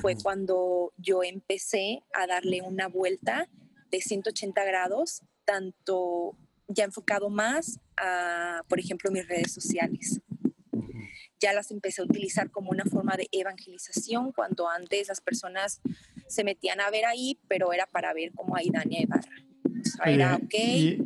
[0.00, 3.48] fue cuando yo empecé a darle una vuelta
[3.90, 6.36] de 180 grados, tanto
[6.68, 10.20] ya enfocado más a, por ejemplo, mis redes sociales.
[11.40, 15.80] Ya las empecé a utilizar como una forma de evangelización, cuando antes las personas
[16.28, 19.44] se metían a ver ahí, pero era para ver como a Idania Ibarra.
[19.64, 20.54] O sea, era ok,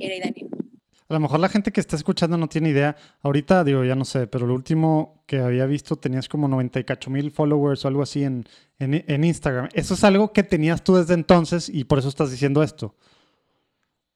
[0.01, 0.47] era Idania
[1.09, 2.97] a lo mejor la gente que está escuchando no tiene idea.
[3.21, 7.31] Ahorita, digo, ya no sé, pero lo último que había visto tenías como 98 mil
[7.31, 8.47] followers o algo así en,
[8.79, 9.69] en, Instagram.
[9.75, 12.95] Eso es algo que tenías tú desde entonces y por eso estás diciendo esto.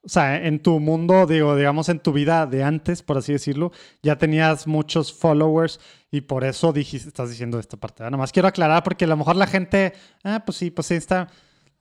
[0.02, 3.72] O sea, en tu mundo, digo, digamos en tu vida de antes, por así decirlo,
[4.02, 8.02] ya tenías muchos followers y por eso dijiste, estás diciendo esta parte.
[8.02, 9.92] Nada más quiero aclarar porque a lo mejor la gente,
[10.24, 11.28] ah, pues sí, pues está.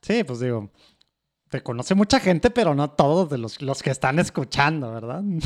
[0.02, 0.70] Sí, pues digo,
[1.50, 5.22] te conoce mucha gente, pero no todos de los, los que están escuchando, ¿verdad?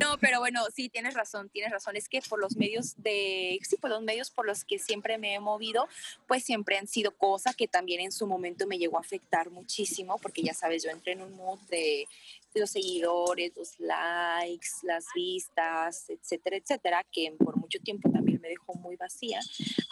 [0.00, 1.96] No, pero bueno, sí, tienes razón, tienes razón.
[1.96, 5.34] Es que por los medios de, sí, por los medios por los que siempre me
[5.34, 5.88] he movido,
[6.26, 10.18] pues siempre han sido cosas que también en su momento me llegó a afectar muchísimo,
[10.18, 12.06] porque ya sabes, yo entré en un mood de
[12.54, 18.74] los seguidores, los likes, las vistas, etcétera, etcétera, que por mucho tiempo también me dejó
[18.74, 19.40] muy vacía,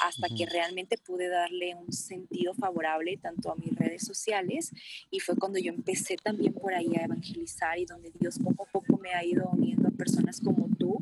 [0.00, 4.70] hasta que realmente pude darle un sentido favorable tanto a mis redes sociales
[5.10, 8.70] y fue cuando yo empecé también por ahí a evangelizar y donde Dios poco a
[8.70, 10.98] poco me ha ido uniendo a personas como tú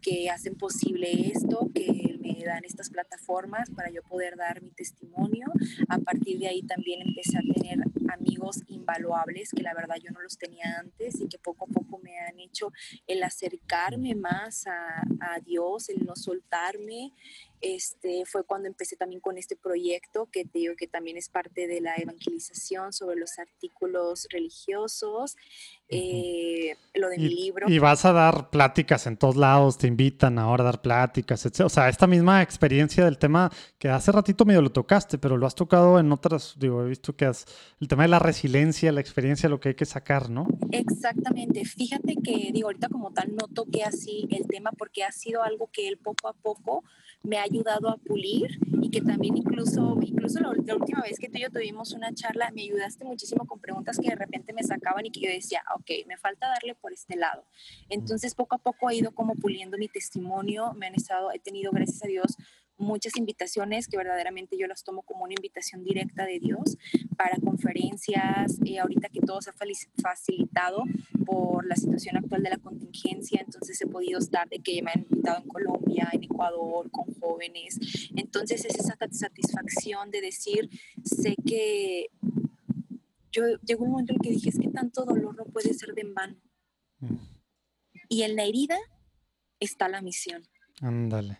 [0.00, 5.46] que hacen posible esto, que me dan estas plataformas para yo poder dar mi testimonio.
[5.88, 7.78] A partir de ahí también empecé a tener
[8.10, 11.98] amigos invaluables que la verdad yo no los tenía antes y que poco a poco
[11.98, 12.72] me han hecho
[13.06, 17.12] el acercarme más a, a Dios, el no soltarme,
[17.60, 21.66] este, fue cuando empecé también con este proyecto que te digo que también es parte
[21.66, 25.36] de la evangelización sobre los artículos religiosos,
[25.88, 27.68] eh, lo de mi libro.
[27.68, 31.60] Y vas a dar pláticas en todos lados, te invitan ahora a dar pláticas, etc.
[31.62, 35.46] O sea, esta misma experiencia del tema que hace ratito medio lo tocaste, pero lo
[35.46, 37.46] has tocado en otras, digo, he visto que has,
[37.80, 40.46] el tema de la resiliencia, la experiencia, lo que hay que sacar, ¿no?
[40.70, 41.64] Exactamente.
[41.64, 45.68] Fíjate que, digo, ahorita como tal no toqué así el tema porque ha sido algo
[45.72, 46.84] que él poco a poco
[47.22, 51.38] me ha ayudado a pulir y que también incluso, incluso la, última vez que tú
[51.38, 55.04] y yo tuvimos una charla, me ayudaste muchísimo con preguntas que de repente me sacaban
[55.06, 57.44] y que yo decía, ok, me falta darle por este lado.
[57.88, 61.72] Entonces poco a poco he ido como puliendo mi testimonio, me han estado, he tenido,
[61.72, 62.36] gracias a Dios,
[62.80, 66.76] muchas invitaciones que verdaderamente yo las tomo como una invitación directa de Dios
[67.16, 69.54] para conferencias, eh, ahorita que todo se ha
[70.02, 70.84] facilitado
[71.24, 75.02] por la situación actual de la contingencia, entonces he podido estar de que me han
[75.02, 77.78] invitado en Colombia, en Ecuador, con jóvenes,
[78.16, 80.70] entonces es esa satisfacción de decir,
[81.04, 82.08] sé que
[83.32, 85.94] yo llegó un momento en el que dije, es que tanto dolor no puede ser
[85.94, 86.36] de en vano.
[86.98, 87.16] Mm.
[88.08, 88.76] Y en la herida
[89.60, 90.42] está la misión.
[90.80, 91.38] Ándale.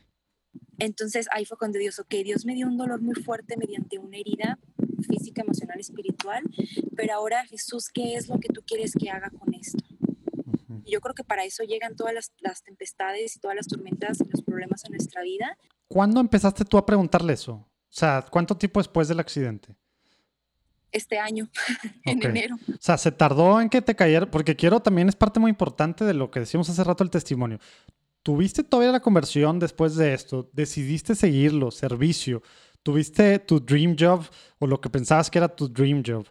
[0.79, 4.17] Entonces ahí fue cuando Dios, ok, Dios me dio un dolor muy fuerte mediante una
[4.17, 4.59] herida
[5.07, 6.43] física, emocional, espiritual,
[6.97, 9.85] pero ahora Jesús, ¿qué es lo que tú quieres que haga con esto?
[10.85, 14.25] Y yo creo que para eso llegan todas las, tempestades y todas las tormentas y
[14.31, 15.57] los problemas en nuestra vida.
[15.89, 17.53] ¿Cuándo empezaste tú a preguntarle eso?
[17.53, 19.77] O sea, ¿cuánto tiempo después del accidente?
[20.93, 21.49] Este año,
[22.05, 22.57] en enero.
[22.69, 26.05] O sea, se tardó en que te cayera, porque quiero también es parte muy importante
[26.05, 27.59] de lo que decíamos hace rato el testimonio.
[28.23, 30.51] ¿Tuviste todavía la conversión después de esto?
[30.53, 32.43] ¿Decidiste seguirlo, servicio?
[32.83, 34.25] ¿Tuviste tu dream job
[34.59, 36.27] o lo que pensabas que era tu dream job?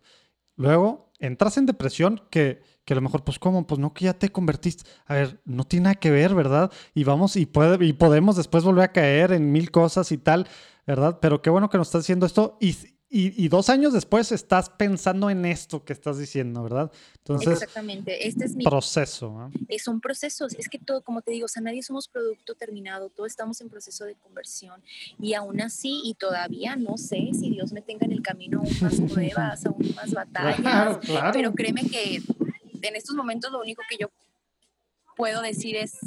[0.56, 3.66] Luego entras en depresión que, que a lo mejor, pues, ¿cómo?
[3.66, 4.84] Pues no, que ya te convertiste.
[5.06, 6.72] A ver, no tiene nada que ver, ¿verdad?
[6.94, 10.48] Y vamos y, puede, y podemos después volver a caer en mil cosas y tal,
[10.86, 11.20] ¿verdad?
[11.22, 12.57] Pero qué bueno que nos estás haciendo esto.
[12.60, 12.76] Y,
[13.11, 16.91] y, dos años después estás pensando en esto que estás diciendo, ¿verdad?
[17.18, 19.49] Entonces, Exactamente, este es mi proceso.
[19.68, 23.10] Es un proceso, es que todo, como te digo, o sea, nadie somos producto terminado,
[23.10, 24.84] todos estamos en proceso de conversión
[25.19, 28.77] y aún así, y todavía no sé si Dios me tenga en el camino aún
[28.80, 30.99] más pruebas, aún más batallas,
[31.34, 32.22] pero créeme que
[32.81, 34.11] en estos momentos lo único que yo
[35.18, 35.98] puedo decir es,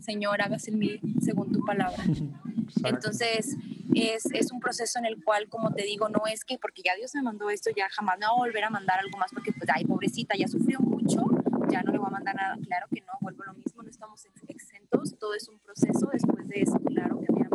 [0.00, 2.04] Señor, hágase en mí según tu palabra.
[2.84, 3.56] Entonces,
[3.94, 6.94] es, es, un proceso en el cual, como te digo, no es que porque ya
[6.94, 9.52] Dios me mandó esto, ya jamás me va a volver a mandar algo más porque,
[9.52, 11.24] pues, ay, pobrecita, ya sufrió mucho,
[11.70, 12.56] ya no le voy a mandar nada.
[12.66, 16.08] Claro que no, vuelvo a lo mismo, no estamos exentos, todo es un proceso.
[16.12, 17.46] Después de eso, claro que me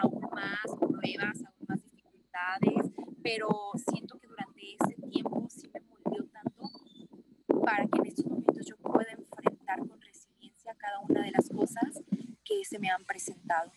[0.00, 2.90] aún más pruebas, aún más dificultades,
[3.22, 3.48] pero
[3.88, 6.70] siento que durante ese tiempo sí me moldeó tanto
[7.64, 12.02] para que en estos momentos yo pueda enfrentar con resiliencia cada una de las cosas
[12.44, 13.70] que se me han presentado.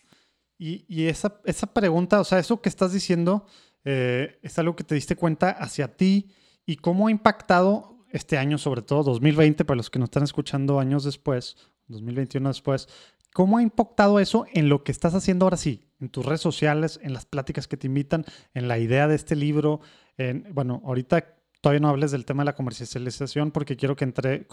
[0.60, 3.46] Y, esa, esa, pregunta, o sea, eso que estás diciendo,
[3.84, 6.32] eh, es algo que te diste cuenta hacia ti
[6.66, 10.80] y cómo ha impactado este año, sobre todo 2020, para los que nos están escuchando
[10.80, 12.88] años después, 2021 después,
[13.32, 15.92] ¿cómo ha impactado eso en lo que estás haciendo ahora sí?
[16.00, 19.36] En tus redes sociales, en las pláticas que te invitan, en la idea de este
[19.36, 19.80] libro.
[20.16, 24.46] En, bueno, ahorita todavía no hables del tema de la comercialización porque quiero que entre,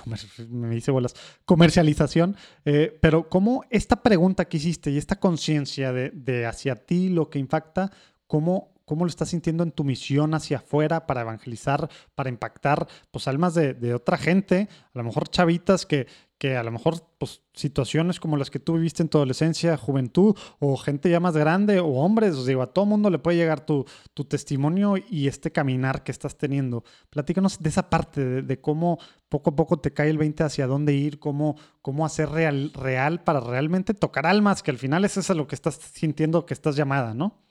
[0.49, 1.15] me dice bolas,
[1.45, 7.09] comercialización, eh, pero cómo esta pregunta que hiciste y esta conciencia de, de, hacia ti
[7.09, 7.91] lo que impacta,
[8.27, 13.27] cómo ¿Cómo lo estás sintiendo en tu misión hacia afuera para evangelizar, para impactar pues
[13.27, 14.69] almas de, de otra gente?
[14.93, 16.07] A lo mejor chavitas que,
[16.37, 20.35] que a lo mejor pues, situaciones como las que tú viviste en tu adolescencia, juventud,
[20.59, 23.65] o gente ya más grande, o hombres, os digo, a todo mundo le puede llegar
[23.65, 26.83] tu, tu testimonio y este caminar que estás teniendo.
[27.09, 28.99] Platícanos de esa parte, de, cómo
[29.29, 33.23] poco a poco te cae el 20 hacia dónde ir, cómo, cómo hacer real, real
[33.23, 36.75] para realmente tocar almas, que al final es eso lo que estás sintiendo que estás
[36.75, 37.44] llamada, ¿no?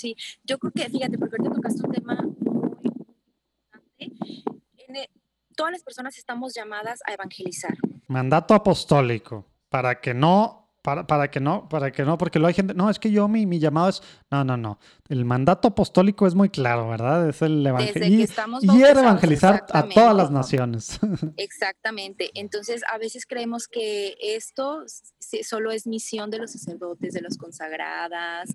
[0.00, 3.74] Sí, yo creo que, fíjate, porque ahorita tocaste un tema muy importante.
[5.54, 7.76] todas las personas estamos llamadas a evangelizar.
[8.06, 12.54] Mandato apostólico, para que no para, para, que no, para que no, porque lo hay
[12.54, 14.78] gente, no, es que yo mi, mi llamado es, no, no, no,
[15.08, 17.28] el mandato apostólico es muy claro, ¿verdad?
[17.28, 18.26] Es el evangelio.
[18.62, 20.98] Y, era evangelizar a todas las naciones.
[21.36, 22.30] Exactamente.
[22.34, 24.84] Entonces, a veces creemos que esto
[25.42, 28.50] solo es misión de los sacerdotes, de las consagradas.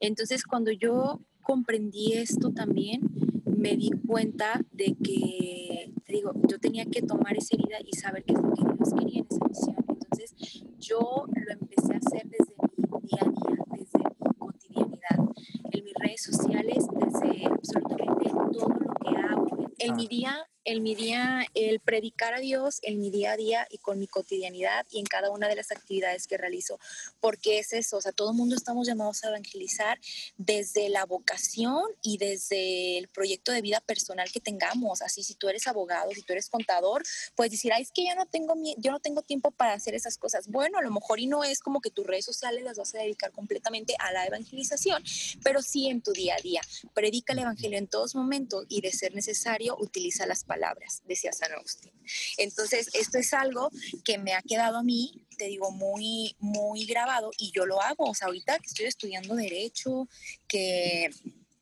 [0.00, 3.02] Entonces, cuando yo comprendí esto también,
[3.44, 8.24] me di cuenta de que, te digo, yo tenía que tomar esa herida y saber
[8.24, 9.76] qué es lo que Dios quería en esa misión.
[9.88, 10.34] Entonces,
[10.78, 15.34] yo lo empecé a hacer desde mi día a día, desde mi cotidianidad,
[15.72, 21.46] en mis redes sociales, desde absolutamente todo lo que En mi día en mi día,
[21.54, 25.06] el predicar a Dios en mi día a día y con mi cotidianidad y en
[25.06, 26.80] cada una de las actividades que realizo,
[27.20, 30.00] porque es eso, o sea, todo el mundo estamos llamados a evangelizar
[30.36, 35.48] desde la vocación y desde el proyecto de vida personal que tengamos, así si tú
[35.48, 37.04] eres abogado, si tú eres contador,
[37.36, 40.18] puedes decir, Ay, es que yo no tengo yo no tengo tiempo para hacer esas
[40.18, 40.48] cosas.
[40.48, 42.98] Bueno, a lo mejor y no es como que tus redes sociales las vas a
[42.98, 45.02] dedicar completamente a la evangelización,
[45.44, 46.60] pero sí en tu día a día.
[46.92, 51.32] Predica el evangelio en todos momentos y de ser necesario utiliza las palabras palabras, decía
[51.32, 51.92] San Agustín.
[52.38, 53.70] Entonces, esto es algo
[54.04, 58.04] que me ha quedado a mí, te digo, muy, muy grabado y yo lo hago.
[58.04, 60.08] O sea, ahorita que estoy estudiando Derecho,
[60.48, 61.10] que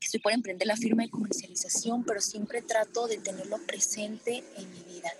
[0.01, 4.83] estoy por emprender la firma de comercialización, pero siempre trato de tenerlo presente en mi
[4.95, 5.13] vida.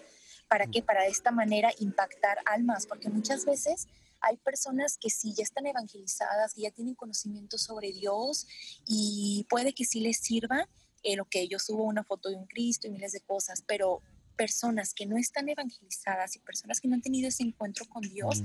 [0.49, 0.83] ¿Para qué?
[0.83, 3.89] Para de esta manera impactar almas, porque muchas veces
[4.21, 8.47] hay personas que sí ya están evangelizadas, que ya tienen conocimiento sobre Dios
[8.87, 10.69] y puede que sí les sirva,
[11.05, 14.03] en lo que yo subo una foto de un Cristo y miles de cosas, pero
[14.37, 18.43] personas que no están evangelizadas y personas que no han tenido ese encuentro con Dios,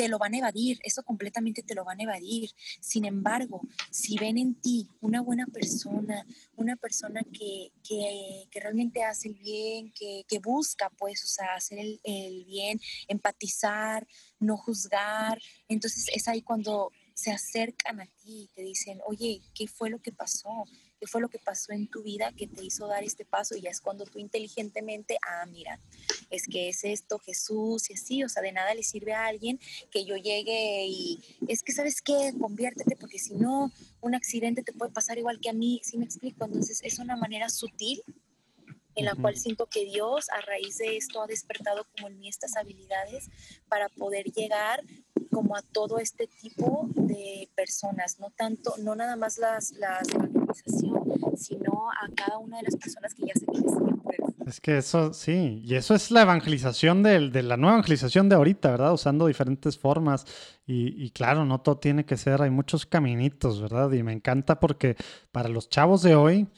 [0.00, 2.50] te lo van a evadir, eso completamente te lo van a evadir.
[2.80, 3.60] Sin embargo,
[3.90, 6.24] si ven en ti una buena persona,
[6.56, 11.54] una persona que, que, que realmente hace el bien, que, que, busca, pues, o sea,
[11.54, 14.06] hacer el, el bien, empatizar,
[14.38, 19.66] no juzgar, entonces es ahí cuando se acercan a ti y te dicen, oye, ¿qué
[19.66, 20.64] fue lo que pasó?
[21.00, 23.62] Qué fue lo que pasó en tu vida que te hizo dar este paso y
[23.62, 25.80] ya es cuando tú inteligentemente, ah, mira,
[26.28, 29.58] es que es esto, Jesús y así, o sea, de nada le sirve a alguien
[29.90, 32.34] que yo llegue y es que, ¿sabes qué?
[32.38, 33.72] Conviértete porque si no,
[34.02, 36.44] un accidente te puede pasar igual que a mí, ¿sí me explico?
[36.44, 38.02] Entonces es una manera sutil
[38.94, 42.28] en la cual siento que Dios a raíz de esto ha despertado como en mí
[42.28, 43.30] estas habilidades
[43.68, 44.84] para poder llegar
[45.30, 50.08] como a todo este tipo de personas, no tanto, no nada más las, las
[51.36, 54.20] sino a cada una de las personas que ya se pues.
[54.46, 58.36] Es que eso, sí, y eso es la evangelización de, de, la nueva evangelización de
[58.36, 58.92] ahorita, ¿verdad?
[58.92, 60.26] Usando diferentes formas.
[60.66, 63.92] Y, y, claro, no todo tiene que ser, hay muchos caminitos, ¿verdad?
[63.92, 64.96] Y me encanta porque
[65.30, 66.48] para los chavos de hoy,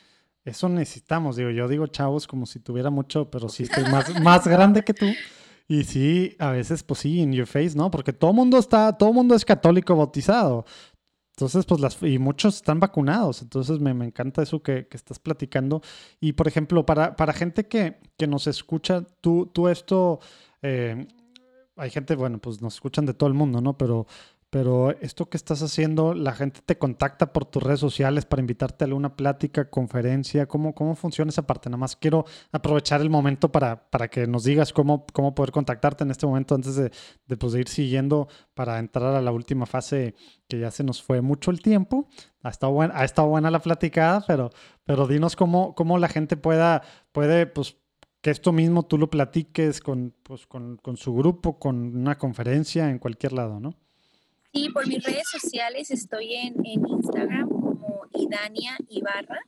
[0.44, 1.36] eso necesitamos.
[1.36, 4.94] Digo, yo digo chavos como si tuviera mucho, pero sí estoy más, más grande que
[4.94, 5.06] tú.
[5.69, 7.90] Y sí, a veces, pues sí, in your face, ¿no?
[7.90, 10.64] Porque todo mundo está, todo mundo es católico bautizado.
[11.37, 13.43] Entonces, pues las, y muchos están vacunados.
[13.43, 15.83] Entonces, me, me encanta eso que, que, estás platicando.
[16.21, 20.21] Y, por ejemplo, para, para gente que, que nos escucha, tú, tú esto,
[20.61, 21.07] eh,
[21.77, 23.79] hay gente, bueno, pues nos escuchan de todo el mundo, ¿no?
[23.79, 24.07] Pero
[24.53, 28.85] pero esto que estás haciendo, la gente te contacta por tus redes sociales para invitarte
[28.85, 31.70] a alguna plática, conferencia, ¿cómo, cómo funciona esa parte?
[31.70, 36.05] Nada más quiero aprovechar el momento para, para que nos digas cómo, cómo poder contactarte
[36.05, 36.93] en este momento antes de,
[37.27, 40.15] de, pues, ir siguiendo para entrar a la última fase
[40.47, 42.07] que ya se nos fue mucho el tiempo.
[42.43, 44.51] Ha estado, buena, ha estado buena la platicada, pero,
[44.85, 47.79] pero dinos cómo, cómo la gente pueda, puede, pues,
[48.20, 52.91] que esto mismo tú lo platiques con, pues, con, con su grupo, con una conferencia,
[52.91, 53.82] en cualquier lado, ¿no?
[54.53, 59.41] Y por mis redes sociales estoy en, en Instagram como Idania Ibarra.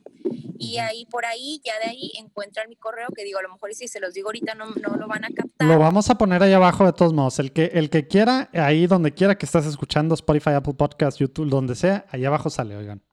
[0.57, 3.73] Y ahí por ahí, ya de ahí encuentran mi correo, que digo, a lo mejor
[3.73, 5.67] si se los digo ahorita no, no lo van a captar.
[5.67, 7.39] Lo vamos a poner ahí abajo de todos modos.
[7.39, 11.49] El que, el que quiera, ahí donde quiera que estás escuchando, Spotify, Apple Podcast, YouTube,
[11.49, 13.03] donde sea, ahí abajo sale, oigan.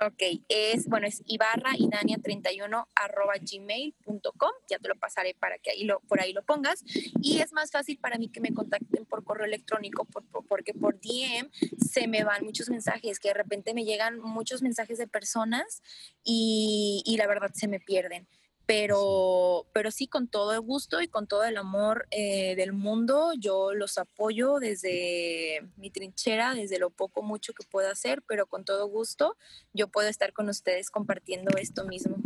[0.00, 5.70] Ok, es, bueno, es ibarra idania 31 arroba gmail.com, ya te lo pasaré para que
[5.70, 6.82] ahí lo, por ahí lo pongas.
[7.22, 10.06] Y es más fácil para mí que me contacten por correo electrónico
[10.48, 11.48] porque por DM
[11.78, 15.80] se me van muchos mensajes, que de repente me llegan muchos mensajes de personas
[16.24, 18.26] y, y la verdad se me pierden
[18.66, 23.32] pero, pero sí con todo el gusto y con todo el amor eh, del mundo,
[23.38, 28.64] yo los apoyo desde mi trinchera, desde lo poco, mucho que puedo hacer, pero con
[28.64, 29.36] todo gusto
[29.72, 32.16] yo puedo estar con ustedes compartiendo esto mismo.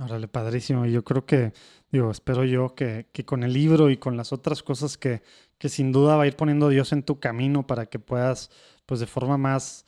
[0.00, 0.86] Órale, padrísimo.
[0.86, 1.52] Yo creo que,
[1.90, 5.22] digo, espero yo que, que con el libro y con las otras cosas que,
[5.58, 8.50] que sin duda va a ir poniendo Dios en tu camino para que puedas,
[8.86, 9.84] pues de forma más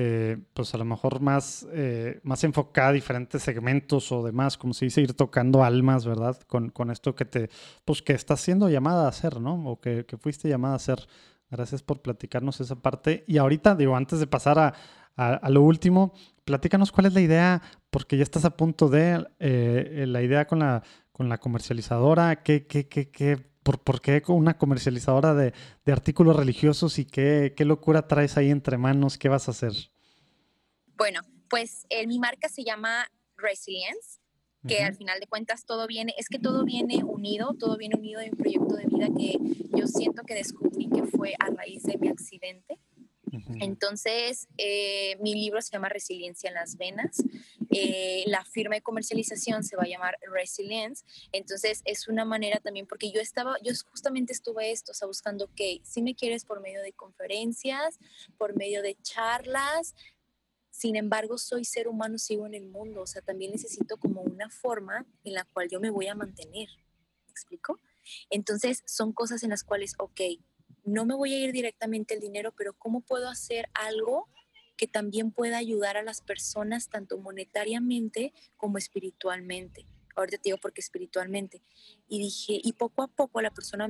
[0.00, 4.72] eh, pues a lo mejor más, eh, más enfocada a diferentes segmentos o demás, como
[4.72, 6.38] se dice, ir tocando almas, ¿verdad?
[6.46, 7.50] Con, con esto que te,
[7.84, 9.68] pues que estás siendo llamada a hacer, ¿no?
[9.68, 11.08] O que, que fuiste llamada a hacer
[11.50, 13.24] Gracias por platicarnos esa parte.
[13.26, 14.74] Y ahorita, digo, antes de pasar a,
[15.16, 16.12] a, lo último,
[16.44, 20.58] platícanos cuál es la idea, porque ya estás a punto de eh, la idea con
[20.58, 23.38] la, con la comercializadora, qué, qué, qué, qué
[23.68, 25.52] por, por, qué una comercializadora de,
[25.84, 29.72] de artículos religiosos y qué, qué, locura traes ahí entre manos, qué vas a hacer.
[30.96, 31.20] Bueno,
[31.50, 34.20] pues eh, mi marca se llama Resilience,
[34.66, 38.22] que al final de cuentas todo viene, es que todo viene unido, todo viene unido
[38.22, 39.36] en un proyecto de vida que
[39.76, 42.78] yo siento que descubrí que fue a raíz de mi accidente
[43.60, 47.22] entonces, eh, mi libro se llama Resiliencia en las Venas.
[47.70, 51.04] Eh, la firma de comercialización se va a llamar Resilience.
[51.32, 55.50] Entonces, es una manera también, porque yo estaba, yo justamente estuve esto, o sea, buscando
[55.54, 57.98] que si me quieres por medio de conferencias,
[58.38, 59.94] por medio de charlas,
[60.70, 64.48] sin embargo, soy ser humano, sigo en el mundo, o sea, también necesito como una
[64.48, 66.68] forma en la cual yo me voy a mantener.
[67.26, 67.80] ¿Me explico?
[68.30, 70.20] Entonces, son cosas en las cuales, ok,
[70.84, 74.28] no me voy a ir directamente el dinero, pero ¿cómo puedo hacer algo
[74.78, 79.84] que también pueda ayudar a las personas tanto monetariamente como espiritualmente?
[80.20, 81.62] Ahorita te digo porque espiritualmente.
[82.08, 83.88] Y dije, y poco a poco la persona,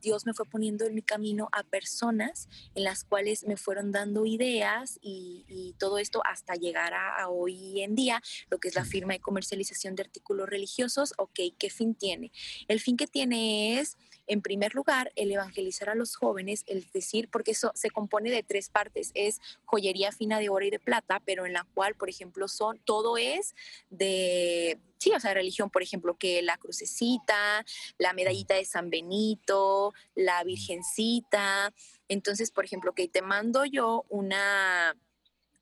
[0.00, 4.26] Dios me fue poniendo en mi camino a personas en las cuales me fueron dando
[4.26, 9.12] ideas y, todo esto hasta llegar a, hoy en día, lo que es la firma
[9.12, 11.12] de comercialización de artículos religiosos.
[11.18, 12.32] Ok, ¿qué fin tiene?
[12.66, 13.96] El fin que tiene es
[14.28, 18.42] en primer lugar, el evangelizar a los jóvenes, es decir, porque eso se compone de
[18.42, 22.10] tres partes, es joyería fina de oro y de plata, pero en la cual, por
[22.10, 23.54] ejemplo, son, todo es
[23.88, 27.64] de, sí, o sea, religión, por ejemplo, que la crucecita,
[27.98, 31.72] la medallita de San Benito, la virgencita.
[32.08, 34.96] Entonces, por ejemplo, que te mando yo una,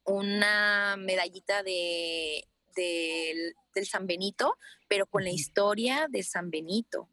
[0.04, 4.56] una medallita de, del, del San Benito,
[4.88, 7.08] pero con la historia de San Benito.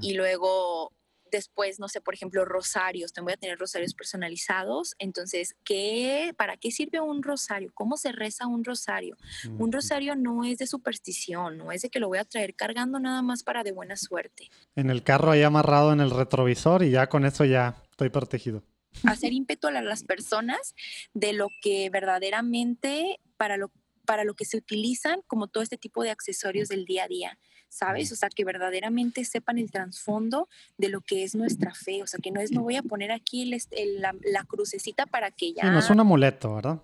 [0.00, 0.92] Y luego
[1.32, 4.94] después, no sé, por ejemplo, rosarios, te voy a tener rosarios personalizados.
[4.98, 7.72] Entonces, ¿qué, ¿para qué sirve un rosario?
[7.74, 9.16] ¿Cómo se reza un rosario?
[9.58, 13.00] Un rosario no es de superstición, no es de que lo voy a traer cargando
[13.00, 14.50] nada más para de buena suerte.
[14.76, 18.62] En el carro ahí amarrado en el retrovisor y ya con eso ya estoy protegido.
[19.04, 20.74] Hacer ímpetu a las personas
[21.14, 23.72] de lo que verdaderamente, para lo,
[24.04, 27.38] para lo que se utilizan como todo este tipo de accesorios del día a día.
[27.72, 28.12] ¿Sabes?
[28.12, 30.46] O sea, que verdaderamente sepan el trasfondo
[30.76, 33.10] de lo que es nuestra fe, o sea, que no es, me voy a poner
[33.10, 35.70] aquí la, crucecita para que ya...
[35.70, 36.82] no es un amuleto, ¿verdad?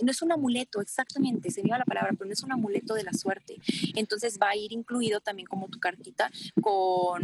[0.00, 3.04] No es un amuleto, exactamente, se me la palabra, pero no es un amuleto de
[3.04, 3.58] la suerte.
[3.94, 6.28] Entonces va a ir incluido también como tu cartita
[6.60, 7.22] con...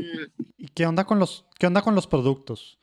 [0.57, 2.79] ¿Y qué onda con los, qué onda con los productos?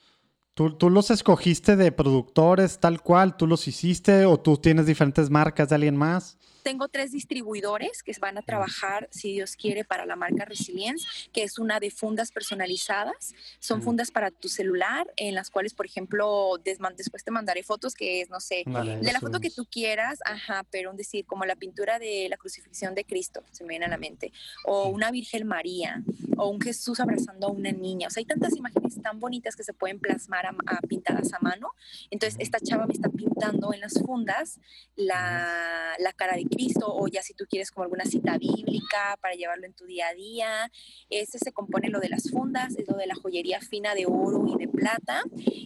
[0.53, 3.37] ¿Tú, ¿Tú, los escogiste de productores tal cual?
[3.37, 6.37] ¿Tú los hiciste o tú tienes diferentes marcas de alguien más?
[6.63, 11.43] Tengo tres distribuidores que van a trabajar, si Dios quiere, para la marca Resilience, que
[11.43, 13.33] es una de fundas personalizadas.
[13.59, 18.21] Son fundas para tu celular, en las cuales, por ejemplo, después te mandaré fotos que
[18.21, 21.55] es, no sé, de la foto que tú quieras, ajá, pero un decir, como la
[21.55, 24.31] pintura de la crucifixión de Cristo, se me viene a la mente,
[24.65, 26.03] o una Virgen María,
[26.37, 28.07] o un Jesús abrazando a una niña.
[28.07, 31.73] O sea, hay tantas imágenes tan bonitas que se pueden plasmar a, pintadas a mano.
[32.09, 34.59] Entonces, esta chava me está pintando en las fundas
[34.95, 39.35] la, la cara de Cristo o ya si tú quieres como alguna cita bíblica para
[39.35, 40.71] llevarlo en tu día a día.
[41.09, 44.45] Ese se compone lo de las fundas, es lo de la joyería fina de oro
[44.47, 45.23] y de plata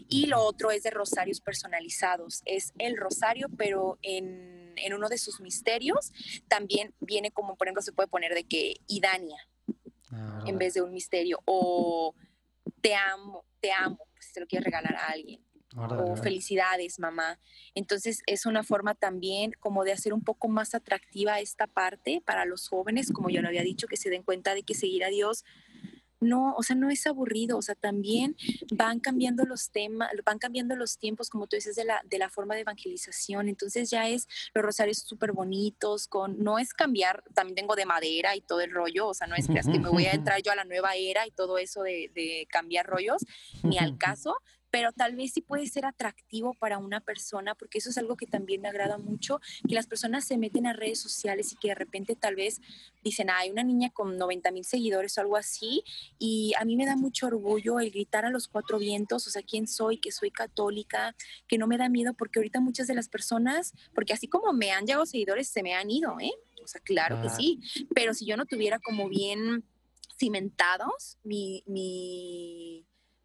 [0.10, 2.42] y lo otro es de rosarios personalizados.
[2.46, 6.12] Es el rosario pero en, en uno de sus misterios
[6.48, 9.38] también viene como por ejemplo se puede poner de que Idania
[10.12, 12.16] ah, en vez de un misterio o
[12.82, 15.42] te amo, te amo, si se lo quieres regalar a alguien
[15.76, 17.40] o felicidades, mamá.
[17.76, 22.46] Entonces es una forma también como de hacer un poco más atractiva esta parte para
[22.46, 25.10] los jóvenes, como yo lo había dicho, que se den cuenta de que seguir a
[25.10, 25.44] Dios
[26.24, 28.36] no, o sea, no es aburrido, o sea, también
[28.74, 32.30] van cambiando los temas, van cambiando los tiempos, como tú dices, de la, de la
[32.30, 37.56] forma de evangelización, entonces ya es los rosarios súper bonitos, con, no es cambiar, también
[37.56, 40.12] tengo de madera y todo el rollo, o sea, no es que me voy a
[40.14, 43.26] entrar yo a la nueva era y todo eso de, de cambiar rollos,
[43.64, 44.36] ni al caso,
[44.74, 48.26] pero tal vez sí puede ser atractivo para una persona, porque eso es algo que
[48.26, 49.40] también me agrada mucho,
[49.70, 52.60] que las personas se meten a redes sociales y que de repente tal vez
[53.04, 55.84] dicen, hay una niña con 90 mil seguidores o algo así,
[56.18, 59.44] y a mí me da mucho orgullo el gritar a los cuatro vientos, o sea,
[59.44, 61.16] quién soy, que soy católica,
[61.48, 64.72] que no me da miedo, porque ahorita muchas de las personas, porque así como me
[64.72, 66.34] han llegado seguidores, se me han ido, ¿eh?
[66.64, 67.60] O sea, claro que sí,
[67.94, 69.64] pero si yo no tuviera como bien
[70.18, 72.73] cimentados mi, mi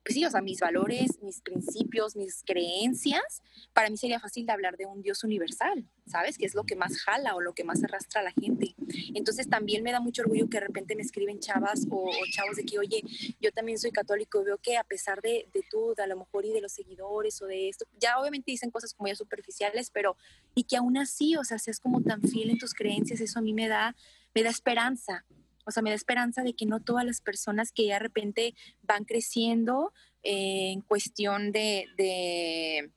[0.08, 3.42] pues sí, o sea, mis valores, mis principios, mis creencias,
[3.74, 6.38] para mí sería fácil de hablar de un Dios universal, ¿sabes?
[6.38, 8.74] Que es lo que más jala o lo que más arrastra a la gente.
[9.12, 12.64] Entonces también me da mucho orgullo que de repente me escriben chavas o, chavos de
[12.64, 13.02] que, oye,
[13.38, 16.54] yo también soy católico, veo que a pesar de, de tú, a lo mejor y
[16.54, 20.16] de los seguidores o de esto, ya obviamente dicen cosas como ya superficiales, pero
[20.54, 23.42] y que aún así, o sea, seas como tan fiel en tus creencias, eso a
[23.42, 23.94] mí me da,
[24.34, 25.26] me da esperanza,
[25.68, 29.04] o sea, me da esperanza de que no todas las personas que de repente van
[29.04, 29.92] creciendo
[30.22, 32.90] eh, en cuestión de, de,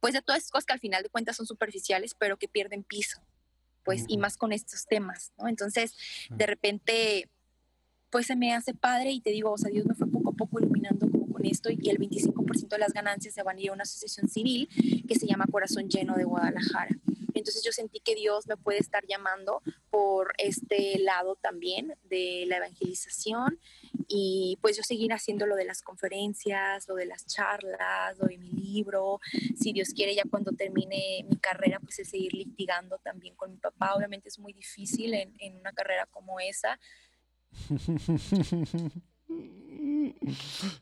[0.00, 2.82] pues de todas esas cosas que al final de cuentas son superficiales, pero que pierden
[2.82, 3.20] piso,
[3.84, 5.46] pues, y más con estos temas, ¿no?
[5.46, 5.94] Entonces,
[6.28, 7.30] de repente,
[8.10, 10.32] pues se me hace padre y te digo, o sea, Dios me fue poco a
[10.32, 13.70] poco iluminando como con esto y el 25% de las ganancias se van a ir
[13.70, 14.68] a una asociación civil
[15.06, 16.98] que se llama Corazón Lleno de Guadalajara.
[17.38, 22.56] Entonces yo sentí que Dios me puede estar llamando por este lado también de la
[22.58, 23.60] evangelización
[24.08, 28.38] y pues yo seguir haciendo lo de las conferencias, lo de las charlas, lo de
[28.38, 29.20] mi libro,
[29.56, 33.58] si Dios quiere ya cuando termine mi carrera pues es seguir litigando también con mi
[33.58, 36.78] papá, obviamente es muy difícil en, en una carrera como esa.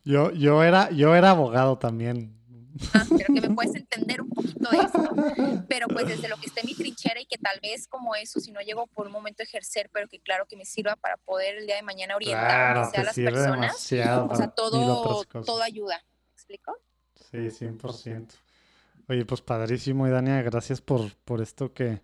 [0.04, 2.43] Yo, yo, era, yo era abogado también.
[2.92, 5.14] Ah, pero que me puedes entender un poquito de esto,
[5.68, 8.40] pero pues desde lo que esté en mi trinchera y que tal vez como eso,
[8.40, 11.16] si no llego por un momento a ejercer, pero que claro que me sirva para
[11.18, 13.78] poder el día de mañana orientar a las personas, o
[14.36, 16.76] sea, todo, todo ayuda, ¿me explico?
[17.30, 18.28] Sí, 100%.
[19.08, 22.00] Oye, pues padrísimo, y Dania, gracias por, por esto que,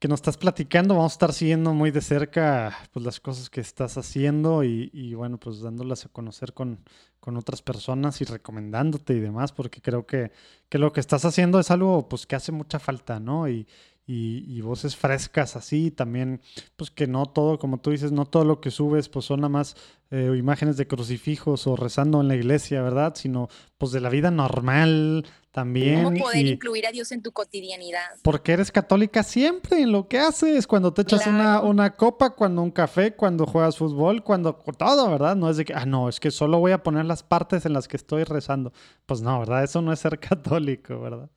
[0.00, 0.94] que nos estás platicando.
[0.94, 5.38] Vamos a estar siguiendo muy de cerca pues, las cosas que estás haciendo y, bueno,
[5.38, 6.80] pues dándolas a conocer con,
[7.20, 10.32] con, otras personas y recomendándote y demás, porque creo que,
[10.70, 13.46] que, lo que estás haciendo es algo pues que hace mucha falta, ¿no?
[13.48, 13.68] Y,
[14.12, 16.40] y, voces frescas así, también,
[16.76, 19.50] pues que no todo, como tú dices, no todo lo que subes, pues son nada
[19.50, 19.76] más
[20.10, 23.14] eh, imágenes de crucifijos o rezando en la iglesia, ¿verdad?
[23.14, 26.02] Sino pues de la vida normal también.
[26.02, 28.00] ¿Cómo poder incluir a Dios en tu cotidianidad?
[28.22, 32.62] Porque eres católica siempre en lo que haces, cuando te echas una, una copa, cuando
[32.62, 35.36] un café, cuando juegas fútbol, cuando todo, ¿verdad?
[35.36, 37.72] No es de que, ah, no, es que solo voy a poner las partes en
[37.72, 38.72] las que estoy rezando.
[39.06, 39.62] Pues no, ¿verdad?
[39.62, 41.30] Eso no es ser católico, ¿verdad?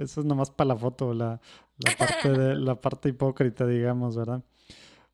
[0.00, 1.40] Eso es nomás para la foto, la,
[1.78, 4.42] la parte, de, la parte hipócrita, digamos, ¿verdad?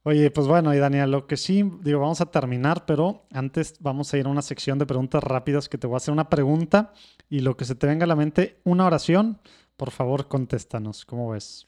[0.05, 4.15] Oye, pues bueno, y Daniel, lo que sí, digo, vamos a terminar, pero antes vamos
[4.15, 6.93] a ir a una sección de preguntas rápidas que te voy a hacer una pregunta
[7.29, 9.41] y lo que se te venga a la mente, una oración,
[9.77, 11.67] por favor, contéstanos, ¿cómo ves?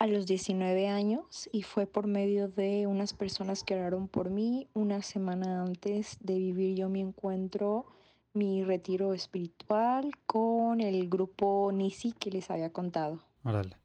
[0.00, 4.66] A los 19 años y fue por medio de unas personas que oraron por mí
[4.72, 7.84] una semana antes de vivir yo mi encuentro,
[8.32, 13.20] mi retiro espiritual con el grupo Nisi que les había contado.
[13.44, 13.76] Órale.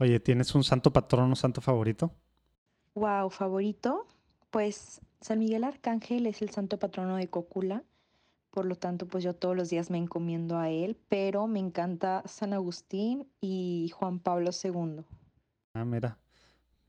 [0.00, 2.10] Oye, ¿tienes un santo patrón o santo favorito?
[2.96, 4.08] Wow, favorito.
[4.50, 7.84] Pues San Miguel Arcángel es el santo patrono de Cocula.
[8.50, 12.24] Por lo tanto, pues yo todos los días me encomiendo a él, pero me encanta
[12.26, 15.04] San Agustín y Juan Pablo II.
[15.74, 16.18] Ah, mira.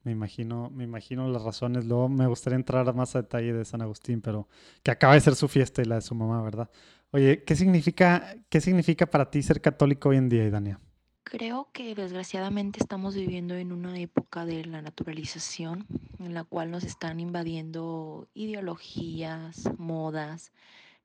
[0.03, 1.85] Me imagino, me imagino las razones.
[1.85, 4.47] Luego me gustaría entrar más a detalle de San Agustín, pero
[4.81, 6.71] que acaba de ser su fiesta y la de su mamá, ¿verdad?
[7.11, 10.79] Oye, ¿qué significa, qué significa para ti ser católico hoy en día, Idania?
[11.23, 15.85] Creo que desgraciadamente estamos viviendo en una época de la naturalización
[16.19, 20.51] en la cual nos están invadiendo ideologías, modas,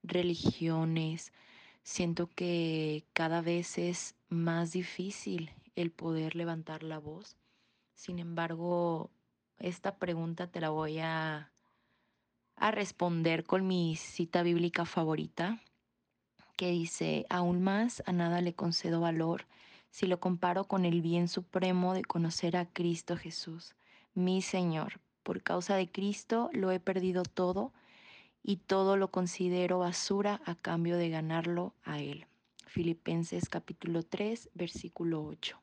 [0.03, 1.33] religiones.
[1.83, 7.37] Siento que cada vez es más difícil el poder levantar la voz
[7.97, 9.11] sin embargo,
[9.59, 11.51] esta pregunta te la voy a,
[12.57, 15.61] a responder con mi cita bíblica favorita,
[16.57, 19.47] que dice, aún más a nada le concedo valor
[19.91, 23.75] si lo comparo con el bien supremo de conocer a Cristo Jesús,
[24.15, 25.01] mi Señor.
[25.23, 27.73] Por causa de Cristo lo he perdido todo
[28.43, 32.27] y todo lo considero basura a cambio de ganarlo a Él.
[32.67, 35.59] Filipenses capítulo 3, versículo 8.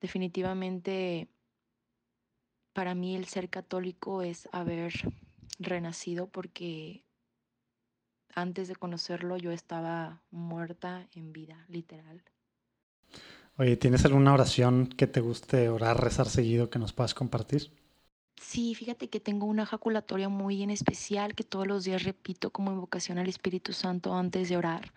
[0.00, 1.28] Definitivamente
[2.72, 4.92] para mí el ser católico es haber
[5.58, 7.04] renacido porque
[8.34, 12.22] antes de conocerlo yo estaba muerta en vida, literal.
[13.58, 17.70] Oye, ¿tienes alguna oración que te guste orar, rezar seguido que nos puedas compartir?
[18.40, 22.72] Sí, fíjate que tengo una ejaculatoria muy en especial que todos los días repito como
[22.72, 24.92] invocación al Espíritu Santo antes de orar.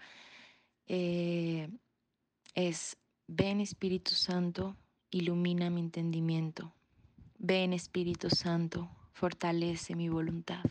[0.87, 1.69] Eh,
[2.53, 2.97] es,
[3.27, 4.77] ven Espíritu Santo,
[5.11, 6.73] ilumina mi entendimiento,
[7.37, 10.63] Ven Espíritu Santo, fortalece mi voluntad.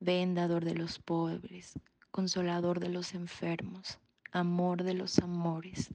[0.00, 1.78] Ven, dador de los pobres,
[2.10, 3.98] consolador de los enfermos,
[4.32, 5.92] amor de los amores.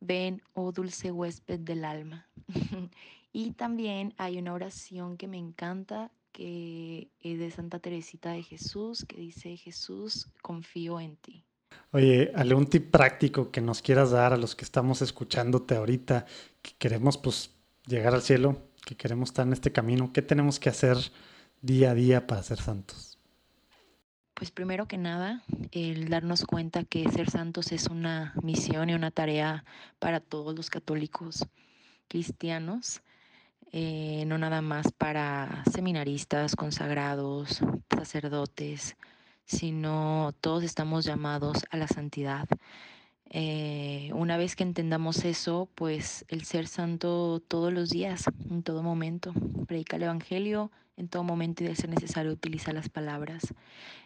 [0.00, 2.28] Ven, oh dulce huésped del alma.
[3.32, 9.04] y también hay una oración que me encanta, que es de Santa Teresita de Jesús,
[9.04, 11.44] que dice, Jesús, confío en ti.
[11.92, 16.24] Oye, algún tip práctico que nos quieras dar a los que estamos escuchándote ahorita,
[16.62, 17.50] que queremos pues
[17.86, 20.96] llegar al cielo, que queremos estar en este camino, ¿qué tenemos que hacer
[21.62, 23.20] día a día para ser santos?
[24.34, 29.12] Pues primero que nada, el darnos cuenta que ser santos es una misión y una
[29.12, 29.64] tarea
[30.00, 31.46] para todos los católicos
[32.08, 33.00] cristianos,
[33.70, 37.60] eh, no nada más para seminaristas, consagrados,
[37.96, 38.96] sacerdotes,
[39.44, 42.48] sino todos estamos llamados a la santidad.
[43.30, 48.82] Eh, una vez que entendamos eso, pues el ser santo todos los días, en todo
[48.82, 49.32] momento,
[49.66, 53.54] predica el Evangelio en todo momento y de ser necesario utiliza las palabras.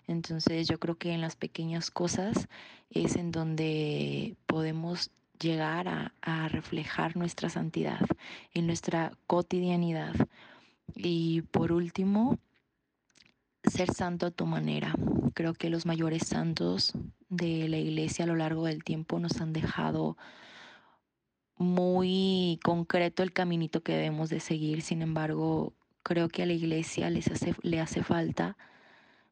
[0.06, 2.48] Entonces yo creo que en las pequeñas cosas
[2.90, 5.10] es en donde podemos
[5.40, 8.00] llegar a, a reflejar nuestra santidad,
[8.52, 10.14] en nuestra cotidianidad.
[10.94, 12.38] Y por último,
[13.70, 14.94] ser santo a tu manera.
[15.34, 16.92] Creo que los mayores santos
[17.28, 20.16] de la iglesia a lo largo del tiempo nos han dejado
[21.56, 24.82] muy concreto el caminito que debemos de seguir.
[24.82, 28.56] Sin embargo, creo que a la iglesia les hace, le hace falta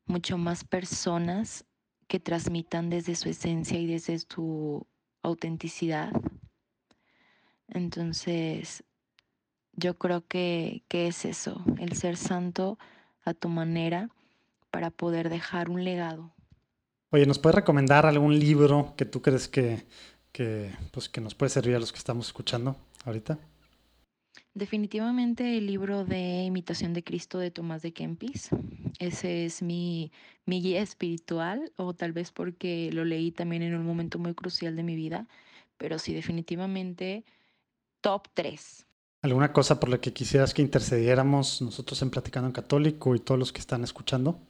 [0.06, 1.64] mucho más personas
[2.08, 4.86] que transmitan desde su esencia y desde su
[5.22, 6.12] autenticidad.
[7.68, 8.84] Entonces,
[9.72, 12.78] yo creo que, que es eso, el ser santo
[13.24, 14.10] a tu manera
[14.72, 16.34] para poder dejar un legado.
[17.10, 19.84] Oye, ¿nos puedes recomendar algún libro que tú crees que,
[20.32, 22.74] que, pues, que nos puede servir a los que estamos escuchando
[23.04, 23.38] ahorita?
[24.54, 28.48] Definitivamente el libro de Imitación de Cristo de Tomás de Kempis.
[28.98, 30.10] Ese es mi,
[30.46, 34.74] mi guía espiritual, o tal vez porque lo leí también en un momento muy crucial
[34.74, 35.28] de mi vida,
[35.76, 37.24] pero sí, definitivamente
[38.00, 38.86] top 3.
[39.20, 43.38] ¿Alguna cosa por la que quisieras que intercediéramos nosotros en Platicando en Católico y todos
[43.38, 44.40] los que están escuchando?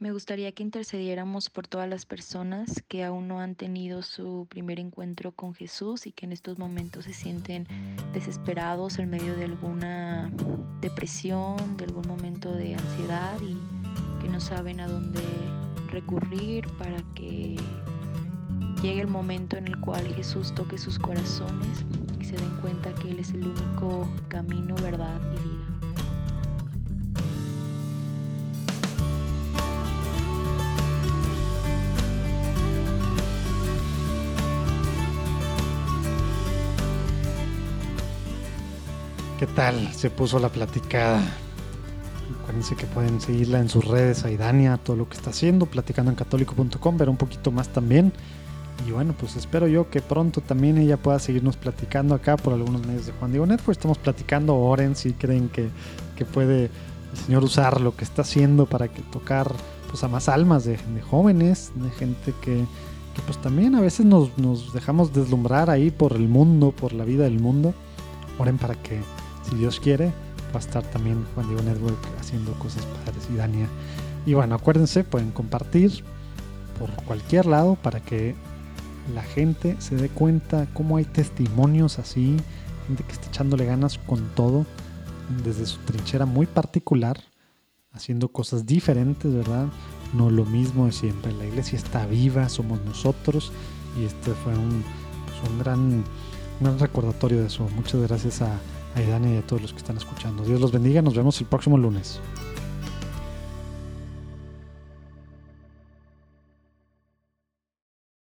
[0.00, 4.80] Me gustaría que intercediéramos por todas las personas que aún no han tenido su primer
[4.80, 7.68] encuentro con Jesús y que en estos momentos se sienten
[8.12, 10.32] desesperados en medio de alguna
[10.80, 13.56] depresión, de algún momento de ansiedad y
[14.20, 15.22] que no saben a dónde
[15.90, 17.56] recurrir para que
[18.82, 21.84] llegue el momento en el cual Jesús toque sus corazones
[22.20, 25.63] y se den cuenta que Él es el único camino, verdad y vida.
[39.38, 39.92] ¿Qué tal?
[39.92, 41.20] Se puso la platicada.
[42.40, 46.12] Acuérdense que pueden seguirla en sus redes, a Idania, todo lo que está haciendo, platicando
[46.12, 48.12] en católico.com, ver un poquito más también.
[48.86, 52.86] Y bueno, pues espero yo que pronto también ella pueda seguirnos platicando acá por algunos
[52.86, 53.72] medios de Juan Diego Network.
[53.72, 55.68] Estamos platicando, oren si creen que,
[56.14, 59.50] que puede el Señor usar lo que está haciendo para que tocar
[59.90, 62.64] pues, a más almas de, de jóvenes, de gente que,
[63.14, 67.04] que, pues también a veces nos, nos dejamos deslumbrar ahí por el mundo, por la
[67.04, 67.74] vida del mundo.
[68.38, 69.00] Oren para que
[69.48, 70.12] si Dios quiere,
[70.54, 73.68] va a estar también Juan Diego Network haciendo cosas padres y Dania.
[74.26, 76.04] Y bueno, acuérdense, pueden compartir
[76.78, 78.34] por cualquier lado para que
[79.14, 82.36] la gente se dé cuenta cómo hay testimonios así,
[82.86, 84.64] gente que está echándole ganas con todo,
[85.44, 87.20] desde su trinchera muy particular,
[87.92, 89.66] haciendo cosas diferentes, ¿verdad?
[90.14, 91.32] No lo mismo de siempre.
[91.32, 93.52] La iglesia está viva, somos nosotros,
[93.98, 94.82] y este fue un,
[95.50, 96.04] un gran, un
[96.60, 97.68] gran recordatorio de eso.
[97.76, 98.58] Muchas gracias a
[98.94, 100.44] a Dani y a todos los que están escuchando.
[100.44, 102.20] Dios los bendiga, nos vemos el próximo lunes.